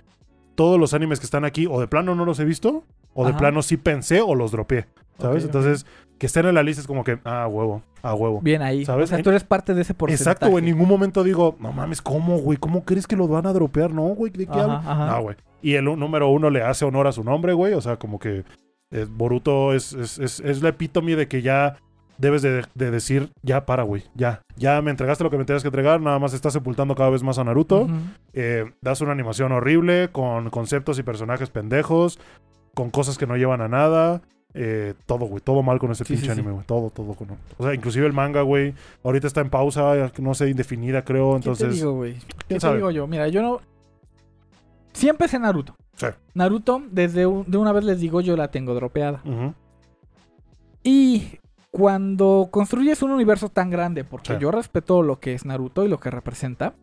[0.55, 2.83] todos los animes que están aquí, o de plano no los he visto,
[3.15, 4.85] o de plano sí pensé o los dropeé.
[5.17, 5.45] ¿Sabes?
[5.45, 5.85] Entonces,
[6.17, 8.41] que estén en la lista es como que, ah, huevo, ah, huevo.
[8.41, 8.85] Bien ahí.
[8.85, 9.05] ¿Sabes?
[9.11, 10.23] O sea, tú eres parte de ese porcentaje.
[10.23, 10.63] Exacto, güey.
[10.63, 12.57] En ningún momento digo, no mames, ¿cómo, güey?
[12.57, 13.91] ¿Cómo crees que lo van a dropear?
[13.91, 15.05] No, güey, ¿de qué Ajá, ajá.
[15.07, 15.37] No, güey.
[15.61, 17.73] Y el número uno le hace honor a su nombre, güey.
[17.73, 18.43] O sea, como que
[18.91, 21.77] eh, Boruto es, es, es, es la epítome de que ya
[22.17, 24.03] debes de, de decir, ya para, güey.
[24.13, 24.41] Ya.
[24.55, 25.99] Ya me entregaste lo que me tenías que entregar.
[26.01, 27.87] Nada más estás sepultando cada vez más a Naruto.
[28.33, 32.19] Eh, das una animación horrible con conceptos y personajes pendejos,
[32.75, 34.21] con cosas que no llevan a nada.
[34.57, 36.65] Eh, todo, güey, todo mal con ese Sí, pinche sí, anime, güey.
[36.65, 37.13] Todo, todo.
[37.15, 37.27] Con...
[37.57, 38.73] O sea, inclusive el manga, güey.
[39.03, 41.31] Ahorita está en pausa, no sé, indefinida, creo.
[41.31, 42.13] ¿Qué Entonces, te digo, güey?
[42.13, 42.77] ¿Qué ¿quién te sabe?
[42.77, 43.07] digo yo?
[43.07, 43.59] Mira, yo no...
[44.93, 45.75] Sí empecé Naruto.
[45.97, 46.07] Sí.
[46.35, 49.21] Naruto, desde un- de una vez les digo, yo la tengo dropeada.
[50.83, 51.39] Y
[51.71, 55.99] cuando construyes un universo tan grande, porque yo respeto lo que es Naruto y lo
[55.99, 56.75] que representa,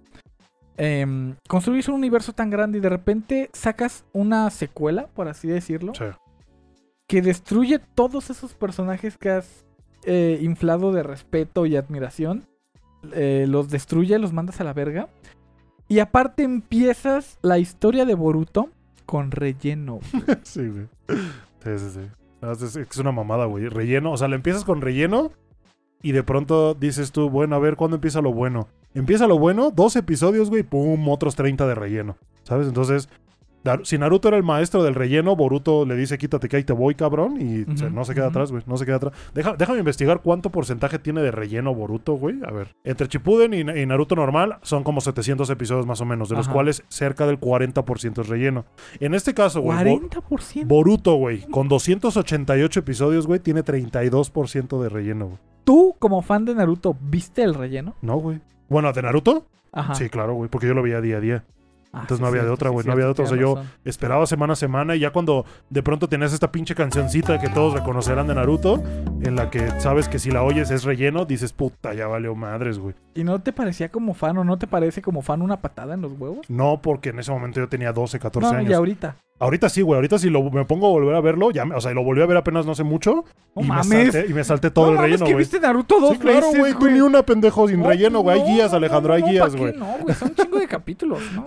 [0.77, 5.93] em, construyes un universo tan grande y de repente sacas una secuela, por así decirlo,
[5.95, 6.05] sí.
[7.09, 9.65] que destruye todos esos personajes que has
[10.05, 12.47] eh, inflado de respeto y admiración.
[13.15, 15.09] eh, los destruye, los mandas a la verga.
[15.89, 18.69] Y aparte empiezas la historia de Boruto
[19.07, 19.99] con relleno.
[20.13, 20.25] güey.
[20.45, 20.87] Sí, güey.
[21.63, 22.01] Sí, sí, sí.
[22.41, 23.69] No, Es, es- una mamada, güey.
[23.69, 24.13] Relleno.
[24.13, 25.33] O sea, le empiezas con relleno
[26.01, 28.69] y de pronto dices tú, bueno, a ver, ¿cuándo empieza lo bueno?
[28.95, 32.17] Empieza lo bueno, dos episodios, güey, pum, otros 30 de relleno.
[32.45, 32.67] ¿Sabes?
[32.69, 33.09] Entonces,
[33.85, 36.97] si Naruto era el maestro del relleno, Boruto le dice, quítate que ahí te voy,
[36.97, 37.41] cabrón.
[37.41, 38.65] Y se- no se queda atrás, güey.
[38.67, 39.13] No se queda atrás.
[39.35, 42.41] Deja- déjame investigar cuánto porcentaje tiene de relleno Boruto, güey.
[42.45, 42.75] A ver.
[42.83, 46.49] Entre Shippuden y, y Naruto normal son como 700 episodios más o menos, de los
[46.49, 48.65] cuales cerca del 40% es relleno.
[48.99, 50.67] En este caso, güey, Bo- 40%.
[50.67, 55.39] Boruto, güey, con 288 episodios, güey, tiene 32% de relleno, güey.
[55.65, 57.95] ¿Tú, como fan de Naruto, viste el relleno?
[58.03, 58.41] No, güey.
[58.73, 59.45] Bueno, ¿de Naruto?
[59.71, 59.95] Ajá.
[59.95, 61.45] Sí, claro, güey, porque yo lo veía día a día.
[61.93, 63.25] Ah, entonces sí, no había de otra, sí, güey, no había de otra.
[63.27, 63.71] O sea, yo razón.
[63.85, 67.75] esperaba semana a semana y ya cuando de pronto tenías esta pinche cancioncita que todos
[67.75, 68.83] reconocerán de Naruto,
[69.21, 72.79] en la que sabes que si la oyes es relleno, dices, puta, ya valió madres,
[72.79, 72.95] güey.
[73.15, 76.01] ¿Y no te parecía como fan o no te parece como fan una patada en
[76.01, 76.49] los huevos?
[76.49, 78.71] No, porque en ese momento yo tenía 12, 14 no, años.
[78.71, 79.17] y ahorita.
[79.43, 81.81] Ahorita sí, güey, ahorita si lo, me pongo a volver a verlo, ya, me- o
[81.81, 83.25] sea, lo volví a ver apenas no hace mucho
[83.57, 84.13] No y, me mames.
[84.13, 85.43] salté, y me salté todo no el mames, relleno, que güey.
[85.45, 88.41] viste Naruto dos Sí, claro, güey, tú ni una pendejo sin No, relleno, güey.
[88.41, 89.77] Hay guías, Alejandro, hay guías, ¿pa' güey.
[89.77, 91.45] No, güey, son un chingo de capítulos, ¿no?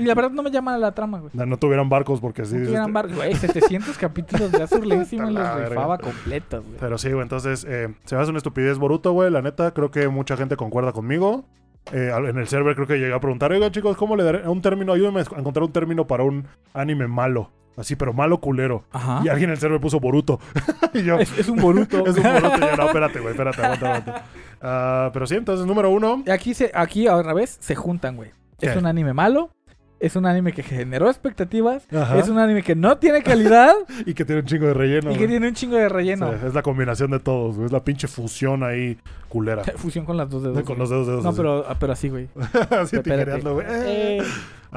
[0.00, 1.30] Y la verdad no me llama la trama, güey.
[1.34, 2.56] No, no tuvieran barcos porque sí.
[2.56, 6.78] No tuvieran bar- Güey, 700 capítulos de Azur Lane me los rifaba completos, güey.
[6.80, 9.30] Pero sí, güey, entonces eh, se me hace una estupidez Boruto, güey.
[9.30, 11.44] La neta, creo que mucha gente concuerda conmigo.
[11.92, 14.48] Eh, al- en el server creo que llegué a preguntar, oigan chicos, ¿cómo le daré
[14.48, 14.92] un término?
[14.92, 17.50] Ayúdenme a encontrar un término para un anime malo.
[17.76, 18.84] Así, pero malo culero.
[18.90, 19.20] Ajá.
[19.22, 20.40] Y alguien en el server puso Boruto.
[20.94, 21.98] y yo, Es, es un Boruto.
[22.06, 22.58] es un Boruto.
[22.58, 24.24] Yo, no, espérate, güey, espérate, aguanta, aguanta.
[24.62, 26.22] Ah, pero sí, entonces, número uno.
[26.26, 28.30] Y aquí, se, aquí otra vez se juntan, güey.
[28.60, 29.50] Es un anime malo
[29.98, 31.86] Es un anime que generó expectativas.
[31.92, 32.18] Ajá.
[32.18, 33.72] Es un anime que no tiene calidad
[34.06, 35.10] Y que tiene un chingo de relleno.
[35.10, 35.28] y que güey.
[35.30, 36.32] tiene un chingo de relleno.
[36.32, 37.66] Es la combinación de todos, güey.
[37.66, 39.64] Es la pinche fusión ahí culera.
[39.76, 40.62] Fusión con las dos dedos.
[40.64, 41.22] Con los dedos, dedos.
[41.24, 41.36] No, así.
[41.38, 42.28] pero, ah, pero así, güey.
[42.70, 43.66] así tijereando, güey.
[43.68, 44.18] Eh.
[44.18, 44.22] Eh,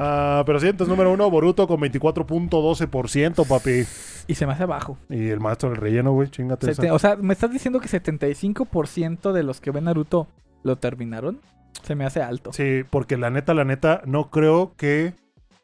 [0.02, 3.84] Ah, pero sí, entonces número uno, Boruto con 24.12%, papi.
[4.26, 4.96] y se me hace bajo.
[5.10, 6.72] Y el maestro del relleno, güey, chingate.
[6.74, 10.26] Sete- o sea, ¿me estás diciendo que 75% de los que ven Naruto
[10.62, 11.40] lo terminaron?
[11.82, 12.52] Se me hace alto.
[12.52, 15.14] Sí, porque la neta, la neta, no creo que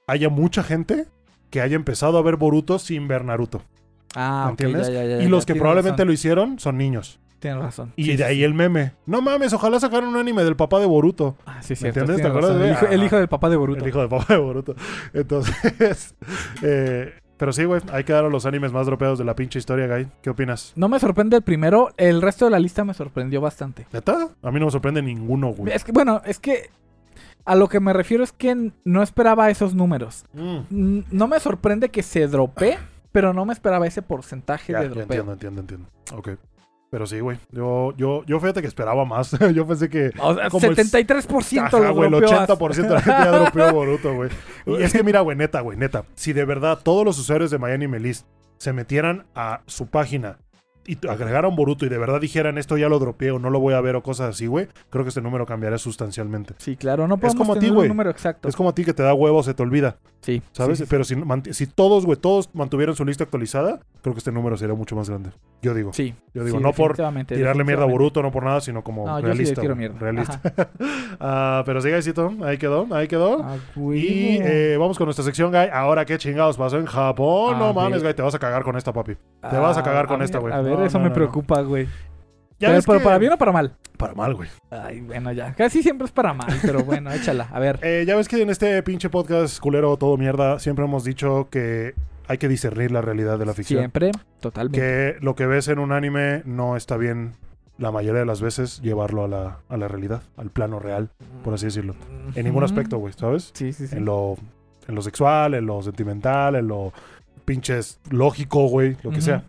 [0.06, 1.06] haya mucha gente
[1.50, 3.62] que haya empezado a ver Boruto sin ver Naruto.
[4.14, 4.88] Ah, ¿Entiendes?
[4.88, 7.20] ya, ya, ya, y los que probablemente razón, lo hicieron son niños.
[7.38, 7.92] Tienes razón.
[7.96, 8.44] Y Sí, de sí, ahí sí.
[8.44, 8.92] el meme.
[9.04, 11.36] No mames, ojalá sacaran un anime del papá de Boruto.
[11.44, 12.00] Ah, sí, ¿Me cierto.
[12.00, 12.22] entiendes?
[12.22, 13.82] ¿Te acuerdas de- El hijo, el hijo del papá de Boruto.
[13.84, 14.74] El hijo del papá de Boruto.
[15.12, 16.14] Entonces,
[16.62, 20.08] eh, pero sí, güey, ahí quedaron los animes más dropeados de la pinche historia, Guy.
[20.22, 20.72] ¿Qué opinas?
[20.76, 23.86] No me sorprende el primero, el resto de la lista me sorprendió bastante.
[23.92, 24.28] ¿Neta?
[24.42, 25.72] A mí no me sorprende ninguno, güey.
[25.72, 26.70] Es que, bueno, es que
[27.44, 30.24] a lo que me refiero es que no esperaba esos números.
[30.32, 31.00] Mm.
[31.10, 32.78] No me sorprende que se dropee,
[33.12, 35.02] pero no me esperaba ese porcentaje Ya, de ya dropeo.
[35.04, 35.88] entiendo, entiendo, entiendo.
[36.14, 36.30] Ok.
[36.96, 37.36] Pero sí, güey.
[37.52, 39.36] Yo, yo, yo fíjate que esperaba más.
[39.54, 40.12] yo pensé que.
[40.18, 43.72] O sea, Como el- 73% Ajá, güey, el dropeó 80% de la gente ya dropeó
[43.74, 44.30] Boruto, güey.
[44.64, 46.06] Y es que mira, güey, neta, güey, neta.
[46.14, 48.26] Si de verdad todos los usuarios de Miami List
[48.56, 50.38] se metieran a su página
[50.86, 53.74] y agregaran Boruto y de verdad dijeran esto ya lo dropeé o no lo voy
[53.74, 56.54] a ver o cosas así, güey, creo que este número cambiaría sustancialmente.
[56.58, 58.48] Sí, claro, no podemos como a ti, un número exacto.
[58.48, 60.78] Es como a ti que te da huevo, se te olvida, Sí, ¿sabes?
[60.78, 64.56] sí, sí, Pero si, todos, güey, todos mantuvieran su lista actualizada, creo que este número
[64.56, 65.30] sería mucho más grande.
[65.62, 65.92] Yo digo.
[65.92, 67.86] Sí, Yo digo, sí, no por tirarle mierda a.
[67.86, 69.98] Boruto, no por nada, sino como No, yo sí le realista.
[70.00, 70.40] Realista.
[71.18, 73.42] Ah, pero sí, Gaisito, ahí quedó, ahí quedó.
[73.42, 75.68] Ah, Y eh, vamos con nuestra sección, Guy.
[75.72, 77.54] Ahora, ¿qué chingados pasó en Japón?
[77.54, 78.02] A no mames.
[78.02, 79.16] Guy, te vas a cagar con esta, papi.
[79.48, 80.52] te vas a cagar con esta, güey.
[80.78, 81.86] Ver, eso no, me preocupa, güey.
[82.58, 83.76] Ya Pero, ves pero que- ¿Para bien o para mal?
[83.98, 84.48] Para mal, güey.
[84.70, 85.54] Ay, bueno, ya.
[85.54, 87.48] Casi siempre es para mal, pero bueno, échala.
[87.52, 87.78] A ver.
[87.82, 91.94] Eh, ya ves que en este pinche podcast culero todo mierda siempre hemos dicho que
[92.28, 93.80] hay que discernir la realidad de la ficción.
[93.80, 94.10] Siempre,
[94.40, 94.78] totalmente.
[94.80, 97.32] Que lo que ves en un anime no está bien
[97.78, 101.10] la mayoría de las veces llevarlo a la, a la realidad, al plano real,
[101.44, 101.94] por así decirlo.
[102.34, 103.50] En ningún aspecto, güey, ¿sabes?
[103.54, 103.96] Sí, sí, sí.
[103.96, 104.36] En lo,
[104.88, 106.92] en lo sexual, en lo sentimental, en lo
[107.44, 109.44] pinches lógico, güey, lo que sea.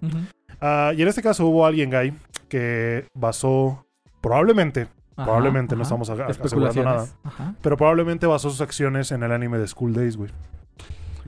[0.62, 2.14] Ah, y en este caso hubo alguien, Guy,
[2.50, 3.86] que basó,
[4.22, 7.56] probablemente, Ajá, probablemente no estamos asegurando nada, Ajá.
[7.62, 10.32] pero probablemente basó sus acciones en el anime de School Days, güey.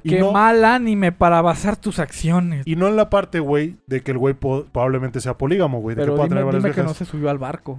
[0.03, 2.65] Qué no, mal anime para basar tus acciones.
[2.65, 6.03] y no en la parte, güey, de que el güey probablemente sea polígamo, güey, de
[6.03, 7.77] que pueda dime, tener varias dime que no se subió al barco.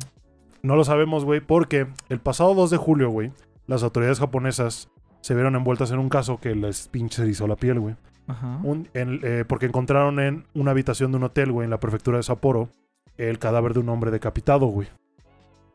[0.62, 3.32] No lo sabemos, güey, porque el pasado 2 de julio, güey,
[3.66, 4.90] las autoridades japonesas
[5.22, 7.96] se vieron envueltas en un caso que les pinche erizó la piel, güey.
[8.30, 8.58] Ajá.
[8.62, 12.16] Un- en- eh, porque encontraron en una habitación de un hotel, güey, en la prefectura
[12.18, 12.68] de Sapporo,
[13.16, 14.88] el cadáver de un hombre decapitado, güey.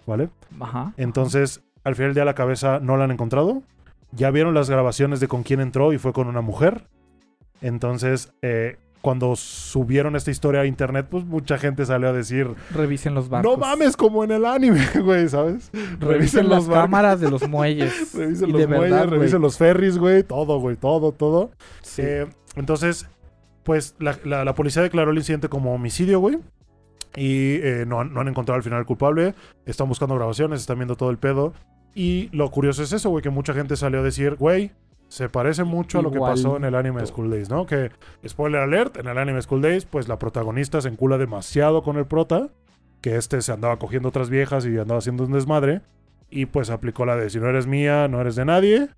[0.07, 0.29] ¿Vale?
[0.59, 0.93] Ajá.
[0.97, 3.63] Entonces, al final del día la cabeza no la han encontrado.
[4.11, 6.87] Ya vieron las grabaciones de con quién entró y fue con una mujer.
[7.61, 13.13] Entonces, eh, cuando subieron esta historia a internet, pues mucha gente salió a decir, Revisen
[13.13, 13.51] los barcos.
[13.51, 15.69] no mames, como en el anime, güey, ¿sabes?
[15.99, 18.13] Revisen las barcos, cámaras de los muelles.
[18.15, 19.19] Revisen y los de muelles, verdad, güey.
[19.19, 21.51] revisen los ferries, güey, todo, güey, todo, todo.
[21.83, 22.01] Sí.
[22.03, 22.25] Eh,
[22.55, 23.05] entonces,
[23.63, 26.39] pues la, la- la policía declaró el incidente como homicidio, güey.
[27.15, 29.35] Y eh, no, han, no han encontrado al final al culpable.
[29.67, 31.53] Están buscando grabaciones, están viendo todo el pedo.
[31.93, 34.71] Y lo curioso es eso, güey, que mucha gente salió a decir, güey,
[35.07, 37.65] se parece mucho a lo que pasó en el anime School Days, ¿no?
[37.65, 37.91] Que,
[38.27, 42.05] spoiler alert, en el anime School Days, pues la protagonista se encula demasiado con el
[42.05, 42.49] prota.
[43.01, 45.81] Que este se andaba cogiendo otras viejas y andaba haciendo un desmadre.
[46.31, 48.89] Y pues aplicó la de si no eres mía, no eres de nadie.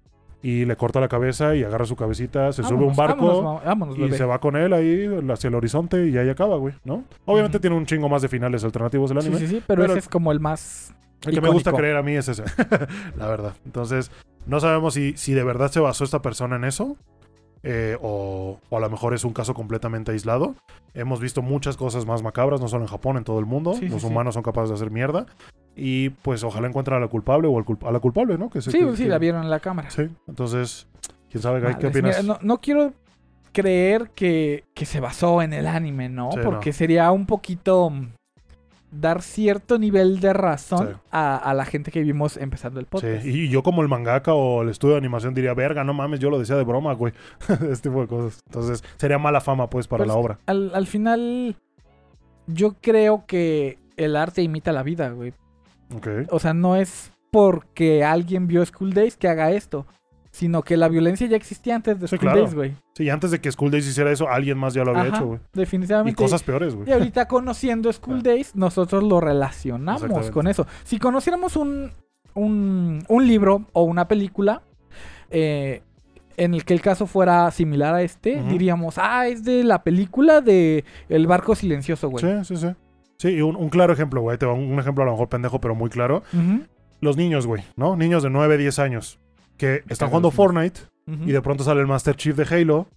[0.42, 3.28] Y le corta la cabeza y agarra su cabecita, se sube a un barco.
[3.28, 6.56] Vámonos, ma- vámonos, Y se va con él ahí hacia el horizonte y ahí acaba,
[6.58, 7.04] güey, ¿no?
[7.26, 9.40] Obviamente tiene un chingo más de finales alternativos el Sí, anime.
[9.42, 10.94] sí, sí, pero, pero- ese es como el más.
[11.26, 12.44] El que me gusta creer a mí es ese,
[13.18, 13.54] la verdad.
[13.66, 14.12] Entonces,
[14.46, 16.96] no sabemos si, si de verdad se basó esta persona en eso.
[17.64, 20.56] eh, o, o a lo mejor es un caso completamente aislado.
[20.94, 23.74] Hemos visto muchas cosas más macabras, no solo en Japón, en todo el mundo.
[23.74, 24.08] Sí, Los sí.
[24.08, 25.26] humanos son capaces de hacer mierda.
[25.76, 28.50] Y pues ojalá encuentren a la culpable o al culp- a la culpable, ¿no?
[28.50, 29.90] Que se- Sí, que- sí, que- la vieron en la cámara.
[29.90, 30.88] Sí, entonces,
[31.30, 32.22] quién sabe, Guy, ¿qué opinas?
[32.24, 32.94] mira, no, no quiero
[33.52, 36.30] creer que, que se basó en el anime, ¿no?
[36.44, 36.74] Porque no.
[36.76, 38.12] sería un poquito mm,
[38.90, 41.00] dar cierto nivel de razón Sí.
[41.12, 43.24] a, a la gente que vimos empezando el podcast.
[43.24, 46.20] Sí, y yo como el mangaka o el estudio de animación diría, verga, no mames,
[46.22, 47.14] yo lo decía de broma, güey.
[47.70, 48.42] este tipo de cosas.
[48.48, 50.40] Entonces, sería mala fama, pues, para Pues, la obra.
[50.46, 51.56] Al, al final,
[52.48, 55.34] yo creo que el arte imita la vida, güey.
[55.96, 56.08] Ok.
[56.30, 59.86] O sea, no es porque alguien vio School Days que haga esto,
[60.38, 62.42] sino que la violencia ya existía antes de Sí, School claro.
[62.44, 62.76] Days, güey.
[62.94, 65.26] Sí, antes de que School Days hiciera eso, alguien más ya lo había Ajá, hecho,
[65.26, 65.40] güey.
[65.56, 66.16] Y Definitivamente.
[66.22, 66.88] cosas peores, güey.
[66.88, 70.68] Y ahorita conociendo School Days, nosotros lo relacionamos con eso.
[70.84, 71.92] Si conociéramos un,
[72.36, 74.62] un, un libro o una película,
[75.32, 75.82] eh,
[76.38, 80.42] en el que el caso fuera similar a este, diríamos, ah, es de la película
[80.42, 82.24] de El barco silencioso, güey.
[82.24, 82.76] Sí, sí, sí.
[83.18, 84.38] Sí, y un, un claro ejemplo, güey.
[84.38, 86.22] Te va un, un ejemplo a lo mejor pendejo, pero muy claro.
[87.02, 87.96] Los niños, güey, ¿no?
[87.96, 89.20] Niños de 9, 10 años
[89.58, 90.32] que están jugando.
[90.32, 90.82] Fortnite
[91.26, 92.88] y de pronto sale el Master Chief de Halo,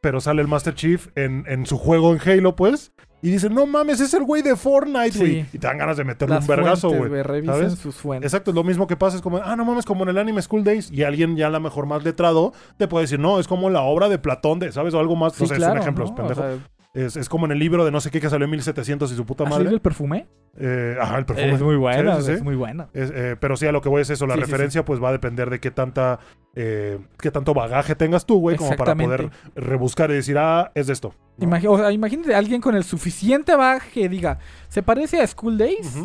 [0.00, 3.66] pero sale el Master Chief en, en su juego en Halo, pues, y dicen, no
[3.66, 5.42] mames, es el güey de Fortnite, güey.
[5.42, 5.46] Sí.
[5.52, 7.22] Y te dan ganas de meterle Las un vergazo, güey.
[7.22, 8.32] Revisen sus fuentes.
[8.32, 10.40] Exacto, es lo mismo que pasa, es como, ah, no mames, como en el anime
[10.40, 13.46] School Days, y alguien ya a lo mejor más letrado te puede decir, no, es
[13.46, 14.94] como la obra de Platón, de, ¿sabes?
[14.94, 16.10] O algo más, Sí, no sé, es claro, un ejemplo, ¿no?
[16.10, 16.40] es pendejo.
[16.40, 16.58] O sea,
[16.94, 19.16] es, es como en el libro de no sé qué que salió en 1700 y
[19.16, 19.68] su puta ¿Has madre.
[19.70, 20.26] el perfume?
[20.58, 21.52] Eh, ajá, el perfume.
[21.52, 22.32] Es muy buena, Sí, sí, sí.
[22.32, 22.88] es muy buena.
[22.92, 24.26] Es, eh, pero sí, a lo que voy es eso.
[24.26, 26.18] La referencia, pues va a depender de qué tanta.
[26.56, 30.88] eh, qué tanto bagaje tengas tú, güey, como para poder rebuscar y decir, ah, es
[30.88, 31.14] de esto.
[31.38, 31.70] ¿no?
[31.70, 34.38] O sea, imagínate a alguien con el suficiente bagaje que diga,
[34.68, 35.96] ¿se parece a School Days?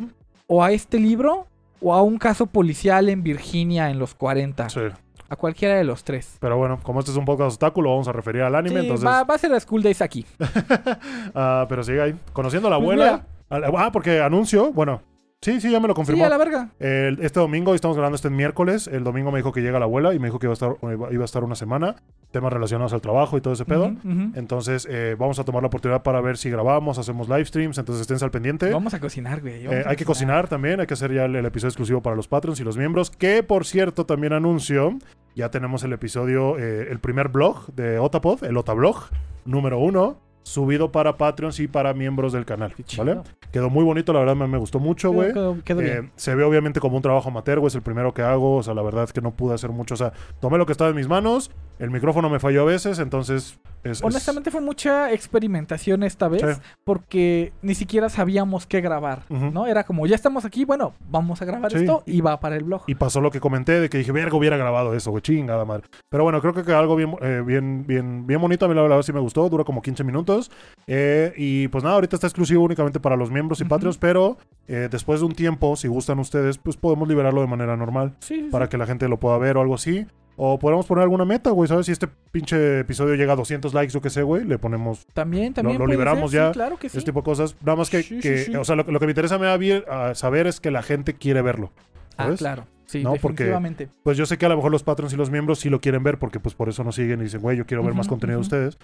[0.48, 1.48] ¿O a este libro?
[1.82, 4.70] ¿O a un caso policial en Virginia en los 40?
[4.70, 4.80] Sí.
[5.28, 6.38] A cualquiera de los tres.
[6.40, 8.82] Pero bueno, como este es un podcast obstáculo, vamos a referir al anime.
[8.82, 9.08] Sí, entonces.
[9.08, 10.26] va, va a ser a School Days aquí.
[11.36, 12.16] ah, pero sigue ahí.
[12.34, 13.26] Conociendo a la Pues abuela.
[13.50, 14.72] Ah, porque anuncio.
[14.72, 15.02] Bueno,
[15.46, 16.26] sí, sí, ya me lo Sí, confirmó.
[16.26, 16.70] a la verga.
[16.80, 20.14] El- este domingo, estamos grabando este miércoles, el domingo me dijo que llega la abuela
[20.14, 20.76] y me dijo que iba a estar,
[21.12, 21.96] iba a estar una semana,
[22.32, 23.94] temas relacionados al trabajo y todo ese pedo.
[24.36, 28.02] Entonces, eh, vamos a tomar la oportunidad para ver si grabamos, hacemos live streams, entonces
[28.02, 28.70] esténse al pendiente.
[28.72, 29.66] Vamos a cocinar, güey.
[29.66, 32.16] Eh, a hay que cocinar también, hay que hacer ya el, el episodio exclusivo para
[32.16, 34.98] los patrons y los miembros, que por cierto también anuncio,
[35.36, 39.04] ya tenemos el episodio, eh, el primer blog de Otapod, el Otablog,
[39.46, 42.74] número uno, subido para patrons y para miembros del canal.
[42.98, 43.20] ¿vale?
[43.52, 45.32] Quedó muy bonito, la verdad me, me gustó mucho, güey.
[45.66, 48.64] Eh, se ve obviamente como un trabajo amateur, güey, es el primero que hago, o
[48.64, 50.92] sea, la verdad es que no pude hacer mucho, o sea, tomé lo que estaba
[50.92, 51.50] en mis manos,
[51.80, 53.60] el micrófono me falló a veces, entonces...
[53.84, 56.62] Es, es- Honestamente fue mucha experimentación esta vez Sí.
[56.84, 59.24] porque ni siquiera sabíamos qué grabar.
[59.30, 59.68] ¿no?
[59.68, 61.78] Era como, ya estamos aquí, bueno, vamos a grabar Sí.
[61.80, 62.82] esto y va para el blog.
[62.88, 65.84] Y pasó lo que comenté de que dije, verga, hubiera grabado eso, güey, chingada madre.
[66.10, 68.66] Pero bueno, creo que quedó algo bien, eh, bien, bien, bien bonito.
[68.66, 70.50] A mí la verdad sí me gustó, dura como 15 minutos.
[70.88, 73.70] Eh, y pues nada, ahorita está exclusivo únicamente para los miembros y Ujú.
[73.70, 77.78] patrios, pero eh, después de un tiempo, si gustan ustedes, pues podemos liberarlo de manera
[77.78, 80.08] normal Sí, sí, para que la gente lo pueda ver o algo así.
[80.38, 81.86] O podemos poner alguna meta, güey, ¿sabes?
[81.86, 85.54] Si este pinche episodio llega a 200 likes o qué sé, güey, le ponemos También,
[85.54, 85.80] también.
[85.80, 86.98] lo liberamos ser, ya, Sí, claro que sí.
[86.98, 87.56] este tipo de cosas.
[87.62, 89.48] Nada más que, Sí, o sea, lo, lo que me interesa me
[89.90, 91.72] a saber es que la gente quiere verlo.
[92.18, 92.66] ah, claro.
[92.86, 93.90] Sí, No, porque- definitivamente.
[94.04, 96.04] Pues yo sé que a lo mejor los patrons y los miembros sí lo quieren
[96.04, 98.38] ver porque pues por eso nos siguen y dicen, güey, yo quiero ver más contenido
[98.40, 98.78] de ustedes.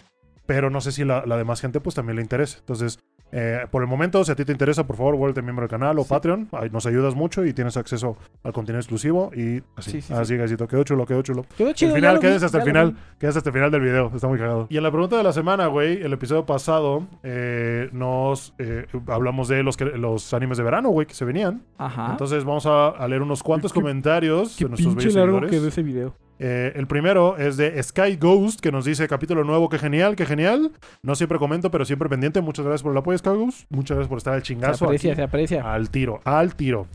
[0.48, 2.58] Pero no sé si la, la demás gente pues también le interesa.
[2.60, 2.98] Entonces,
[3.32, 5.98] eh, por el momento, si a ti te interesa, por favor, vuélvete miembro del canal
[6.00, 6.10] o Sí.
[6.10, 6.50] Patreon.
[6.72, 9.92] Nos ayudas mucho y tienes acceso al contenido exclusivo y así.
[9.92, 10.68] Sí, sí, así, gasito.
[10.68, 11.46] Quedó chulo, quedó chulo.
[11.58, 11.92] Quedó chido.
[11.92, 12.96] ya final, quédese hasta el final.
[13.20, 14.12] Quédese hasta el final del video.
[14.14, 14.68] Está muy cagado.
[14.70, 19.48] Y en la pregunta de la semana, güey, el episodio pasado eh, nos eh, hablamos
[19.48, 21.64] de los, los animes de verano, güey, que se venían.
[21.78, 22.08] Ajá.
[22.12, 25.40] Entonces vamos a, a leer unos cuantos Qué- comentarios Qué de nuestros pinche bellos largo
[25.40, 25.52] seguidores.
[25.60, 26.16] quedó ese video.
[26.44, 30.26] Eh, el primero es de Sky Ghost, que nos dice capítulo nuevo, qué genial, qué
[30.26, 30.72] genial.
[31.04, 32.42] No siempre comento, pero siempre pendiente.
[32.42, 33.66] Muchas gracias por el apoyo, Sky Ghost.
[33.70, 34.86] Muchas gracias por estar al Se chingazo.
[34.86, 35.18] aprecia, aquí.
[35.18, 35.72] se aprecia.
[35.74, 36.88] Al tiro, al tiro.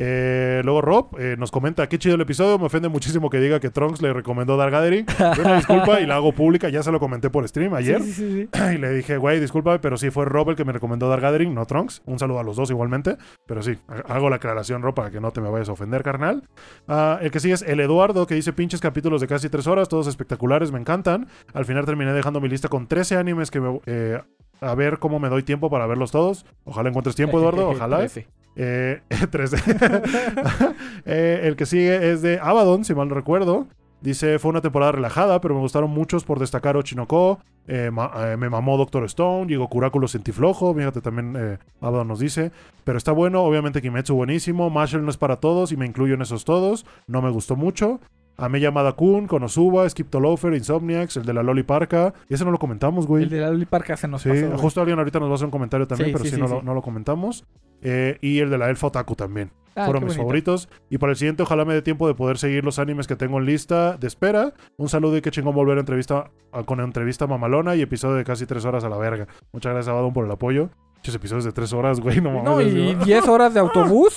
[0.00, 3.58] Eh, luego Rob eh, nos comenta, qué chido el episodio, me ofende muchísimo que diga
[3.58, 5.04] que Trunks le recomendó Dark Gathering.
[5.40, 8.00] Una disculpa y la hago pública, ya se lo comenté por stream ayer.
[8.02, 8.48] Sí, sí.
[8.74, 11.52] Y le dije, güey, disculpa, pero sí fue Rob el que me recomendó Dark Gathering,
[11.52, 12.02] no Trunks.
[12.06, 13.16] Un saludo a los dos igualmente.
[13.46, 16.02] Pero sí, ha- hago la aclaración, Rob, para que no te me vayas a ofender,
[16.04, 16.44] carnal.
[16.86, 19.88] Ah, el que sigue es el Eduardo, que dice pinches capítulos de casi tres horas,
[19.88, 21.26] todos espectaculares, me encantan.
[21.54, 23.80] Al final terminé dejando mi lista con 13 animes que me...
[23.86, 24.20] eh,
[24.60, 26.44] a ver cómo me doy tiempo para verlos todos.
[26.64, 27.98] Ojalá encuentres tiempo, Eduardo, ojalá.
[27.98, 28.26] Trece.
[28.58, 29.00] Eh,
[29.30, 29.56] 13.
[31.06, 33.66] Eh, el que sigue es de Abaddon, si mal no recuerdo.
[34.00, 37.40] Dice, fue una temporada relajada, pero me gustaron muchos por destacar Ochinoko.
[37.66, 40.74] Eh, eh, me mamó Doctor Stone, llegó Curáculo flojo.
[40.74, 42.52] Fíjate, también eh, Abaddon nos dice.
[42.84, 44.70] Pero está bueno, obviamente Kimetsu buenísimo.
[44.70, 46.84] Marshall no es para todos y me incluyo en esos todos.
[47.06, 48.00] No me gustó mucho.
[48.40, 52.14] Amé Yamada Kun, Konosuba, Skip to Loafer, Insomniacs, el de la Loli Parka.
[52.28, 53.24] Y ese no lo comentamos, güey.
[53.24, 54.56] El de la Loli Park se nos Sí, pasó.
[54.58, 56.46] justo alguien ahorita nos va a hacer un comentario también, Sí, pero sí, no.
[56.46, 57.44] Lo, no lo comentamos.
[57.82, 59.50] Eh, y el de la Elfa Otaku también.
[59.74, 60.22] Ah, Fueron mis bonito.
[60.22, 60.68] favoritos.
[60.88, 63.38] Y para el siguiente, ojalá me dé tiempo de poder seguir los animes que tengo
[63.38, 64.52] en lista de espera.
[64.76, 68.24] Un saludo y qué chingón volver a entrevista a- con entrevista mamalona y episodio de
[68.24, 69.26] casi tres horas a la verga.
[69.52, 70.70] Muchas gracias, Abadón, por el apoyo.
[70.98, 72.44] Muchos episodios de tres horas, güey, no mames.
[72.44, 74.12] No, y 10 horas de autobús.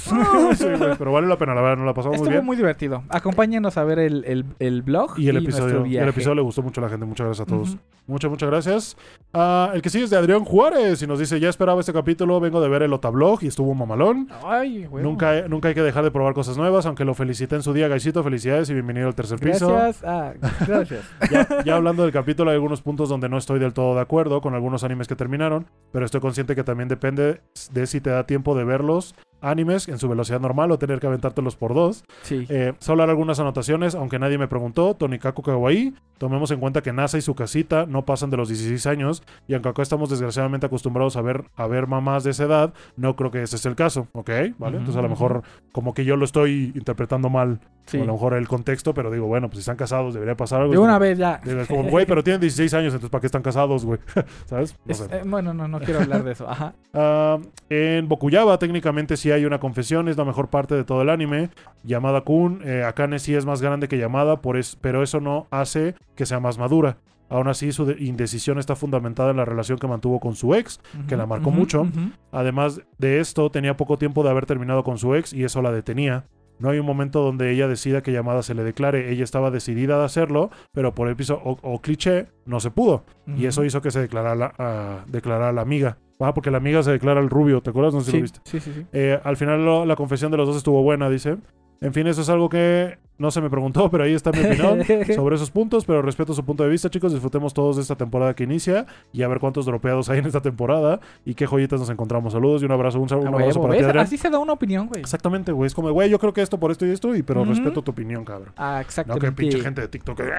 [0.56, 2.46] Sí, güey, pero vale la pena, la verdad, nos la pasamos muy Estuvo bien.
[2.46, 3.04] muy divertido.
[3.10, 6.82] Acompáñenos a ver el, el, el blog Y el episodio, el episodio le gustó mucho
[6.82, 7.06] a la gente.
[7.06, 7.78] Muchas gracias a todos.
[8.08, 8.98] Muchas, muchas gracias.
[9.32, 12.40] Ah, el que sigue es de Adrián Juárez y nos dice, ya esperaba este capítulo,
[12.40, 14.28] vengo de ver el Otablog y estuvo mamalón.
[14.44, 15.04] Ay, güey.
[15.04, 17.88] Nunca, nunca hay que dejar de probar cosas nuevas, aunque lo felicité en su día,
[17.88, 18.24] Gaisito.
[18.24, 19.70] Felicidades y bienvenido al tercer piso.
[19.72, 20.04] Gracias.
[20.04, 20.34] Ah,
[20.68, 21.06] gracias.
[21.32, 24.42] Ya, ya hablando del capítulo, hay algunos puntos donde no estoy del todo de acuerdo
[24.42, 27.42] con algunos animes que terminaron, pero estoy consciente que también depende
[27.72, 31.08] de si te da tiempo de verlos animes en su velocidad normal o tener que
[31.08, 32.04] aventártelos por dos.
[32.22, 32.46] Sí.
[32.48, 34.94] Eh, solo haré algunas anotaciones, aunque nadie me preguntó.
[34.94, 35.96] Tonikaku Kawaii.
[36.20, 39.24] Tomemos en cuenta que NASA y su casita no pasan de los 16 años.
[39.48, 43.16] Y aunque acá estamos desgraciadamente acostumbrados a ver, a ver mamás de esa edad, no
[43.16, 44.08] creo que ese sea el caso.
[44.12, 44.30] ¿Ok?
[44.60, 44.78] ¿Vale?
[44.78, 45.42] Entonces a lo mejor
[45.72, 47.62] como que yo lo estoy interpretando mal.
[47.88, 47.98] sí.
[47.98, 50.62] O a lo mejor el contexto, pero digo, bueno, pues si están casados debería pasar
[50.62, 50.72] algo.
[50.74, 51.42] De una vez ya.
[51.68, 54.00] Como, güey, pero tienen 16 años, entonces ¿para qué están casados, güey?
[54.46, 54.76] ¿Sabes?
[54.86, 55.06] No Es- sé.
[55.12, 56.46] eh, bueno, no, no quiero hablar de eso.
[56.62, 56.76] Ajá.
[56.94, 57.38] Ah,
[57.70, 61.50] en Bokuyaba técnicamente sí hay una confesión, es la mejor parte de todo el anime.
[61.84, 65.48] Yamada Kun, eh, Akane sí es más grande que Yamada, por es- pero eso no
[65.52, 66.98] hace que sea más madura.
[67.30, 70.82] Aún así, su de- indecisión está fundamentada en la relación que mantuvo con su ex.
[71.08, 71.88] Que la marcó mucho.
[72.34, 75.72] Además de esto, tenía poco tiempo de haber terminado con su ex y eso la
[75.72, 76.26] detenía.
[76.60, 79.12] No hay un momento donde ella decida que Yamada se le declare.
[79.12, 83.04] Ella estaba decidida a hacerlo, pero por episodio o, o cliché no se pudo.
[83.26, 85.98] Y eso hizo que se declarara, a, declarara a la amiga.
[86.24, 87.94] Ah, porque la amiga se declara al rubio, ¿te acuerdas?
[87.94, 88.40] No sé si lo viste.
[88.44, 88.86] sí, sí, sí.
[88.94, 91.38] Eh, al final lo- la confesión de los dos estuvo buena, dice.
[91.82, 94.80] En fin, eso es algo que no se me preguntó, pero ahí está mi opinión
[95.16, 95.86] sobre esos puntos.
[95.86, 97.12] Pero respeto su punto de vista, chicos.
[97.12, 100.42] Disfrutemos todos de esta temporada que inicia y a ver cuántos dropeados hay en esta
[100.42, 102.34] temporada y qué joyitas nos encontramos.
[102.34, 103.84] Saludos y un abrazo, un, sal- un abrazo huevo, para ti.
[103.84, 104.04] Adrián.
[104.06, 105.02] Así se da una opinión, güey.
[105.02, 105.68] Exactamente, güey.
[105.68, 107.92] Es como, güey, yo creo que esto por esto y esto, y pero respeto tu
[107.92, 108.54] opinión, cabrón.
[108.58, 109.26] Ah, No, exactamente.
[109.28, 110.20] que pinche gente de TikTok.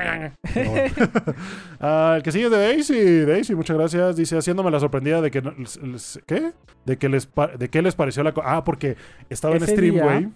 [1.81, 3.21] Ah, el que sigue es de Daisy.
[3.25, 4.17] Daisy, muchas gracias.
[4.17, 5.43] Dice, haciéndome la sorprendida de que...
[5.43, 5.53] no-
[6.27, 6.53] ¿Qué?
[6.85, 7.29] De que les,
[7.59, 8.33] de qué les pareció la...
[8.45, 8.97] Ah, porque
[9.31, 10.29] estaba en stream, güey.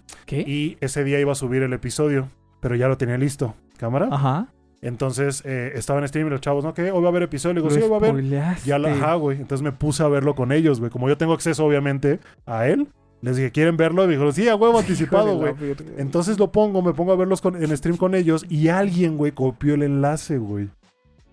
[0.47, 2.29] Y ese día iba a subir el episodio,
[2.67, 3.55] pero ya lo tenía listo.
[3.77, 4.09] ¿Cámara?
[4.11, 4.47] Ajá.
[4.81, 6.73] Entonces, eh, estaba en stream y los chavos, ¿no?
[6.73, 6.91] ¿Qué?
[6.91, 7.53] Hoy va a haber episodio.
[7.53, 8.25] Le digo, sí, hoy va a haber.
[8.65, 9.37] Ya la, ajá, güey.
[9.37, 10.91] Entonces me puse a verlo con ellos, güey.
[10.91, 12.89] Como yo tengo acceso, obviamente, a él.
[13.21, 14.03] Les dije, ¿quieren verlo?
[14.03, 15.53] Y me dijeron, sí, a huevo anticipado, güey.
[15.97, 19.31] Entonces lo pongo, me pongo a verlos con- en stream con ellos y alguien, güey,
[19.31, 20.67] copió el enlace, güey.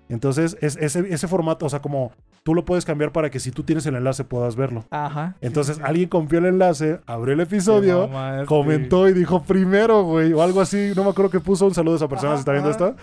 [0.09, 2.13] Entonces, es, ese, ese formato, o sea, como
[2.45, 4.85] tú lo puedes cambiar para que si tú tienes el enlace puedas verlo.
[4.91, 5.35] Ajá.
[5.41, 8.11] Entonces, alguien copió el enlace, abrió el episodio,
[8.47, 10.93] comentó y dijo primero, güey, o algo así.
[10.95, 12.97] No me acuerdo que puso un saludo a esa persona Ajá, si está viendo esto.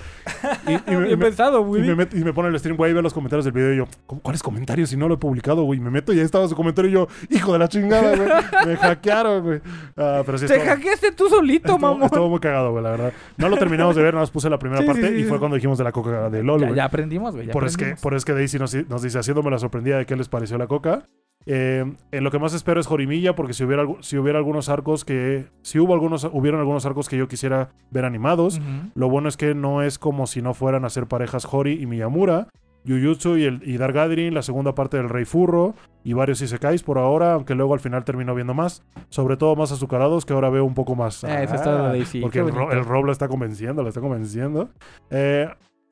[0.67, 1.81] Y, y me- Bien me- pensado, y güey.
[1.81, 3.87] me, met- y me pone el stream, güey, ve los comentarios del video y yo,
[4.05, 5.79] ¿cómo- ¿cuáles comentarios si no lo he publicado, güey?
[5.79, 8.29] Y me meto y ahí estaba su comentario y yo, hijo de la chingada, güey.
[8.67, 9.61] Me hackearon, güey.
[9.97, 12.03] Ah, pero sí Te hackeaste tú solito, mamón.
[12.03, 13.13] estuvo muy cagado, güey, la verdad.
[13.37, 15.79] No lo terminamos de ver, nada más puse la primera parte y fue cuando dijimos
[15.79, 17.47] de la coca de LOL, Ya, ya aprendimos, güey.
[17.49, 20.15] Por es, que, por es que Daisy nos, nos dice, haciéndome la sorprendida de qué
[20.15, 21.05] les pareció la coca.
[21.47, 25.03] Eh, en lo que más espero es Jorimilla, porque si hubiera, si hubiera algunos arcos
[25.05, 25.47] que...
[25.63, 28.61] Si hubo algunos, hubieron algunos arcos que yo quisiera ver animados.
[28.93, 31.85] Lo bueno es que no es como si no fueran a ser parejas Hori y
[31.87, 32.47] Miyamura.
[32.87, 36.81] Jujutsu y, el, y Dark Gathering, la segunda parte del Rey Furro y varios Isekais
[36.81, 38.83] por ahora, aunque luego al final termino viendo más.
[39.09, 41.23] Sobre todo más azucarados, que ahora veo un poco más.
[41.23, 44.01] Eh, eso es todo, Daisy, Porque el, Ro- el Rob la está convenciendo, la está
[44.01, 44.69] convenciendo.
[45.11, 45.47] Eh,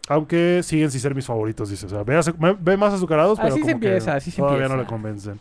[0.10, 1.86] aunque siguen sin ser mis favoritos, dice.
[1.86, 4.76] O sea, ve, más azucarados, pero Así se como que empieza, así se todavía empieza.
[4.76, 5.40] no le convencen.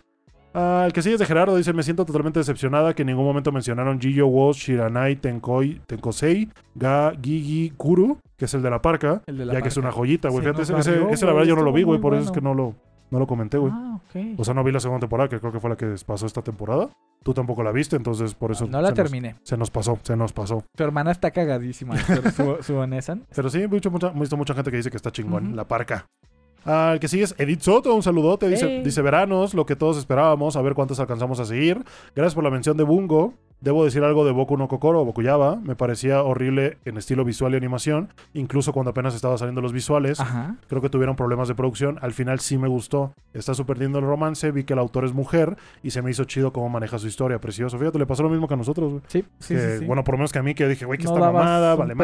[0.55, 3.24] Ah, el que sigue es de Gerardo, dice, me siento totalmente decepcionada que en ningún
[3.24, 8.81] momento mencionaron Jiyo Wo, Shiranai, Tenkoi, Tenkosei, Ga, Gigi, Kuru, que es el de la
[8.81, 10.40] parca, El de la ya que es una joyita, güey.
[10.43, 10.77] Fíjate, ese,
[11.11, 12.74] ese- la verdad yo no lo vi, güey, por eso es que no lo,
[13.11, 13.73] no lo comenté, güey.
[13.75, 14.39] Ah, ok.
[14.39, 16.43] O sea, no vi la segunda temporada, que creo que fue la que pasó esta
[16.43, 16.89] temporada.
[17.23, 19.37] Tú tampoco la viste, entonces por eso no la se, nos, terminé.
[19.43, 20.63] se nos pasó, se nos pasó.
[20.77, 21.97] Tu hermana está cagadísima.
[21.99, 23.19] su, su Vanessa.
[23.35, 25.67] Pero sí, he visto mucha, he visto mucha gente que dice que está chingón, la
[25.67, 26.07] parca.
[26.65, 28.49] Ah, el que sigue es Edith Soto, un saludote.
[28.49, 28.83] Dice, Hey.
[28.85, 31.83] dice veranos, lo que todos esperábamos, a ver cuántos alcanzamos a seguir.
[32.15, 33.35] Gracias por la mención de Bungo.
[33.61, 35.57] Debo decir algo de Boku no Kokoro o Bokuyaba.
[35.57, 38.09] Me parecía horrible en estilo visual y animación.
[38.35, 40.21] Incluso cuando apenas estaba saliendo los visuales.
[40.21, 40.55] Ajá.
[40.69, 41.99] Creo que tuvieron problemas de producción.
[42.01, 43.13] Al final sí me gustó.
[43.35, 44.51] Está súper lindo el romance.
[44.53, 45.57] Vi que el autor es mujer.
[45.83, 47.41] Y se me hizo chido cómo maneja su historia.
[47.41, 47.79] Precioso.
[47.79, 49.03] Fíjate, le pasó lo mismo que a nosotros, güey.
[49.09, 49.85] Sí, sí, que, sí, sí.
[49.87, 51.95] Bueno, por lo menos que a mí, que dije, güey, que No está mamada, vale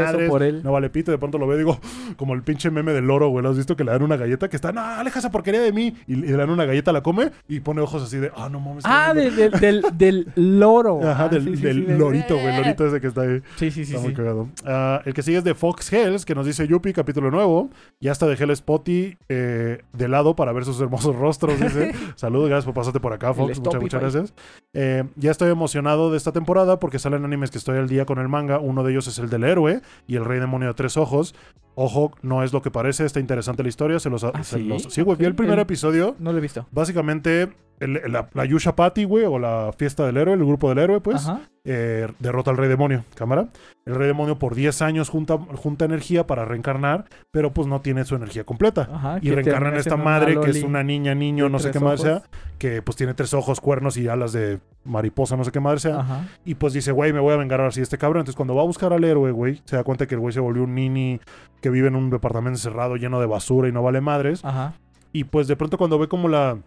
[0.49, 0.63] él.
[0.65, 1.11] No vale pito.
[1.13, 1.79] De pronto lo veo y digo,
[2.17, 3.43] como el pinche meme del loro, güey.
[3.45, 5.73] ¿Lo has visto que le dan una galleta que está, no, aleja esa porquería de
[5.73, 5.95] mí?
[6.09, 8.85] Y, le dan una galleta, la come y pone ojos así de, ah, no mames.
[8.87, 9.59] Ah, de- viendo".
[9.59, 11.01] del, del, del loro.
[11.05, 12.47] Ajá, Ah, del, sí, del sí, lorito, güey.
[12.49, 13.43] El lorito ese que está ahí.
[13.57, 13.93] Sí, sí, sí.
[13.95, 14.49] Está muy cagado.
[14.65, 17.71] Ah, el que sigue es de Fox Hells, que nos dice Yupi, capítulo nuevo.
[18.01, 21.59] Ya hasta dejé el Spotty eh, de lado para ver sus hermosos rostros.
[21.61, 21.93] Dice.
[22.17, 23.59] Saludos, gracias por pasarte por acá, Fox.
[23.61, 24.35] Muchas, muchas gracias.
[24.73, 28.19] Eh, ya estoy emocionado de esta temporada porque salen animes que estoy al día con
[28.19, 28.59] el manga.
[28.59, 31.35] Uno de ellos es el del héroe y el rey demonio de tres ojos.
[31.77, 33.05] Ojo, no es lo que parece.
[33.05, 33.99] Está interesante la historia.
[33.99, 34.23] Se los.
[34.25, 34.65] ¿Ah, se sí?
[34.65, 35.17] los- sí, güey.
[35.19, 36.15] Vi el primer El- episodio.
[36.19, 36.67] No lo he visto.
[36.71, 37.53] Básicamente,
[37.85, 41.01] el- la, la Yusha Party, güey, o la fiesta del héroe, el grupo del héroe,
[41.01, 41.29] pues
[41.67, 43.49] eh, derrota al rey demonio, cámara.
[43.87, 48.05] El rey demonio por 10 años junta, junta energía para reencarnar, pero pues no tiene
[48.05, 48.89] su energía completa.
[48.93, 49.19] Ajá.
[49.23, 52.23] Y reencarna en esta madre que es una niña, niño, no sé qué madre sea,
[52.59, 56.01] que pues tiene tres ojos, cuernos y alas de mariposa, no sé qué madre sea.
[56.01, 56.27] Ajá.
[56.45, 58.21] Y pues dice, güey, me voy a vengar ahora sí de este cabrón.
[58.21, 60.41] Entonces cuando va a buscar al héroe, güey, se da cuenta que el güey se
[60.41, 61.21] volvió un nini
[61.61, 64.45] que vive en un departamento cerrado lleno de basura y no vale madres.
[64.45, 64.75] Ajá.
[65.13, 66.59] Y pues de pronto cuando ve como la,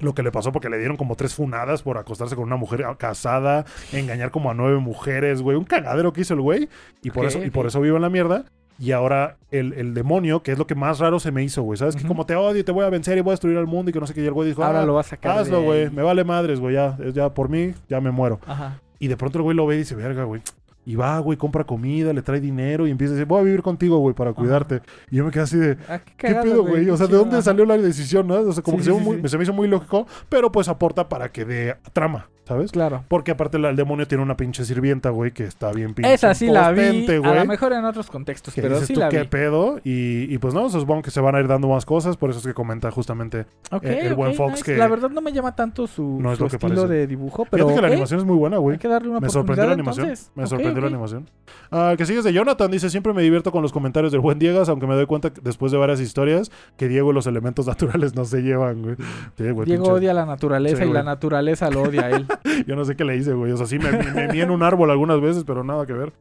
[0.00, 2.84] lo que le pasó porque le dieron como tres funadas por acostarse con una mujer
[2.98, 5.56] casada, engañar como a nueve mujeres, güey.
[5.56, 6.68] Un cagadero que hizo el güey.
[7.02, 8.44] Y por eso, y por eso vivo en la mierda.
[8.80, 11.76] Y ahora el, el demonio, que es lo que más raro se me hizo, güey.
[11.76, 11.96] ¿Sabes?
[11.96, 12.08] Que Ujú.
[12.08, 13.98] como te odio, te voy a vencer y voy a destruir al mundo y que
[13.98, 14.22] no sé qué.
[14.22, 15.36] Y el güey dijo, Ahora "Ah, lo va a sacar.
[15.36, 15.90] hazlo, güey.
[15.90, 16.74] Me vale madres, güey.
[16.76, 18.38] Ya, ya por mí, ya me muero.
[18.46, 18.80] Ajá.
[19.00, 20.42] Y de pronto el güey lo ve y dice, verga, güey.
[20.88, 23.60] Y va, güey, compra comida, le trae dinero y empieza a decir, voy a vivir
[23.62, 24.80] contigo, güey, para cuidarte.
[25.10, 26.88] Y yo me quedé así de, Ah, qué, ¿Qué pedo, güey?
[26.88, 27.42] O sea, ¿de dónde ajá.
[27.42, 28.36] salió la decisión, no?
[28.36, 29.28] O sea, como Sí, que se, sí, me muy- sí.
[29.28, 32.72] se me hizo muy lógico, pero pues aporta para que dé trama, ¿sabes?
[32.72, 33.04] Claro.
[33.08, 36.32] Porque aparte la- el demonio tiene una pinche sirvienta, güey, que está bien pinche Esa
[36.34, 36.80] sí la vi.
[36.80, 37.34] impotente, A güey.
[37.40, 39.26] lo mejor en otros contextos, Que pero dices sí tú, la qué vi.
[39.28, 39.80] pedo.
[39.84, 42.38] Y, y pues no, supongo que se van a ir dando más cosas, por eso
[42.38, 43.44] es que comenta justamente.
[43.82, 44.64] Eh, el buen Fox nice.
[44.64, 47.06] que- La verdad no me llama tanto su, No es su lo que estilo de
[47.06, 48.74] dibujo, pero Fíjate que la animación es muy buena, güey.
[48.76, 50.14] hay que darle una Me sorprendió la animación.
[50.34, 50.46] Me
[50.82, 51.28] La animación.
[51.70, 52.70] Ah, que sigues de Jonathan.
[52.70, 55.40] Dice, siempre me divierto con los comentarios del buen Diegas, aunque me doy cuenta que
[55.40, 58.96] después de varias historias que Diego y los elementos naturales no se llevan, güey.
[59.36, 62.26] Sí, güey, Diego pinche- odia la naturaleza Sí, y la naturaleza lo odia a él.
[62.66, 63.52] Yo no sé qué le hice, güey.
[63.52, 65.92] O sea, sí me, me, me mié en un árbol algunas veces, pero nada que
[65.92, 66.12] ver.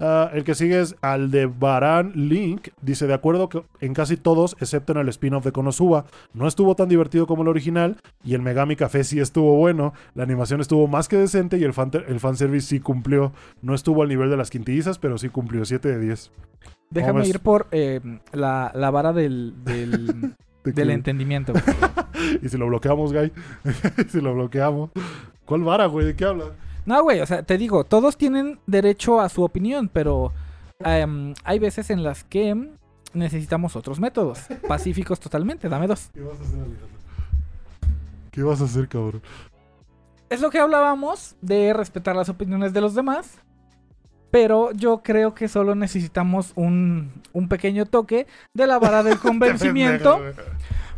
[0.00, 2.68] Ah, el que sigue es Aldebaran Link.
[2.82, 6.76] Dice, de acuerdo que en casi todos, excepto en el spin-off de Konosuba, no estuvo
[6.76, 7.96] tan divertido como el original.
[8.22, 9.94] Y el Megami Café sí estuvo bueno.
[10.14, 13.32] La animación estuvo más que decente y el, fan el fanservice sí cumplió.
[13.60, 16.30] No estuvo al nivel de las quintillizas, pero sí cumplió 7 de 10.
[16.90, 18.00] Déjame ir por eh,
[18.32, 20.06] la, la vara del, del,
[20.64, 21.52] De del que- entendimiento.
[22.42, 23.32] y si lo bloqueamos, Guy.
[24.08, 24.90] si lo bloqueamos.
[25.44, 26.06] ¿Cuál vara, güey?
[26.06, 26.44] ¿De qué habla?
[26.88, 30.32] No, güey, o sea, te digo, todos tienen derecho a su opinión, pero
[30.78, 32.56] em, hay veces en las que
[33.12, 34.38] necesitamos otros métodos.
[34.68, 36.08] Pacíficos totalmente, dame dos.
[36.14, 36.88] ¿Qué vas a hacer, Alejandro?
[38.30, 39.20] ¿Qué vas a hacer, cabrón?
[40.30, 43.36] Es lo que hablábamos de respetar las opiniones de los demás.
[44.30, 50.22] Pero yo creo que solo necesitamos un, un pequeño toque de la vara del convencimiento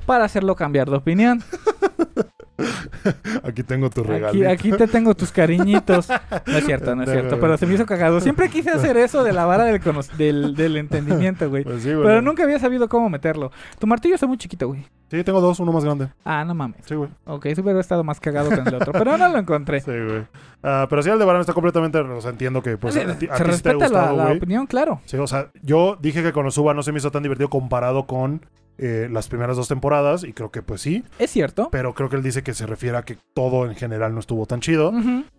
[0.07, 1.43] para hacerlo cambiar de opinión.
[3.45, 4.49] Aquí tengo tu Aquí, regalito.
[4.51, 6.09] aquí te tengo tus cariñitos.
[6.47, 7.39] No es cierto, no es cierto.
[7.39, 8.21] Pero se me hizo cagado.
[8.21, 9.81] Siempre quise hacer eso de la vara del,
[10.17, 11.65] del, del entendimiento, güey.
[11.65, 12.05] Pues sí, güey.
[12.07, 13.53] Pero nunca había sabido cómo meterlo.
[13.79, 14.85] Tu martillo está muy chiquito, güey.
[15.11, 16.09] Sí, tengo dos, uno más grande.
[16.25, 16.79] Ah, no mames.
[16.87, 17.11] Sí, güey.
[17.27, 18.93] Ok, eso hubiera estado más cagado con el otro.
[18.93, 19.81] Pero no lo encontré.
[19.81, 20.25] Sí, güey.
[20.63, 21.99] Ah, pero sí, Aldebarán está completamente...
[21.99, 23.79] O sea, entiendo que pues, se a ti, a se ti sí te ha respeta
[23.79, 25.01] la, gustado, la opinión, claro.
[25.07, 28.47] Sí, o sea, yo dije que Konosuba no se me hizo tan divertido comparado con
[28.83, 30.25] eh, las primeras dos temporadas.
[30.25, 31.05] Y creo que pues sí.
[31.19, 31.69] Es cierto.
[31.71, 34.47] Pero creo que él dice que se refiere a que todo en general no estuvo
[34.47, 34.93] tan chido.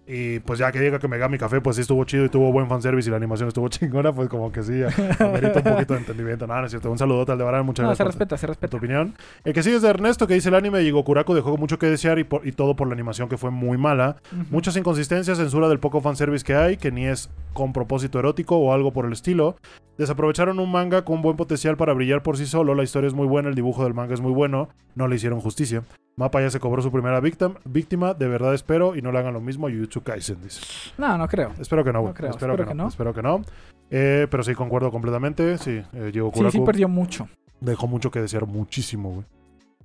[0.07, 2.67] Y pues ya que diga que Megami Café pues sí estuvo chido y tuvo buen
[2.67, 4.81] fanservice y la animación estuvo chingona, pues como que sí,
[5.19, 6.45] amerita un poquito de entendimiento.
[6.47, 6.91] Nada, no es cierto.
[6.91, 8.03] Un saludote al Aldebarán, muchas No, se gracias.
[8.05, 8.71] por- respeta, se respeta.
[8.71, 9.15] tu opinión.
[9.43, 11.87] El que sigue es de Ernesto, que dice el anime de Gokuraku dejó mucho que
[11.87, 14.17] desear y, por- y todo por la animación que fue muy mala.
[14.49, 18.73] Muchas inconsistencias, censura del poco fanservice que hay, que ni es con propósito erótico o
[18.73, 19.55] algo por el estilo.
[19.97, 22.73] Desaprovecharon un manga con buen potencial para brillar por sí solo.
[22.75, 24.69] La historia es muy buena, el dibujo del manga es muy bueno.
[24.93, 25.83] No le hicieron justicia.
[26.17, 29.33] Mapa ya se cobró su primera víctima, víctima de verdad espero, y no le hagan
[29.33, 30.61] lo mismo a Jujutsu Kaisen, dice.
[30.97, 31.53] No, no creo.
[31.59, 32.83] Espero que no, No creo, espero, espero que, que no.
[32.83, 32.89] no.
[32.89, 33.41] Espero que no.
[33.89, 35.57] Eh, pero sí, concuerdo completamente.
[35.57, 37.27] Sí, eh, Sí, Kuraku sí perdió mucho.
[37.59, 39.25] dejó mucho que desear muchísimo, güey.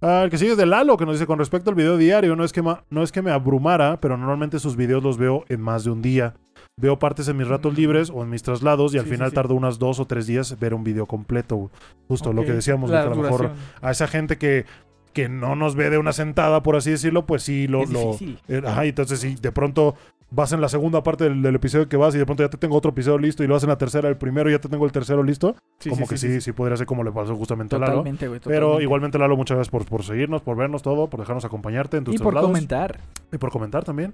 [0.02, 2.36] Ah, el que sigue es de Lalo, que nos dice con respecto al video diario,
[2.36, 5.60] no es, que no es que me abrumara, pero normalmente sus videos los veo en
[5.62, 6.34] más de un día.
[6.78, 9.30] Veo partes en mis ratos libres o en mis traslados y al Sí, final sí,
[9.30, 9.34] sí.
[9.34, 11.70] tardo unas dos o tres días ver un video completo.
[12.08, 14.66] Justo lo que decíamos, que a lo mejor a esa gente que,
[15.12, 17.82] que no nos ve de una sentada, por así decirlo, pues sí lo...
[17.82, 18.16] Es lo-
[18.48, 19.94] eh, ajá, entonces si de pronto
[20.28, 22.58] vas en la segunda parte del, del episodio que vas y de pronto ya te
[22.58, 24.68] tengo otro episodio listo y lo vas en la tercera, el primero y ya te
[24.68, 27.76] tengo el tercero listo, Sí, como que sí, sí, podría ser como le pasó justamente
[27.76, 28.04] a Lalo.
[28.44, 32.04] Pero igualmente, Lalo, muchas gracias por, por seguirnos, por vernos todo, por dejarnos acompañarte en
[32.04, 32.98] tus Y por comentar.
[33.32, 34.12] Y por comentar también.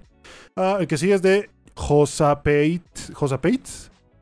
[0.54, 2.82] Ah, el que sigue es de Josapeit,
[3.14, 3.66] Josapeit,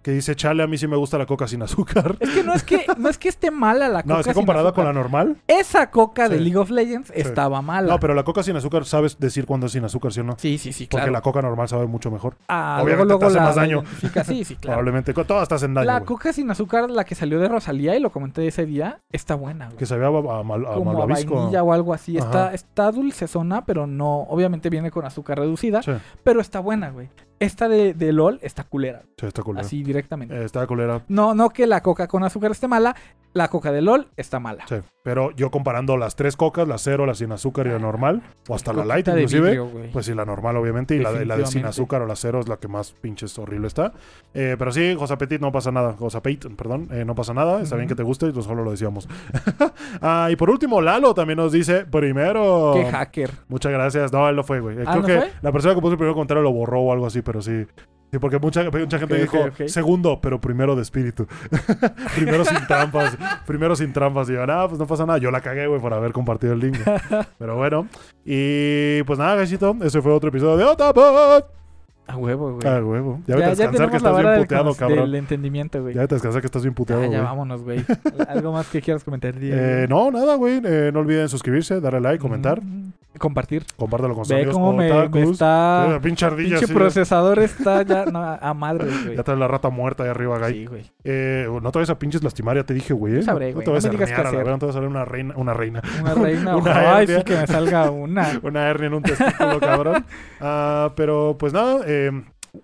[0.03, 2.17] que dice, chale, a mí sí me gusta la coca sin azúcar.
[2.21, 4.15] Es que no es que, no es que esté mala la coca.
[4.15, 5.37] No, es que comparada con la normal.
[5.47, 6.41] Esa coca de.
[6.41, 7.89] League of Legends estaba mala.
[7.93, 10.37] No, pero la coca sin azúcar, sabes decir cuándo es sin azúcar, ¿sí o no?
[10.39, 11.13] Sí, sí, sí, Porque claro.
[11.13, 12.37] la coca normal sabe mucho mejor.
[12.49, 13.83] Ah, obviamente luego, te hace luego más la daño.
[14.25, 14.79] Sí, sí, claro.
[14.79, 15.13] Probablemente.
[15.13, 18.11] Todas te hacen daño, la coca sin azúcar, la que salió de Rosalía y lo
[18.11, 19.77] comenté ese día, está buena, güey.
[19.77, 22.17] Que sabía a, a, mal- a Como vainilla o algo así.
[22.17, 22.55] Está, Ajá.
[22.55, 24.21] está dulcezona, pero no.
[24.31, 25.83] Obviamente viene con azúcar reducida,
[26.25, 27.11] pero está buena, güey.
[27.41, 29.03] Esta de, de LOL está culera.
[29.19, 29.67] sí, está culera.
[29.67, 30.35] Así directamente.
[30.37, 31.03] Eh, está culera.
[31.09, 32.95] No, no que la coca con azúcar esté mala.
[33.33, 34.67] La coca de LOL está mala.
[34.69, 34.77] Sí.
[35.05, 38.55] Pero yo comparando las tres cocas, la cero, la sin azúcar y la normal, o
[38.57, 39.71] hasta la light inclusive, vidrio.
[39.93, 40.97] Pues sí, la normal, obviamente.
[40.97, 43.39] Y la de, la de sin azúcar o la cero es la que más pinches
[43.39, 43.93] horrible está.
[44.35, 45.95] Eh, pero sí, Josapetit no pasa nada.
[45.97, 47.63] Josapeit, perdón, eh, no pasa nada.
[47.63, 49.09] Está bien que te guste, y solo lo decíamos.
[50.03, 52.73] ah, y por último, Lalo también nos dice: primero.
[52.75, 53.31] Qué hacker.
[53.49, 54.13] Muchas gracias.
[54.13, 54.77] No, él no fue, güey.
[54.81, 55.33] Ah, Creo ¿no que fue?
[55.41, 57.65] la persona que puso el primer comentario lo borró o algo así, pero sí.
[58.11, 61.29] Sí, porque mucha, mucha gente dijo segundo, pero primero de espíritu.
[62.17, 63.17] primero sin trampas.
[63.47, 64.29] primero sin trampas.
[64.29, 65.21] Y yo, ah, pues no pasa nada.
[65.21, 66.79] Yo la cagué, güey, por haber compartido el link.
[67.39, 67.87] pero bueno.
[68.25, 69.77] Y pues nada, gachito.
[69.81, 71.60] Ese fue otro episodio de Otapod.
[72.11, 72.67] A huevo, güey.
[72.67, 73.21] Ah, huevo.
[73.27, 74.99] Ya, vete a ya, ya descansar que estás bien puteado, cabrón.
[74.99, 75.95] del entendimiento, güey.
[75.95, 77.19] Ya vete a descansar que estás bien puteado, Ya, güey.
[77.19, 77.85] ya vámonos, güey.
[78.29, 79.35] ¿Algo más que quieras comentar?
[79.41, 80.61] Eh, no, nada, güey.
[80.65, 82.61] Eh, no olviden suscribirse, darle like, comentar.
[82.63, 83.65] Mm, Compartir.
[83.77, 84.55] Compártelo con sus amigos.
[84.55, 84.89] cómo me,
[85.23, 85.97] está...
[85.97, 86.73] Eh, pinche ardilla, Pinche sí.
[86.73, 89.17] procesador está ya no, a madre, güey.
[89.17, 90.53] Ya trae la rata muerta ahí arriba, Guy.
[90.53, 90.91] Sí, güey.
[91.03, 93.17] Eh, no te vayas a pinches lastimar, ya te dije, güey.
[93.19, 93.23] ¿eh?
[93.23, 93.65] Sabré, no güey.
[93.65, 95.53] te vayas No a herniar, a la no te va a salir una reina, una
[95.55, 95.83] reina.
[96.01, 96.57] Una reina.
[96.57, 98.41] Una Ay, sí que me salga una.
[98.43, 100.05] una hernia en un testículo, cabrón.
[100.41, 102.00] Ah, pero pues nada, eh,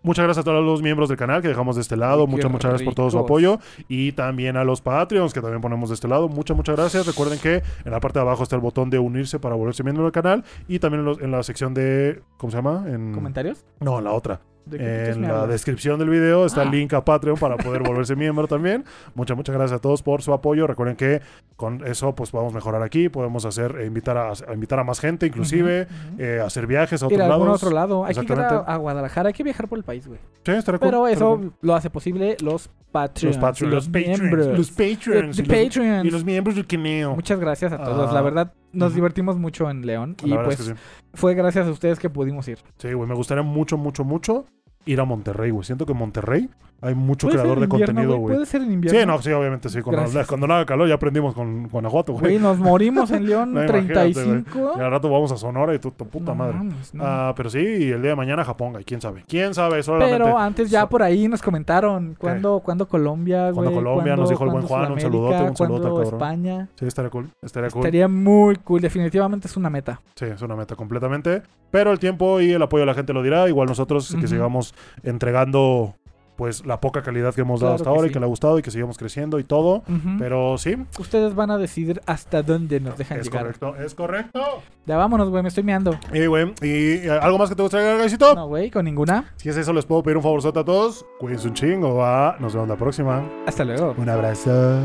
[0.03, 2.27] muchas gracias a todos los miembros del canal que dejamos de este lado.
[2.27, 3.59] Muchas, muchas gracias por todo su apoyo.
[3.89, 6.29] Y también a los Patreons que también ponemos de este lado.
[6.29, 7.07] Muchas, muchas gracias.
[7.07, 10.05] Recuerden que en la parte de abajo está el botón de unirse para volverse miembro
[10.05, 10.45] del canal.
[10.69, 12.23] Y también en, los- en la sección de.
[12.37, 12.85] ¿Cómo se llama?
[12.89, 13.65] En, ¿Comentarios?
[13.81, 14.41] no, en la otra.
[14.67, 16.73] ¿De qué putas En la descripción del video está el Ah.
[16.73, 18.85] link a Patreon para poder volverse miembro también.
[19.15, 20.67] Muchas, muchas gracias a todos por su apoyo.
[20.67, 21.21] Recuerden que
[21.57, 25.01] con eso pues podemos mejorar aquí, podemos hacer, eh, invitar, a, a invitar a más
[25.01, 25.87] gente, inclusive
[26.19, 27.63] eh, hacer viajes a otros a lados.
[27.63, 28.05] otro lado.
[28.05, 29.29] Hay que ir a, a Guadalajara.
[29.29, 30.19] Hay que viajar por el país, güey.
[30.45, 31.53] Sí, estará Pero eso cool.
[31.63, 33.37] lo hace posible los Patreons.
[33.37, 34.47] Los Patreons, los Patreons, miembros.
[34.59, 36.05] los Patreons, y los- Patreons.
[36.05, 37.15] y los miembros del Kineo.
[37.15, 38.11] Muchas gracias a todos.
[38.11, 38.15] Ah.
[38.15, 40.17] La verdad, nos divertimos mucho en León.
[40.23, 40.81] La Y pues es que sí.
[41.15, 42.59] fue gracias a ustedes que pudimos ir.
[42.79, 44.47] Sí, güey, me gustaría mucho, mucho, mucho
[44.85, 45.65] ir a Monterrey, güey.
[45.65, 46.49] Siento que Monterrey
[46.81, 48.35] hay mucho creador de invierno, contenido, güey.
[48.35, 49.01] Puede ser en invierno.
[49.01, 49.81] Sí, no, sí, obviamente sí.
[49.81, 50.27] Cuando, Gracias.
[50.27, 52.23] cuando no haga calor ya aprendimos con Guanajuato, güey.
[52.25, 54.43] Güey, nos morimos en León No, imagínate, güey.
[54.43, 54.73] 35.
[54.77, 56.55] Y al rato vamos a Sonora y tu, tu puta No madre.
[56.59, 57.03] mames, no.
[57.05, 58.85] Ah, pero sí, y el día de mañana Japón, güey.
[58.85, 59.25] ¿Quién sabe?
[59.27, 59.83] ¿Quién sabe?
[59.83, 60.23] Solamente.
[60.23, 63.85] Pero antes ya por ahí nos comentaron cuándo, cuándo Colombia, Cuándo güey.
[63.85, 66.07] Colombia, nos dijo el buen Juan, un saludote, un saludote al.
[66.07, 66.69] España.
[66.79, 67.31] Sí, estaría cool.
[67.43, 67.81] Estaría cool.
[67.81, 68.81] Estaría muy cool.
[68.81, 70.01] Definitivamente es una meta.
[70.15, 71.43] Sí, es una meta completamente.
[71.71, 73.49] Pero el tiempo y el apoyo de la gente lo dirá.
[73.49, 75.95] Igual nosotros que sigamos entregando
[76.37, 78.59] pues la poca calidad que hemos dado Claro hasta ahora y que le ha gustado
[78.59, 79.83] y que sigamos creciendo y todo.
[80.19, 83.43] Pero sí, Ustedes van a decidir hasta dónde nos dejan es llegar.
[83.43, 84.41] correcto, es correcto.
[84.87, 85.43] Ya vámonos, güey.
[85.43, 85.99] Me estoy meando.
[86.13, 88.37] Y güey, y eh, algo más que te gustaría agregar?
[88.37, 89.33] No, güey, con ninguna.
[89.37, 91.05] Si es eso, les puedo pedir un favorzote a todos.
[91.19, 92.37] Cuídense un chingo, va.
[92.39, 93.23] Nos vemos la próxima.
[93.47, 93.95] Hasta luego.
[93.99, 94.81] Un abrazo.